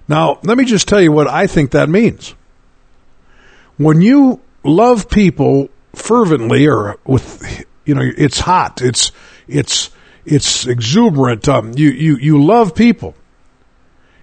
Now, 0.07 0.39
let 0.43 0.57
me 0.57 0.65
just 0.65 0.87
tell 0.87 1.01
you 1.01 1.11
what 1.11 1.27
I 1.27 1.47
think 1.47 1.71
that 1.71 1.89
means. 1.89 2.35
When 3.77 4.01
you 4.01 4.41
love 4.63 5.09
people 5.09 5.69
fervently 5.95 6.67
or 6.67 6.97
with, 7.05 7.65
you 7.85 7.95
know, 7.95 8.03
it's 8.03 8.39
hot, 8.39 8.81
it's, 8.81 9.11
it's, 9.47 9.89
it's 10.25 10.67
exuberant, 10.67 11.47
um, 11.47 11.73
you, 11.75 11.89
you, 11.89 12.17
you 12.17 12.43
love 12.43 12.75
people. 12.75 13.15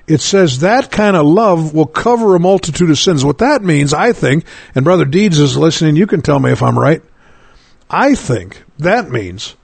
It 0.06 0.20
says 0.20 0.60
that 0.60 0.90
kind 0.90 1.16
of 1.16 1.24
love 1.24 1.72
will 1.72 1.86
cover 1.86 2.34
a 2.34 2.40
multitude 2.40 2.90
of 2.90 2.98
sins. 2.98 3.24
What 3.24 3.38
that 3.38 3.62
means, 3.62 3.94
I 3.94 4.12
think, 4.12 4.44
and 4.74 4.84
Brother 4.84 5.04
Deeds 5.04 5.38
is 5.38 5.56
listening, 5.56 5.96
you 5.96 6.06
can 6.06 6.20
tell 6.20 6.40
me 6.40 6.50
if 6.50 6.62
I'm 6.62 6.78
right. 6.78 7.02
I 7.88 8.14
think 8.14 8.62
that 8.78 9.10
means 9.10 9.56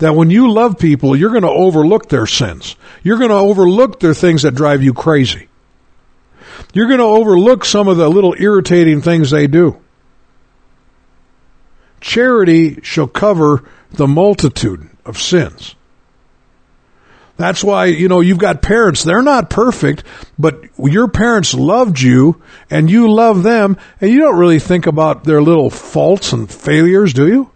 that 0.00 0.14
when 0.14 0.30
you 0.30 0.50
love 0.50 0.78
people, 0.78 1.14
you're 1.14 1.30
going 1.30 1.42
to 1.42 1.48
overlook 1.48 2.08
their 2.08 2.26
sins. 2.26 2.74
You're 3.02 3.18
going 3.18 3.30
to 3.30 3.36
overlook 3.36 4.00
their 4.00 4.14
things 4.14 4.42
that 4.42 4.54
drive 4.54 4.82
you 4.82 4.92
crazy. 4.92 5.48
You're 6.72 6.88
going 6.88 6.98
to 6.98 7.04
overlook 7.04 7.64
some 7.64 7.86
of 7.86 7.96
the 7.96 8.08
little 8.08 8.34
irritating 8.38 9.02
things 9.02 9.30
they 9.30 9.46
do. 9.46 9.80
Charity 12.00 12.80
shall 12.82 13.06
cover 13.06 13.68
the 13.90 14.06
multitude 14.06 14.88
of 15.04 15.18
sins. 15.18 15.74
That's 17.36 17.64
why, 17.64 17.86
you 17.86 18.08
know, 18.08 18.20
you've 18.20 18.38
got 18.38 18.60
parents, 18.60 19.02
they're 19.02 19.22
not 19.22 19.48
perfect, 19.48 20.04
but 20.38 20.62
your 20.78 21.08
parents 21.08 21.54
loved 21.54 22.00
you 22.00 22.40
and 22.70 22.90
you 22.90 23.10
love 23.10 23.42
them 23.42 23.78
and 24.00 24.10
you 24.10 24.18
don't 24.18 24.38
really 24.38 24.58
think 24.58 24.86
about 24.86 25.24
their 25.24 25.40
little 25.40 25.70
faults 25.70 26.32
and 26.32 26.50
failures, 26.50 27.14
do 27.14 27.26
you? 27.26 27.50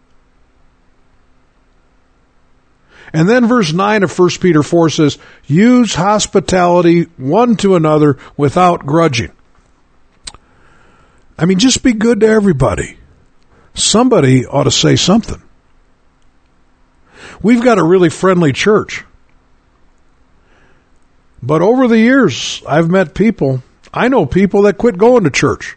And 3.15 3.29
then 3.29 3.47
verse 3.47 3.73
9 3.73 4.03
of 4.03 4.19
1 4.19 4.31
Peter 4.41 4.65
4 4.65 4.91
says, 4.91 5.19
use 5.47 5.95
hospitality 5.95 7.05
one 7.17 7.55
to 7.59 7.77
another 7.77 8.19
without 8.37 8.85
grudging. 8.85 9.31
I 11.39 11.45
mean, 11.45 11.61
just 11.61 11.85
be 11.85 11.93
good 11.93 12.21
to 12.21 12.27
everybody. 12.27 12.99
Somebody 13.73 14.45
ought 14.45 14.65
to 14.65 14.73
say 14.73 14.97
something. 14.97 15.41
We've 17.41 17.63
got 17.63 17.79
a 17.79 17.85
really 17.85 18.11
friendly 18.11 18.53
church. 18.53 19.05
But 21.41 21.63
over 21.63 21.87
the 21.87 21.99
years, 21.99 22.65
I've 22.67 22.91
met 22.91 23.15
people, 23.15 23.63
I 23.93 24.09
know 24.09 24.27
people 24.27 24.63
that 24.63 24.77
quit 24.77 24.99
going 24.99 25.23
to 25.23 25.31
church 25.31 25.77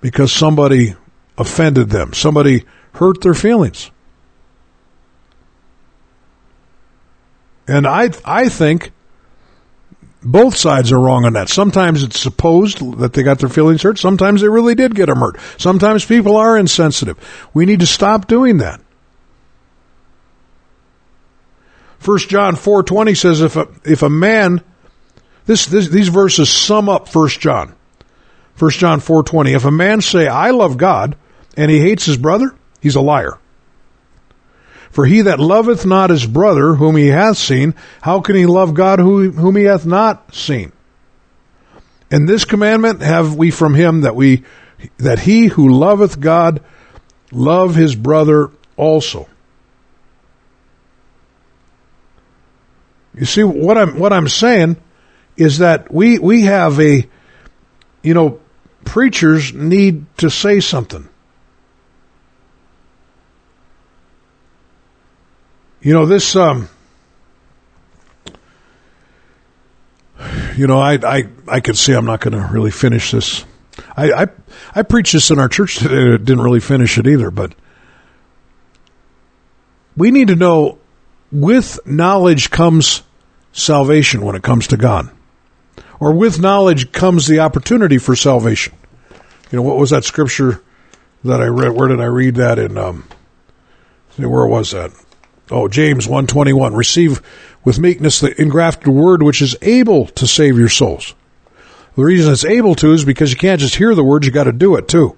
because 0.00 0.32
somebody 0.32 0.96
offended 1.36 1.90
them, 1.90 2.12
somebody 2.12 2.64
hurt 2.94 3.20
their 3.20 3.34
feelings. 3.34 3.92
And 7.68 7.86
I, 7.86 8.10
I 8.24 8.48
think 8.48 8.92
both 10.22 10.56
sides 10.56 10.90
are 10.90 10.98
wrong 10.98 11.26
on 11.26 11.34
that. 11.34 11.48
Sometimes 11.48 12.02
it's 12.02 12.18
supposed 12.18 12.98
that 12.98 13.12
they 13.12 13.22
got 13.22 13.38
their 13.38 13.48
feelings 13.48 13.82
hurt. 13.82 13.98
Sometimes 13.98 14.40
they 14.40 14.48
really 14.48 14.74
did 14.74 14.94
get 14.94 15.06
them 15.06 15.18
hurt. 15.18 15.38
Sometimes 15.58 16.04
people 16.04 16.36
are 16.36 16.56
insensitive. 16.58 17.18
We 17.54 17.66
need 17.66 17.80
to 17.80 17.86
stop 17.86 18.26
doing 18.26 18.58
that. 18.58 18.80
First 21.98 22.28
John 22.28 22.56
four 22.56 22.82
twenty 22.82 23.14
says 23.14 23.42
if 23.42 23.56
a 23.56 23.68
if 23.84 24.02
a 24.02 24.08
man 24.08 24.62
this, 25.46 25.66
this 25.66 25.88
these 25.88 26.08
verses 26.08 26.48
sum 26.48 26.88
up 26.88 27.08
First 27.08 27.40
John. 27.40 27.74
First 28.54 28.78
John 28.78 29.00
four 29.00 29.22
twenty. 29.24 29.52
If 29.52 29.64
a 29.64 29.70
man 29.70 30.00
say 30.00 30.26
I 30.26 30.50
love 30.50 30.76
God 30.76 31.16
and 31.56 31.70
he 31.70 31.80
hates 31.80 32.06
his 32.06 32.16
brother, 32.16 32.54
he's 32.80 32.96
a 32.96 33.00
liar. 33.00 33.38
For 34.98 35.06
he 35.06 35.20
that 35.20 35.38
loveth 35.38 35.86
not 35.86 36.10
his 36.10 36.26
brother 36.26 36.74
whom 36.74 36.96
he 36.96 37.06
hath 37.06 37.36
seen, 37.36 37.76
how 38.00 38.20
can 38.20 38.34
he 38.34 38.46
love 38.46 38.74
God 38.74 38.98
whom 38.98 39.54
he 39.54 39.62
hath 39.62 39.86
not 39.86 40.34
seen? 40.34 40.72
And 42.10 42.28
this 42.28 42.44
commandment 42.44 43.00
have 43.02 43.36
we 43.36 43.52
from 43.52 43.74
him 43.74 44.00
that 44.00 44.16
we 44.16 44.42
that 44.96 45.20
he 45.20 45.46
who 45.46 45.68
loveth 45.68 46.18
God 46.18 46.64
love 47.30 47.76
his 47.76 47.94
brother 47.94 48.50
also. 48.76 49.28
You 53.14 53.24
see 53.24 53.44
what 53.44 53.78
I'm 53.78 54.00
what 54.00 54.12
I'm 54.12 54.28
saying 54.28 54.78
is 55.36 55.58
that 55.58 55.94
we 55.94 56.18
we 56.18 56.42
have 56.42 56.80
a 56.80 57.08
you 58.02 58.14
know 58.14 58.40
preachers 58.84 59.52
need 59.52 60.06
to 60.16 60.28
say 60.28 60.58
something. 60.58 61.08
You 65.80 65.92
know 65.92 66.06
this 66.06 66.34
um 66.34 66.68
you 70.56 70.66
know 70.66 70.78
I 70.78 70.94
I 70.94 71.28
I 71.46 71.60
can 71.60 71.74
see 71.74 71.92
I'm 71.92 72.04
not 72.04 72.20
going 72.20 72.32
to 72.32 72.48
really 72.52 72.70
finish 72.70 73.12
this. 73.12 73.44
I, 73.96 74.12
I 74.12 74.26
I 74.74 74.82
preached 74.82 75.12
this 75.12 75.30
in 75.30 75.38
our 75.38 75.48
church 75.48 75.76
today. 75.76 76.18
Didn't 76.18 76.40
really 76.40 76.60
finish 76.60 76.98
it 76.98 77.06
either, 77.06 77.30
but 77.30 77.54
we 79.96 80.10
need 80.10 80.28
to 80.28 80.36
know 80.36 80.78
with 81.30 81.78
knowledge 81.86 82.50
comes 82.50 83.02
salvation 83.52 84.24
when 84.24 84.34
it 84.34 84.42
comes 84.42 84.66
to 84.68 84.76
God. 84.76 85.10
Or 86.00 86.12
with 86.12 86.40
knowledge 86.40 86.92
comes 86.92 87.26
the 87.26 87.40
opportunity 87.40 87.98
for 87.98 88.14
salvation. 88.14 88.74
You 89.50 89.56
know, 89.56 89.62
what 89.62 89.76
was 89.76 89.90
that 89.90 90.04
scripture 90.04 90.62
that 91.24 91.40
I 91.40 91.46
read? 91.46 91.72
Where 91.72 91.88
did 91.88 92.00
I 92.00 92.04
read 92.04 92.36
that 92.36 92.58
in, 92.58 92.78
um, 92.78 93.08
where 94.16 94.46
was 94.46 94.70
that? 94.70 94.92
Oh, 95.50 95.68
James 95.68 96.06
121. 96.06 96.74
Receive 96.74 97.22
with 97.64 97.78
meekness 97.78 98.20
the 98.20 98.40
engrafted 98.40 98.88
word 98.88 99.22
which 99.22 99.40
is 99.40 99.56
able 99.62 100.06
to 100.08 100.26
save 100.26 100.58
your 100.58 100.68
souls. 100.68 101.14
The 101.96 102.04
reason 102.04 102.32
it's 102.32 102.44
able 102.44 102.74
to 102.76 102.92
is 102.92 103.04
because 103.04 103.32
you 103.32 103.38
can't 103.38 103.60
just 103.60 103.74
hear 103.74 103.94
the 103.94 104.04
word, 104.04 104.24
you 104.24 104.30
got 104.30 104.44
to 104.44 104.52
do 104.52 104.76
it 104.76 104.88
too. 104.88 105.16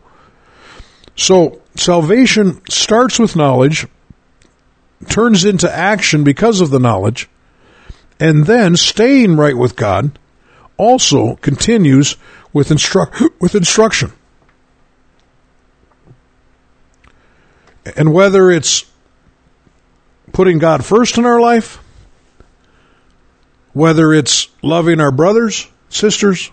So 1.16 1.60
salvation 1.76 2.62
starts 2.70 3.18
with 3.18 3.36
knowledge, 3.36 3.86
turns 5.08 5.44
into 5.44 5.70
action 5.70 6.24
because 6.24 6.60
of 6.60 6.70
the 6.70 6.78
knowledge, 6.78 7.28
and 8.18 8.46
then 8.46 8.76
staying 8.76 9.36
right 9.36 9.56
with 9.56 9.76
God 9.76 10.18
also 10.76 11.36
continues 11.36 12.16
with 12.52 12.70
instru- 12.70 13.30
with 13.40 13.54
instruction. 13.54 14.12
And 17.96 18.12
whether 18.12 18.50
it's 18.50 18.89
putting 20.32 20.58
God 20.58 20.84
first 20.84 21.18
in 21.18 21.24
our 21.24 21.40
life, 21.40 21.78
whether 23.72 24.12
it's 24.12 24.48
loving 24.62 25.00
our 25.00 25.12
brothers, 25.12 25.68
sisters, 25.88 26.50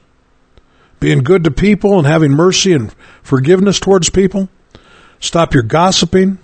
being 1.00 1.20
good 1.20 1.44
to 1.44 1.52
people 1.52 1.98
and 1.98 2.08
having 2.08 2.32
mercy 2.32 2.74
and 2.74 2.94
forgiveness 3.22 3.80
towards 3.80 4.10
people, 4.10 4.50
stop 5.20 5.54
your 5.54 5.64
gossiping, 5.64 6.40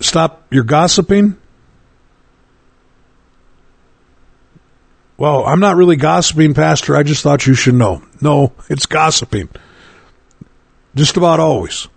stop 0.00 0.46
your 0.50 0.64
gossiping, 0.64 1.36
Well, 5.20 5.44
I'm 5.44 5.60
not 5.60 5.76
really 5.76 5.96
gossiping, 5.96 6.54
Pastor. 6.54 6.96
I 6.96 7.02
just 7.02 7.22
thought 7.22 7.46
you 7.46 7.52
should 7.52 7.74
know. 7.74 8.02
No, 8.22 8.54
it's 8.70 8.86
gossiping. 8.86 9.50
Just 10.94 11.18
about 11.18 11.38
always. 11.40 11.88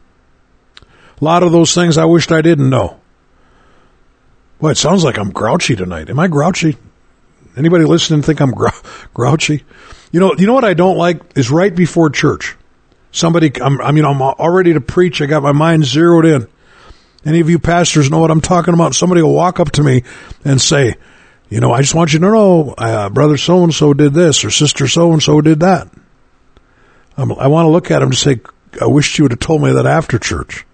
A 0.81 1.23
lot 1.23 1.41
of 1.41 1.53
those 1.53 1.73
things 1.73 1.97
I 1.97 2.03
wished 2.03 2.33
I 2.33 2.41
didn't 2.41 2.69
know. 2.69 2.99
Well, 4.63 4.71
it 4.71 4.77
sounds 4.77 5.03
like 5.03 5.17
I'm 5.17 5.31
grouchy 5.31 5.75
tonight. 5.75 6.09
Am 6.09 6.17
I 6.17 6.29
grouchy? 6.29 6.77
Anybody 7.57 7.83
listening 7.83 8.21
think 8.21 8.39
I'm 8.39 8.53
grou- 8.53 9.11
grouchy? 9.13 9.65
You 10.13 10.21
know, 10.21 10.35
you 10.37 10.47
know 10.47 10.53
what 10.53 10.63
I 10.63 10.73
don't 10.73 10.95
like 10.95 11.19
is 11.35 11.51
right 11.51 11.75
before 11.75 12.09
church. 12.09 12.55
Somebody, 13.11 13.51
I'm, 13.61 13.81
I 13.81 13.91
mean, 13.91 14.05
I'm 14.05 14.21
all 14.21 14.49
ready 14.49 14.71
to 14.71 14.79
preach. 14.79 15.21
I 15.21 15.25
got 15.25 15.43
my 15.43 15.51
mind 15.51 15.83
zeroed 15.83 16.25
in. 16.25 16.47
Any 17.25 17.41
of 17.41 17.49
you 17.49 17.59
pastors 17.59 18.09
know 18.09 18.19
what 18.19 18.31
I'm 18.31 18.39
talking 18.39 18.73
about? 18.73 18.95
Somebody 18.95 19.21
will 19.21 19.33
walk 19.33 19.59
up 19.59 19.71
to 19.71 19.83
me 19.83 20.03
and 20.45 20.61
say, 20.61 20.95
you 21.49 21.59
know, 21.59 21.73
I 21.73 21.81
just 21.81 21.93
want 21.93 22.13
you 22.13 22.19
to 22.19 22.25
know, 22.25 22.73
uh, 22.77 23.09
brother 23.09 23.35
so 23.35 23.65
and 23.65 23.73
so 23.73 23.93
did 23.93 24.13
this 24.13 24.45
or 24.45 24.49
sister 24.49 24.87
so 24.87 25.11
and 25.11 25.21
so 25.21 25.41
did 25.41 25.59
that. 25.59 25.89
I 27.17 27.25
want 27.25 27.65
to 27.65 27.69
look 27.69 27.91
at 27.91 28.01
him 28.01 28.11
and 28.11 28.17
say, 28.17 28.39
I 28.79 28.85
wish 28.85 29.19
you 29.19 29.25
would 29.25 29.33
have 29.33 29.41
told 29.41 29.61
me 29.61 29.73
that 29.73 29.85
after 29.85 30.17
church. 30.17 30.65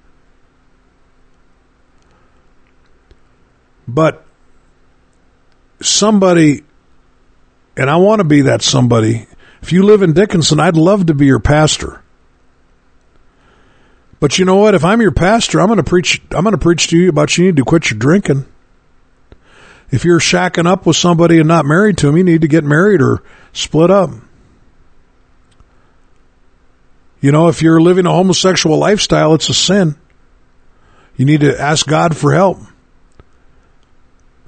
But 3.89 4.25
somebody, 5.81 6.63
and 7.75 7.89
I 7.89 7.97
want 7.97 8.19
to 8.19 8.23
be 8.25 8.41
that 8.41 8.61
somebody. 8.61 9.27
If 9.61 9.71
you 9.71 9.83
live 9.83 10.01
in 10.01 10.13
Dickinson, 10.13 10.59
I'd 10.59 10.77
love 10.77 11.07
to 11.07 11.13
be 11.13 11.25
your 11.25 11.39
pastor. 11.39 12.01
But 14.19 14.37
you 14.37 14.45
know 14.45 14.57
what? 14.57 14.75
If 14.75 14.83
I'm 14.83 15.01
your 15.01 15.11
pastor, 15.11 15.59
I'm 15.59 15.67
going 15.67 15.77
to 15.77 15.83
preach. 15.83 16.21
I'm 16.31 16.43
going 16.43 16.53
to 16.53 16.57
preach 16.57 16.87
to 16.87 16.97
you 16.97 17.09
about 17.09 17.37
you 17.37 17.45
need 17.45 17.57
to 17.57 17.63
quit 17.63 17.89
your 17.89 17.99
drinking 17.99 18.45
if 19.91 20.05
you're 20.05 20.19
shacking 20.19 20.67
up 20.67 20.85
with 20.85 20.95
somebody 20.95 21.39
and 21.39 21.47
not 21.47 21.65
married 21.65 21.97
to 21.99 22.07
them, 22.07 22.17
you 22.17 22.23
need 22.23 22.41
to 22.41 22.47
get 22.47 22.63
married 22.63 23.01
or 23.01 23.23
split 23.53 23.89
up. 23.89 24.11
You 27.21 27.31
know, 27.31 27.47
if 27.47 27.61
you're 27.61 27.81
living 27.81 28.05
a 28.05 28.11
homosexual 28.11 28.77
lifestyle, 28.77 29.33
it's 29.33 29.49
a 29.49 29.53
sin. 29.53 29.95
You 31.17 31.25
need 31.25 31.41
to 31.41 31.59
ask 31.59 31.85
God 31.85 32.15
for 32.15 32.33
help. 32.33 32.59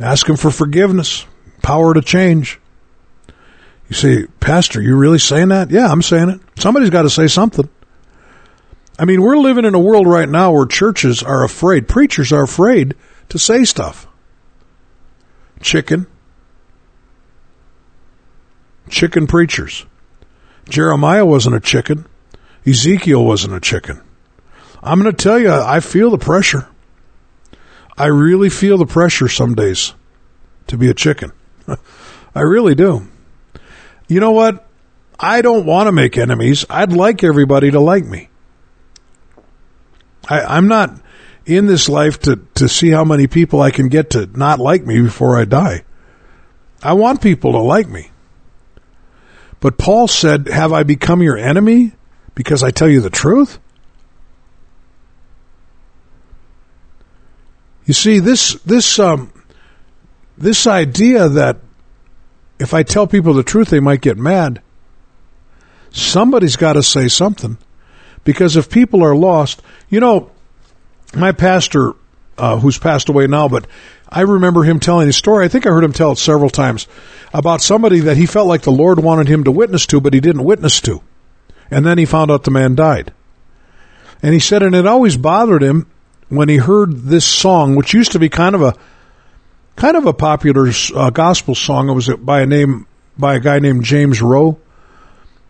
Ask 0.04 0.28
Him 0.28 0.36
for 0.36 0.52
forgiveness, 0.52 1.26
power 1.62 1.94
to 1.94 2.02
change. 2.02 2.60
You 3.90 3.96
say, 3.96 4.26
Pastor, 4.40 4.82
you 4.82 4.96
really 4.96 5.20
saying 5.20 5.50
that? 5.50 5.70
Yeah, 5.70 5.92
I'm 5.92 6.02
saying 6.02 6.30
it. 6.30 6.42
Somebody's 6.58 6.90
got 6.90 7.02
to 7.02 7.10
say 7.10 7.28
something. 7.28 7.68
I 8.98 9.06
mean, 9.06 9.22
we're 9.22 9.38
living 9.38 9.66
in 9.66 9.76
a 9.76 9.80
world 9.80 10.08
right 10.08 10.30
now 10.30 10.52
where 10.52 10.66
churches 10.66 11.24
are 11.24 11.44
afraid, 11.44 11.88
preachers 11.88 12.32
are 12.32 12.44
afraid 12.44 12.96
to 13.30 13.40
say 13.40 13.64
stuff 13.64 14.08
chicken. 15.62 16.08
Chicken 18.90 19.28
preachers. 19.28 19.86
Jeremiah 20.68 21.26
wasn't 21.26 21.56
a 21.56 21.60
chicken. 21.60 22.06
Ezekiel 22.66 23.24
wasn't 23.24 23.54
a 23.54 23.60
chicken. 23.60 24.02
I'm 24.84 25.02
going 25.02 25.14
to 25.14 25.24
tell 25.24 25.40
you, 25.40 25.52
I 25.52 25.80
feel 25.80 26.10
the 26.10 26.18
pressure. 26.18 26.68
I 28.02 28.08
really 28.08 28.50
feel 28.50 28.80
the 28.80 28.88
pressure 28.88 29.28
some 29.28 29.54
days 29.54 29.94
to 30.66 30.76
be 30.76 30.90
a 30.90 30.94
chicken. 30.96 31.34
I 32.36 32.40
really 32.40 32.74
do. 32.74 33.08
You 34.08 34.20
know 34.20 34.32
what? 34.32 34.68
I 35.20 35.44
don't 35.44 35.68
want 35.68 35.86
to 35.86 35.92
make 35.92 36.18
enemies. 36.18 36.66
I'd 36.68 36.94
like 36.94 37.24
everybody 37.24 37.70
to 37.70 37.80
like 37.80 38.04
me. 38.04 38.30
I, 40.28 40.58
am 40.58 40.68
not 40.68 41.00
in 41.46 41.68
this 41.68 41.88
life 41.88 42.18
to, 42.22 42.38
to 42.56 42.68
see 42.68 42.90
how 42.90 43.04
many 43.04 43.28
people 43.28 43.62
I 43.62 43.70
can 43.70 43.88
get 43.88 44.10
to 44.12 44.26
not 44.36 44.58
like 44.58 44.84
me 44.84 45.00
before 45.00 45.40
I 45.40 45.46
die. 45.46 45.84
I 46.82 46.94
want 46.94 47.22
people 47.22 47.52
to 47.52 47.60
like 47.60 47.88
me. 47.88 48.10
But 49.60 49.78
Paul 49.78 50.08
said, 50.08 50.48
Have 50.48 50.74
I 50.74 50.82
become 50.82 51.22
your 51.22 51.38
enemy 51.38 51.92
because 52.34 52.64
I 52.64 52.72
tell 52.72 52.90
you 52.90 53.00
the 53.00 53.12
truth? 53.12 53.60
You 57.86 57.94
see, 57.94 58.20
this, 58.20 58.54
this, 58.62 59.00
um, 59.00 59.32
this 60.38 60.68
idea 60.68 61.28
that 61.30 61.58
if 62.60 62.74
I 62.74 62.84
tell 62.84 63.08
people 63.08 63.34
the 63.34 63.44
truth, 63.44 63.70
they 63.70 63.80
might 63.80 64.02
get 64.02 64.18
mad. 64.18 64.62
Somebody's 65.92 66.56
got 66.56 66.74
to 66.74 66.84
say 66.84 67.08
something. 67.08 67.58
Because 68.24 68.56
if 68.56 68.70
people 68.70 69.04
are 69.04 69.16
lost, 69.16 69.62
you 69.90 70.00
know, 70.00 70.32
my 71.16 71.32
pastor, 71.32 71.94
uh, 72.38 72.60
who's 72.60 72.78
passed 72.78 73.10
away 73.10 73.28
now, 73.28 73.48
but 73.48 73.66
I 74.08 74.22
remember 74.22 74.64
him 74.64 74.80
telling 74.80 75.10
a 75.10 75.14
story. 75.14 75.46
I 75.46 75.48
think 75.48 75.66
I 75.66 75.72
heard 75.72 75.84
him 75.84 75.94
tell 75.94 76.12
it 76.12 76.18
several 76.18 76.50
times 76.50 76.88
about 77.34 77.62
somebody 77.62 78.02
that 78.02 78.18
he 78.18 78.26
felt 78.26 78.48
like 78.48 78.62
the 78.62 78.72
Lord 78.72 79.00
wanted 79.00 79.28
him 79.28 79.44
to 79.46 79.52
witness 79.52 79.86
to, 79.88 80.00
but 80.00 80.14
he 80.14 80.20
didn't 80.20 80.44
witness 80.44 80.82
to. 80.82 81.02
And 81.70 81.86
then 81.86 81.98
he 81.98 82.06
found 82.06 82.30
out 82.30 82.44
the 82.44 82.52
man 82.52 82.76
died. 82.76 83.14
And 84.22 84.34
he 84.34 84.40
said, 84.40 84.62
and 84.62 84.76
it 84.76 84.86
always 84.86 85.18
bothered 85.18 85.64
him 85.64 85.88
when 86.32 86.48
he 86.48 86.58
heard 86.58 87.04
this 87.04 87.26
song, 87.26 87.76
which 87.76 87.94
used 87.94 88.14
to 88.14 88.20
be 88.20 88.30
kind 88.30 88.56
of 88.56 88.62
a 88.62 88.74
kind 89.76 89.98
of 89.98 90.06
a 90.06 90.14
popular 90.14 90.72
uh, 90.96 91.10
gospel 91.10 91.54
song. 91.54 91.90
It 91.90 91.94
was 91.94 92.08
by 92.08 92.42
a 92.42 92.46
name 92.46 92.88
by 93.18 93.36
a 93.36 93.40
guy 93.40 93.60
named 93.60 93.84
James 93.84 94.22
Rowe, 94.22 94.58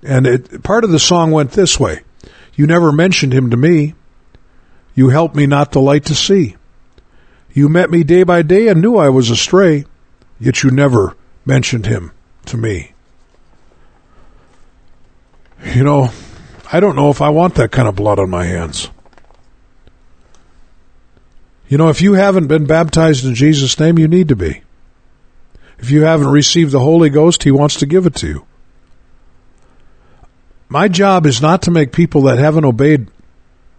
and 0.02 0.26
it, 0.26 0.64
part 0.64 0.84
of 0.84 0.90
the 0.90 1.00
song 1.00 1.32
went 1.32 1.52
this 1.52 1.80
way: 1.80 2.02
"You 2.56 2.66
never 2.66 2.92
mentioned 2.92 3.32
him 3.32 3.52
to 3.52 3.58
me. 3.58 3.94
You 4.96 5.10
helped 5.10 5.36
me 5.36 5.46
not 5.46 5.72
the 5.72 5.80
light 5.80 6.06
to 6.06 6.16
see. 6.16 6.58
You 7.54 7.70
met 7.70 7.92
me 7.92 8.04
day 8.04 8.24
by 8.24 8.42
day 8.42 8.68
and 8.68 8.82
knew 8.82 8.98
I 8.98 9.10
was 9.10 9.30
astray, 9.30 9.86
yet 10.40 10.64
you 10.64 10.72
never 10.72 11.16
mentioned 11.46 11.86
him 11.86 12.12
to 12.46 12.58
me. 12.58 12.94
You 15.64 15.84
know, 15.84 16.10
I 16.74 16.80
don't 16.80 16.96
know 16.96 17.12
if 17.12 17.22
I 17.22 17.30
want 17.30 17.56
that 17.56 17.72
kind 17.72 17.88
of 17.88 17.96
blood 17.96 18.18
on 18.18 18.32
my 18.32 18.46
hands. 18.46 18.90
You 21.72 21.78
know, 21.78 21.88
if 21.88 22.02
you 22.02 22.16
haven't 22.16 22.48
been 22.48 22.66
baptized 22.66 23.24
in 23.24 23.34
Jesus' 23.34 23.80
name, 23.80 23.98
you 23.98 24.10
need 24.10 24.28
to 24.28 24.36
be. 24.36 24.62
If 25.80 25.90
you 25.90 26.02
haven't 26.02 26.28
received 26.28 26.74
the 26.74 26.82
Holy 26.82 27.10
Ghost, 27.10 27.44
He 27.44 27.52
wants 27.52 27.76
to 27.76 27.86
give 27.86 28.06
it 28.06 28.14
to 28.16 28.28
you. 28.28 28.46
My 30.68 30.90
job 30.90 31.26
is 31.26 31.42
not 31.42 31.62
to 31.62 31.72
make 31.72 31.94
people 31.94 32.24
that 32.24 32.40
haven't 32.40 32.66
obeyed 32.66 33.08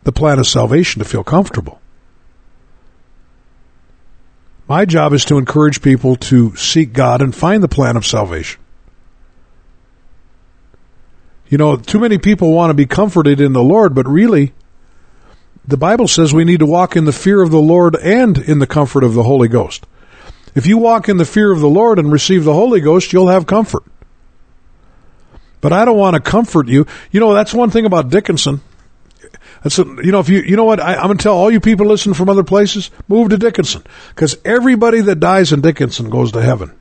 the 0.05 0.13
plan 0.13 0.39
of 0.39 0.47
salvation 0.47 1.01
to 1.01 1.05
feel 1.05 1.23
comfortable. 1.23 1.83
My 4.67 4.87
job 4.87 5.13
is 5.13 5.27
to 5.27 5.37
encourage 5.37 5.83
people 5.83 6.17
to 6.17 6.57
seek 6.57 6.95
God 6.95 7.21
and 7.21 7.35
find 7.35 7.63
the 7.63 7.69
plan 7.69 7.99
of 7.99 8.07
salvation. 8.07 8.59
You 11.51 11.59
know, 11.59 11.77
too 11.77 11.99
many 11.99 12.17
people 12.17 12.53
want 12.53 12.71
to 12.71 12.75
be 12.75 12.87
comforted 12.87 13.39
in 13.39 13.53
the 13.53 13.63
Lord, 13.63 13.95
but 13.95 14.09
really, 14.09 14.55
the 15.67 15.77
Bible 15.77 16.09
says 16.09 16.35
we 16.35 16.45
need 16.45 16.61
to 16.61 16.67
walk 16.67 16.97
in 16.97 17.05
the 17.05 17.13
fear 17.13 17.43
of 17.43 17.51
the 17.51 17.61
Lord 17.61 17.97
and 17.97 18.37
in 18.39 18.59
the 18.59 18.67
comfort 18.67 19.05
of 19.05 19.15
the 19.15 19.23
Holy 19.23 19.49
Ghost. 19.49 19.87
If 20.55 20.67
you 20.67 20.77
walk 20.77 21.09
in 21.09 21.17
the 21.17 21.25
fear 21.25 21.51
of 21.53 21.61
the 21.61 21.69
Lord 21.69 21.99
and 21.99 22.13
receive 22.13 22.45
the 22.45 22.53
Holy 22.53 22.81
Ghost, 22.81 23.13
you'll 23.13 23.29
have 23.29 23.47
comfort. 23.47 23.85
But 25.61 25.73
I 25.73 25.85
don't 25.85 25.97
want 25.97 26.15
to 26.15 26.21
comfort 26.21 26.69
you. 26.69 26.87
You 27.11 27.21
know, 27.21 27.33
that's 27.33 27.55
one 27.55 27.71
thing 27.71 27.87
about 27.87 28.11
Dickinson. 28.11 28.61
That's 29.63 29.79
a, 29.79 29.85
you 29.85 30.11
know, 30.11 30.19
if 30.19 30.29
you, 30.29 30.41
you 30.41 30.57
know 30.57 30.65
what, 30.65 30.81
I, 30.81 30.97
I'm 30.97 31.07
going 31.07 31.19
to 31.19 31.23
tell 31.23 31.37
all 31.37 31.51
you 31.51 31.61
people 31.61 31.87
listening 31.87 32.15
from 32.15 32.29
other 32.29 32.43
places, 32.43 32.91
move 33.07 33.31
to 33.31 33.39
Dickinson. 33.39 33.85
Because 34.09 34.37
everybody 34.45 35.01
that 35.03 35.21
dies 35.21 35.53
in 35.53 35.61
Dickinson 35.61 36.11
goes 36.11 36.33
to 36.33 36.43
heaven. 36.43 36.73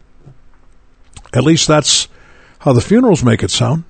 At 1.32 1.43
least 1.43 1.67
that's 1.67 2.07
how 2.59 2.73
the 2.73 2.82
funerals 2.82 3.23
make 3.23 3.43
it 3.43 3.51
sound. 3.51 3.84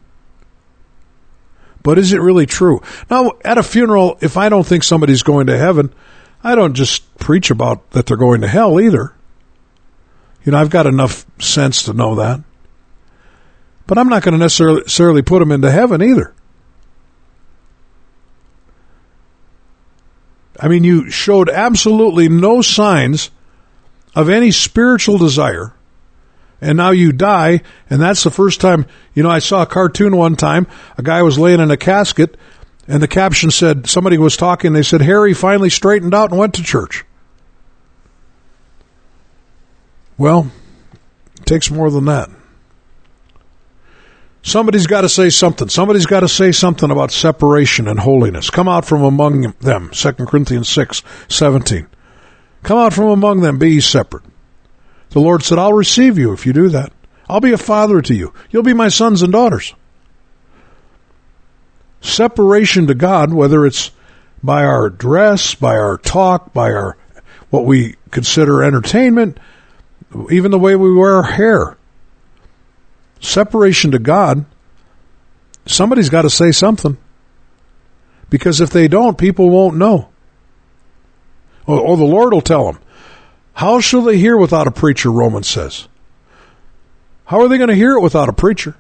But 1.84 1.98
is 1.98 2.14
it 2.14 2.22
really 2.22 2.46
true? 2.46 2.82
Now, 3.10 3.34
at 3.44 3.58
a 3.58 3.64
funeral, 3.64 4.18
if 4.22 4.38
I 4.38 4.50
don't 4.50 4.66
think 4.66 4.84
somebody's 4.84 5.24
going 5.24 5.48
to 5.48 5.58
heaven, 5.58 5.94
I 6.44 6.56
don't 6.56 6.74
just 6.74 7.16
preach 7.18 7.52
about 7.52 7.92
that 7.92 8.06
they're 8.06 8.18
going 8.18 8.42
to 8.42 8.48
hell 8.48 8.80
either. 8.80 9.14
You 10.44 10.52
know, 10.52 10.60
I've 10.60 10.70
got 10.70 10.88
enough 10.88 11.26
sense 11.40 11.84
to 11.84 11.94
know 11.94 12.16
that. 12.16 12.42
But 13.88 13.98
I'm 13.98 14.10
not 14.10 14.24
going 14.24 14.34
to 14.34 14.40
necessarily 14.40 15.22
put 15.22 15.40
them 15.40 15.52
into 15.52 15.70
heaven 15.70 16.02
either. 16.02 16.34
I 20.60 20.68
mean, 20.68 20.84
you 20.84 21.10
showed 21.10 21.50
absolutely 21.50 22.30
no 22.30 22.62
signs 22.62 23.32
of 24.16 24.30
any 24.30 24.52
spiritual 24.52 25.18
desire. 25.18 25.74
And 26.62 26.78
now 26.78 26.92
you 26.92 27.12
die, 27.12 27.62
and 27.90 28.00
that's 28.00 28.24
the 28.24 28.30
first 28.30 28.62
time, 28.62 28.86
you 29.16 29.24
know, 29.24 29.32
I 29.32 29.40
saw 29.40 29.64
a 29.64 29.66
cartoon 29.66 30.16
one 30.16 30.36
time. 30.36 30.68
A 30.96 31.02
guy 31.02 31.24
was 31.24 31.40
laying 31.40 31.60
in 31.60 31.72
a 31.72 31.78
casket, 31.78 32.38
and 32.88 33.02
the 33.02 33.08
caption 33.08 33.50
said, 33.50 33.90
somebody 33.90 34.20
was 34.20 34.38
talking, 34.38 34.74
they 34.74 34.84
said, 34.84 35.02
Harry 35.02 35.34
finally 35.34 35.72
straightened 35.72 36.14
out 36.14 36.30
and 36.30 36.40
went 36.40 36.54
to 36.56 36.64
church. 36.64 37.04
Well, 40.20 40.52
it 41.40 41.48
takes 41.48 41.72
more 41.72 41.90
than 41.90 42.06
that. 42.06 42.30
Somebody's 44.44 44.88
got 44.88 45.02
to 45.02 45.10
say 45.10 45.30
something. 45.30 45.70
Somebody's 45.70 46.06
got 46.06 46.22
to 46.22 46.28
say 46.28 46.52
something 46.52 46.90
about 46.92 47.12
separation 47.12 47.88
and 47.88 48.00
holiness. 48.00 48.50
Come 48.50 48.68
out 48.68 48.86
from 48.86 49.04
among 49.04 49.54
them. 49.60 49.90
2 49.92 50.12
Corinthians 50.14 50.70
6, 50.70 51.02
17. 51.28 51.88
Come 52.64 52.78
out 52.78 52.94
from 52.94 53.10
among 53.10 53.42
them, 53.42 53.58
be 53.58 53.72
ye 53.72 53.80
separate. 53.80 54.24
The 55.12 55.20
Lord 55.20 55.44
said, 55.44 55.60
I'll 55.60 55.74
receive 55.74 56.18
you 56.18 56.34
if 56.34 56.46
you 56.46 56.54
do 56.54 56.70
that. 56.70 56.92
I'll 57.30 57.40
be 57.40 57.54
a 57.54 57.58
father 57.58 58.02
to 58.02 58.14
you. 58.14 58.34
You'll 58.50 58.64
be 58.64 58.74
my 58.74 58.90
sons 58.90 59.22
and 59.22 59.32
daughters. 59.32 59.74
Separation 62.02 62.88
to 62.88 62.96
God, 62.96 63.34
whether 63.34 63.66
it's 63.66 63.92
by 64.44 64.64
our 64.64 64.90
dress, 64.90 65.54
by 65.54 65.78
our 65.78 65.98
talk, 65.98 66.54
by 66.54 66.72
our 66.72 66.98
what 67.50 67.66
we 67.66 67.96
consider 68.10 68.64
entertainment, 68.64 69.38
even 70.30 70.52
the 70.52 70.60
way 70.60 70.76
we 70.76 70.94
wear 70.94 71.16
our 71.16 71.24
hair 71.24 71.78
separation 73.22 73.92
to 73.92 74.00
God, 74.00 74.46
somebody's 75.66 76.10
got 76.10 76.24
to 76.24 76.30
say 76.30 76.52
something. 76.52 76.98
Because 78.30 78.62
if 78.62 78.70
they 78.70 78.88
don't, 78.88 79.18
people 79.18 79.50
won't 79.50 79.78
know. 79.78 80.10
Or, 81.66 81.80
or 81.80 81.98
the 81.98 82.04
Lord 82.04 82.34
will 82.34 82.42
tell 82.42 82.72
them. 82.72 82.82
How 83.62 83.80
shall 83.80 84.02
they 84.02 84.18
hear 84.18 84.36
without 84.36 84.66
a 84.66 84.72
preacher, 84.72 85.12
Romans 85.12 85.48
says? 85.48 85.88
How 87.26 87.42
are 87.42 87.48
they 87.48 87.60
going 87.60 87.70
to 87.70 87.76
hear 87.76 87.92
it 87.92 88.02
without 88.02 88.28
a 88.28 88.34
preacher? 88.34 88.76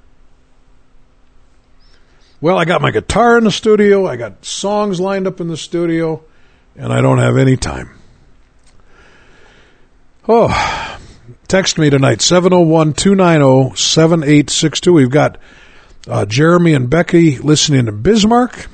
Well, 2.41 2.57
I 2.57 2.65
got 2.65 2.81
my 2.81 2.89
guitar 2.89 3.37
in 3.37 3.43
the 3.43 3.51
studio, 3.51 4.07
I 4.07 4.15
got 4.15 4.43
songs 4.43 4.99
lined 4.99 5.27
up 5.27 5.39
in 5.39 5.49
the 5.49 5.55
studio, 5.55 6.23
and 6.75 6.91
I 6.91 6.99
don't 6.99 7.19
have 7.19 7.37
any 7.37 7.57
time. 7.57 7.91
Oh, 10.27 10.97
Text 11.47 11.77
me 11.77 11.91
tonight, 11.91 12.23
701 12.23 12.93
290 12.93 13.75
7862. 13.75 14.93
We've 14.93 15.11
got 15.11 15.37
uh, 16.07 16.25
Jeremy 16.25 16.73
and 16.73 16.89
Becky 16.89 17.37
listening 17.37 17.85
to 17.85 17.91
Bismarck. 17.91 18.65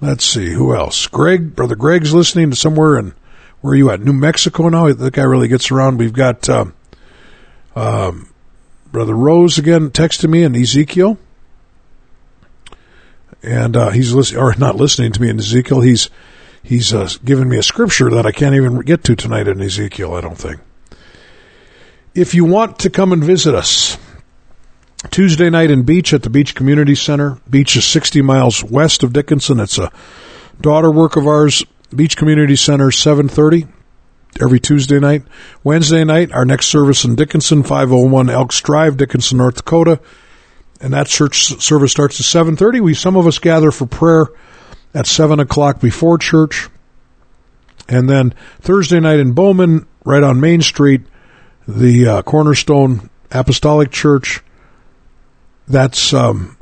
Let's 0.00 0.24
see, 0.24 0.54
who 0.54 0.74
else? 0.74 1.06
Greg, 1.06 1.54
Brother 1.54 1.76
Greg's 1.76 2.14
listening 2.14 2.48
to 2.48 2.56
somewhere 2.56 2.98
in, 2.98 3.12
where 3.60 3.72
are 3.72 3.76
you 3.76 3.90
at? 3.90 4.00
New 4.00 4.12
Mexico 4.12 4.68
now? 4.68 4.92
That 4.92 5.12
guy 5.12 5.22
really 5.22 5.48
gets 5.48 5.70
around. 5.70 5.98
We've 5.98 6.12
got 6.12 6.48
um, 6.48 6.74
um, 7.74 8.28
Brother 8.90 9.14
Rose 9.14 9.58
again 9.58 9.90
texting 9.90 10.30
me 10.30 10.44
and 10.44 10.56
Ezekiel. 10.56 11.18
And 13.42 13.76
uh, 13.76 13.90
he's 13.90 14.12
listening, 14.12 14.40
or 14.40 14.54
not 14.56 14.76
listening 14.76 15.12
to 15.12 15.22
me 15.22 15.28
in 15.28 15.38
Ezekiel. 15.38 15.80
He's 15.80 16.10
he's 16.62 16.92
uh, 16.92 17.08
given 17.24 17.48
me 17.48 17.56
a 17.56 17.62
scripture 17.62 18.10
that 18.10 18.26
I 18.26 18.32
can't 18.32 18.54
even 18.54 18.80
get 18.80 19.04
to 19.04 19.16
tonight 19.16 19.46
in 19.46 19.60
Ezekiel. 19.60 20.14
I 20.14 20.20
don't 20.20 20.38
think. 20.38 20.60
If 22.14 22.34
you 22.34 22.44
want 22.44 22.80
to 22.80 22.90
come 22.90 23.12
and 23.12 23.22
visit 23.22 23.54
us, 23.54 23.96
Tuesday 25.10 25.48
night 25.50 25.70
in 25.70 25.82
Beach 25.82 26.12
at 26.12 26.22
the 26.22 26.30
Beach 26.30 26.54
Community 26.54 26.96
Center. 26.96 27.38
Beach 27.48 27.76
is 27.76 27.86
60 27.86 28.22
miles 28.22 28.64
west 28.64 29.04
of 29.04 29.12
Dickinson. 29.12 29.60
It's 29.60 29.78
a 29.78 29.92
daughter 30.60 30.90
work 30.90 31.16
of 31.16 31.26
ours. 31.26 31.64
Beach 31.94 32.16
Community 32.16 32.56
Center, 32.56 32.90
730 32.90 33.66
every 34.40 34.60
Tuesday 34.60 35.00
night. 35.00 35.22
Wednesday 35.64 36.04
night, 36.04 36.32
our 36.32 36.44
next 36.44 36.66
service 36.66 37.04
in 37.04 37.14
Dickinson, 37.14 37.62
501 37.62 38.28
Elks 38.30 38.60
Drive, 38.60 38.96
Dickinson, 38.96 39.38
North 39.38 39.56
Dakota. 39.56 40.00
And 40.80 40.92
that 40.92 41.06
church 41.06 41.60
service 41.60 41.90
starts 41.90 42.20
at 42.20 42.26
730. 42.26 42.80
We, 42.80 42.94
some 42.94 43.16
of 43.16 43.26
us 43.26 43.38
gather 43.38 43.70
for 43.70 43.86
prayer 43.86 44.26
at 44.94 45.06
7 45.06 45.40
o'clock 45.40 45.80
before 45.80 46.18
church. 46.18 46.68
And 47.88 48.08
then 48.08 48.34
Thursday 48.60 49.00
night 49.00 49.18
in 49.18 49.32
Bowman, 49.32 49.86
right 50.04 50.22
on 50.22 50.40
Main 50.40 50.60
Street, 50.60 51.02
the 51.66 52.06
uh, 52.06 52.22
Cornerstone 52.22 53.10
Apostolic 53.30 53.90
Church. 53.90 54.42
That's 55.66 56.12
um, 56.12 56.56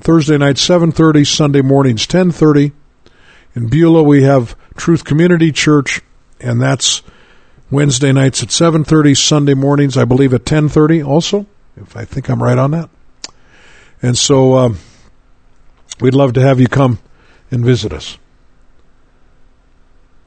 Thursday 0.00 0.38
night, 0.38 0.56
7.30, 0.56 1.26
Sunday 1.26 1.62
mornings, 1.62 2.06
10.30. 2.06 2.72
In 3.58 3.66
Beulah, 3.66 4.04
we 4.04 4.22
have 4.22 4.56
Truth 4.76 5.04
Community 5.04 5.50
Church, 5.50 6.00
and 6.40 6.62
that's 6.62 7.02
Wednesday 7.72 8.12
nights 8.12 8.40
at 8.40 8.50
7.30, 8.50 9.16
Sunday 9.16 9.54
mornings, 9.54 9.96
I 9.96 10.04
believe, 10.04 10.32
at 10.32 10.44
10.30 10.44 11.04
also, 11.04 11.44
if 11.76 11.96
I 11.96 12.04
think 12.04 12.28
I'm 12.28 12.40
right 12.40 12.56
on 12.56 12.70
that. 12.70 12.88
And 14.00 14.16
so 14.16 14.58
um, 14.58 14.78
we'd 16.00 16.14
love 16.14 16.34
to 16.34 16.40
have 16.40 16.60
you 16.60 16.68
come 16.68 17.00
and 17.50 17.64
visit 17.64 17.92
us. 17.92 18.16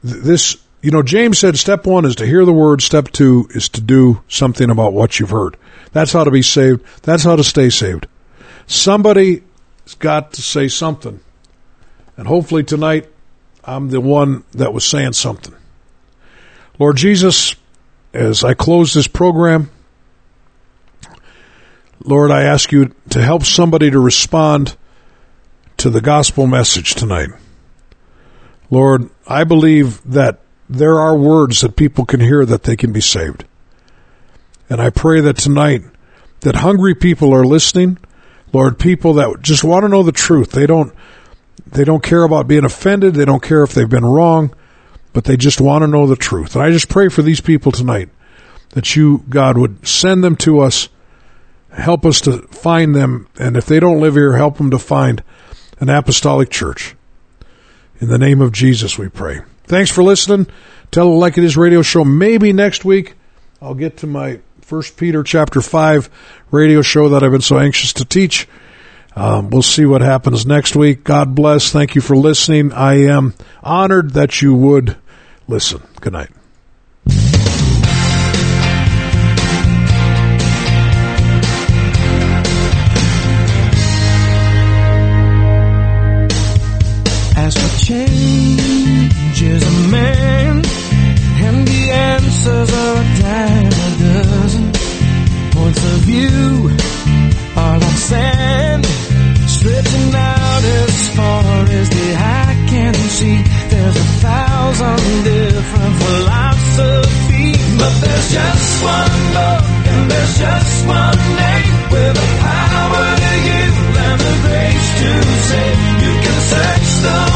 This 0.04 0.58
you 0.82 0.90
know, 0.90 1.02
James 1.02 1.38
said 1.38 1.56
step 1.56 1.86
one 1.86 2.04
is 2.04 2.16
to 2.16 2.26
hear 2.26 2.44
the 2.44 2.52
word, 2.52 2.82
step 2.82 3.12
two 3.12 3.48
is 3.54 3.70
to 3.70 3.80
do 3.80 4.22
something 4.28 4.68
about 4.68 4.92
what 4.92 5.18
you've 5.18 5.30
heard. 5.30 5.56
That's 5.92 6.12
how 6.12 6.24
to 6.24 6.30
be 6.30 6.42
saved. 6.42 6.84
That's 7.02 7.24
how 7.24 7.36
to 7.36 7.44
stay 7.44 7.70
saved. 7.70 8.08
Somebody's 8.66 9.40
got 10.00 10.34
to 10.34 10.42
say 10.42 10.68
something. 10.68 11.20
And 12.18 12.28
hopefully 12.28 12.62
tonight, 12.62 13.08
I'm 13.64 13.88
the 13.90 14.00
one 14.00 14.44
that 14.52 14.72
was 14.72 14.84
saying 14.84 15.12
something. 15.12 15.54
Lord 16.78 16.96
Jesus, 16.96 17.54
as 18.12 18.42
I 18.42 18.54
close 18.54 18.92
this 18.92 19.06
program, 19.06 19.70
Lord, 22.04 22.30
I 22.30 22.42
ask 22.42 22.72
you 22.72 22.92
to 23.10 23.22
help 23.22 23.44
somebody 23.44 23.90
to 23.90 24.00
respond 24.00 24.76
to 25.76 25.90
the 25.90 26.00
gospel 26.00 26.46
message 26.46 26.94
tonight. 26.94 27.30
Lord, 28.70 29.10
I 29.26 29.44
believe 29.44 30.02
that 30.10 30.40
there 30.68 30.98
are 30.98 31.16
words 31.16 31.60
that 31.60 31.76
people 31.76 32.04
can 32.04 32.20
hear 32.20 32.44
that 32.44 32.64
they 32.64 32.76
can 32.76 32.92
be 32.92 33.00
saved. 33.00 33.44
And 34.68 34.80
I 34.80 34.90
pray 34.90 35.20
that 35.20 35.36
tonight 35.36 35.82
that 36.40 36.56
hungry 36.56 36.94
people 36.94 37.32
are 37.34 37.44
listening, 37.44 37.98
Lord, 38.52 38.78
people 38.78 39.14
that 39.14 39.42
just 39.42 39.62
want 39.62 39.84
to 39.84 39.88
know 39.88 40.02
the 40.02 40.12
truth. 40.12 40.50
They 40.50 40.66
don't 40.66 40.92
they 41.72 41.84
don't 41.84 42.02
care 42.02 42.22
about 42.22 42.46
being 42.48 42.64
offended, 42.64 43.14
they 43.14 43.24
don't 43.24 43.42
care 43.42 43.62
if 43.62 43.72
they've 43.74 43.88
been 43.88 44.04
wrong. 44.06 44.54
but 45.12 45.24
they 45.24 45.36
just 45.36 45.60
want 45.60 45.82
to 45.82 45.86
know 45.86 46.06
the 46.06 46.16
truth. 46.16 46.54
And 46.54 46.64
I 46.64 46.70
just 46.70 46.88
pray 46.88 47.08
for 47.08 47.20
these 47.20 47.40
people 47.40 47.70
tonight 47.70 48.08
that 48.70 48.96
you, 48.96 49.24
God, 49.28 49.58
would 49.58 49.86
send 49.86 50.24
them 50.24 50.36
to 50.36 50.60
us, 50.60 50.88
help 51.70 52.06
us 52.06 52.20
to 52.22 52.38
find 52.48 52.94
them, 52.94 53.28
and 53.38 53.54
if 53.56 53.66
they 53.66 53.78
don't 53.78 54.00
live 54.00 54.14
here, 54.14 54.36
help 54.38 54.56
them 54.56 54.70
to 54.70 54.78
find 54.78 55.22
an 55.80 55.90
apostolic 55.90 56.48
church. 56.48 56.94
In 58.00 58.08
the 58.08 58.18
name 58.18 58.40
of 58.40 58.52
Jesus, 58.52 58.98
we 58.98 59.08
pray. 59.08 59.40
Thanks 59.64 59.90
for 59.90 60.02
listening. 60.02 60.46
Tell 60.90 61.08
it 61.08 61.16
like 61.16 61.36
it 61.36 61.44
is 61.44 61.56
radio 61.58 61.82
show. 61.82 62.04
Maybe 62.04 62.52
next 62.52 62.84
week 62.84 63.14
I'll 63.60 63.74
get 63.74 63.98
to 63.98 64.06
my 64.06 64.40
First 64.62 64.96
Peter 64.96 65.22
chapter 65.22 65.60
five 65.60 66.08
radio 66.50 66.80
show 66.80 67.10
that 67.10 67.22
I've 67.22 67.32
been 67.32 67.42
so 67.42 67.58
anxious 67.58 67.92
to 67.94 68.04
teach. 68.06 68.48
Um, 69.14 69.50
we'll 69.50 69.62
see 69.62 69.84
what 69.84 70.00
happens 70.00 70.46
next 70.46 70.74
week. 70.74 71.04
God 71.04 71.34
bless. 71.34 71.70
Thank 71.70 71.94
you 71.94 72.00
for 72.00 72.16
listening. 72.16 72.72
I 72.72 73.04
am 73.06 73.34
honored 73.62 74.12
that 74.12 74.40
you 74.40 74.54
would 74.54 74.96
listen. 75.48 75.82
Good 76.00 76.14
night. 76.14 76.30
As 87.34 87.54
for 87.56 87.84
change 87.86 89.42
is 89.42 89.62
a 89.62 89.88
man, 89.88 90.62
and 91.44 91.66
the 91.66 91.90
answers 91.90 92.72
are 92.72 92.96
a 92.96 93.04
dime 93.20 93.66
a 93.66 93.90
dozen. 93.98 94.72
Points 95.50 95.84
of 95.84 95.98
view 96.06 96.70
are 97.56 97.78
like 97.78 97.96
sand, 97.96 98.41
as 101.82 101.90
the 101.90 102.14
eye 102.14 102.56
can 102.68 102.94
see. 102.94 103.42
There's 103.70 103.96
a 103.96 104.08
thousand 104.24 105.24
different 105.24 105.94
philosophies, 106.02 107.64
but 107.80 107.94
there's 108.02 108.28
just 108.38 108.68
one 108.94 109.16
book 109.36 109.64
and 109.90 110.10
there's 110.10 110.34
just 110.38 110.86
one 110.86 111.20
name 111.42 111.74
with 111.94 112.14
the 112.20 112.28
power 112.46 113.06
to 113.24 113.32
give 113.48 113.76
and 114.06 114.18
the 114.26 114.34
grace 114.46 114.90
to 115.00 115.10
save. 115.50 115.78
You 116.04 116.12
can 116.24 116.38
search 116.52 116.88
the 117.06 117.31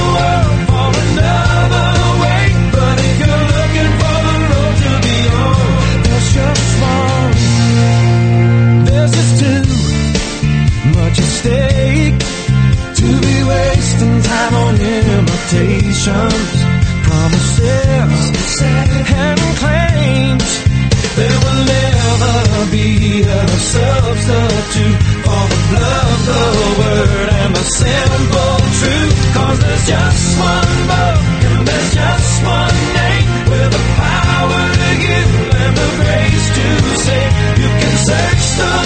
simple 27.75 28.57
truth. 28.79 29.17
Cause 29.35 29.59
there's 29.61 29.87
just 29.87 30.39
one 30.39 30.75
book 30.87 31.19
and 31.51 31.67
there's 31.67 31.95
just 31.95 32.45
one 32.45 32.79
name 32.95 33.27
with 33.51 33.71
the 33.75 33.83
power 33.99 34.63
to 34.81 34.91
give 35.03 35.31
and 35.61 35.75
the 35.77 35.89
grace 35.99 36.47
to 36.57 36.67
save. 37.05 37.33
You 37.59 37.69
can 37.81 37.95
search 38.07 38.45
the 38.61 38.86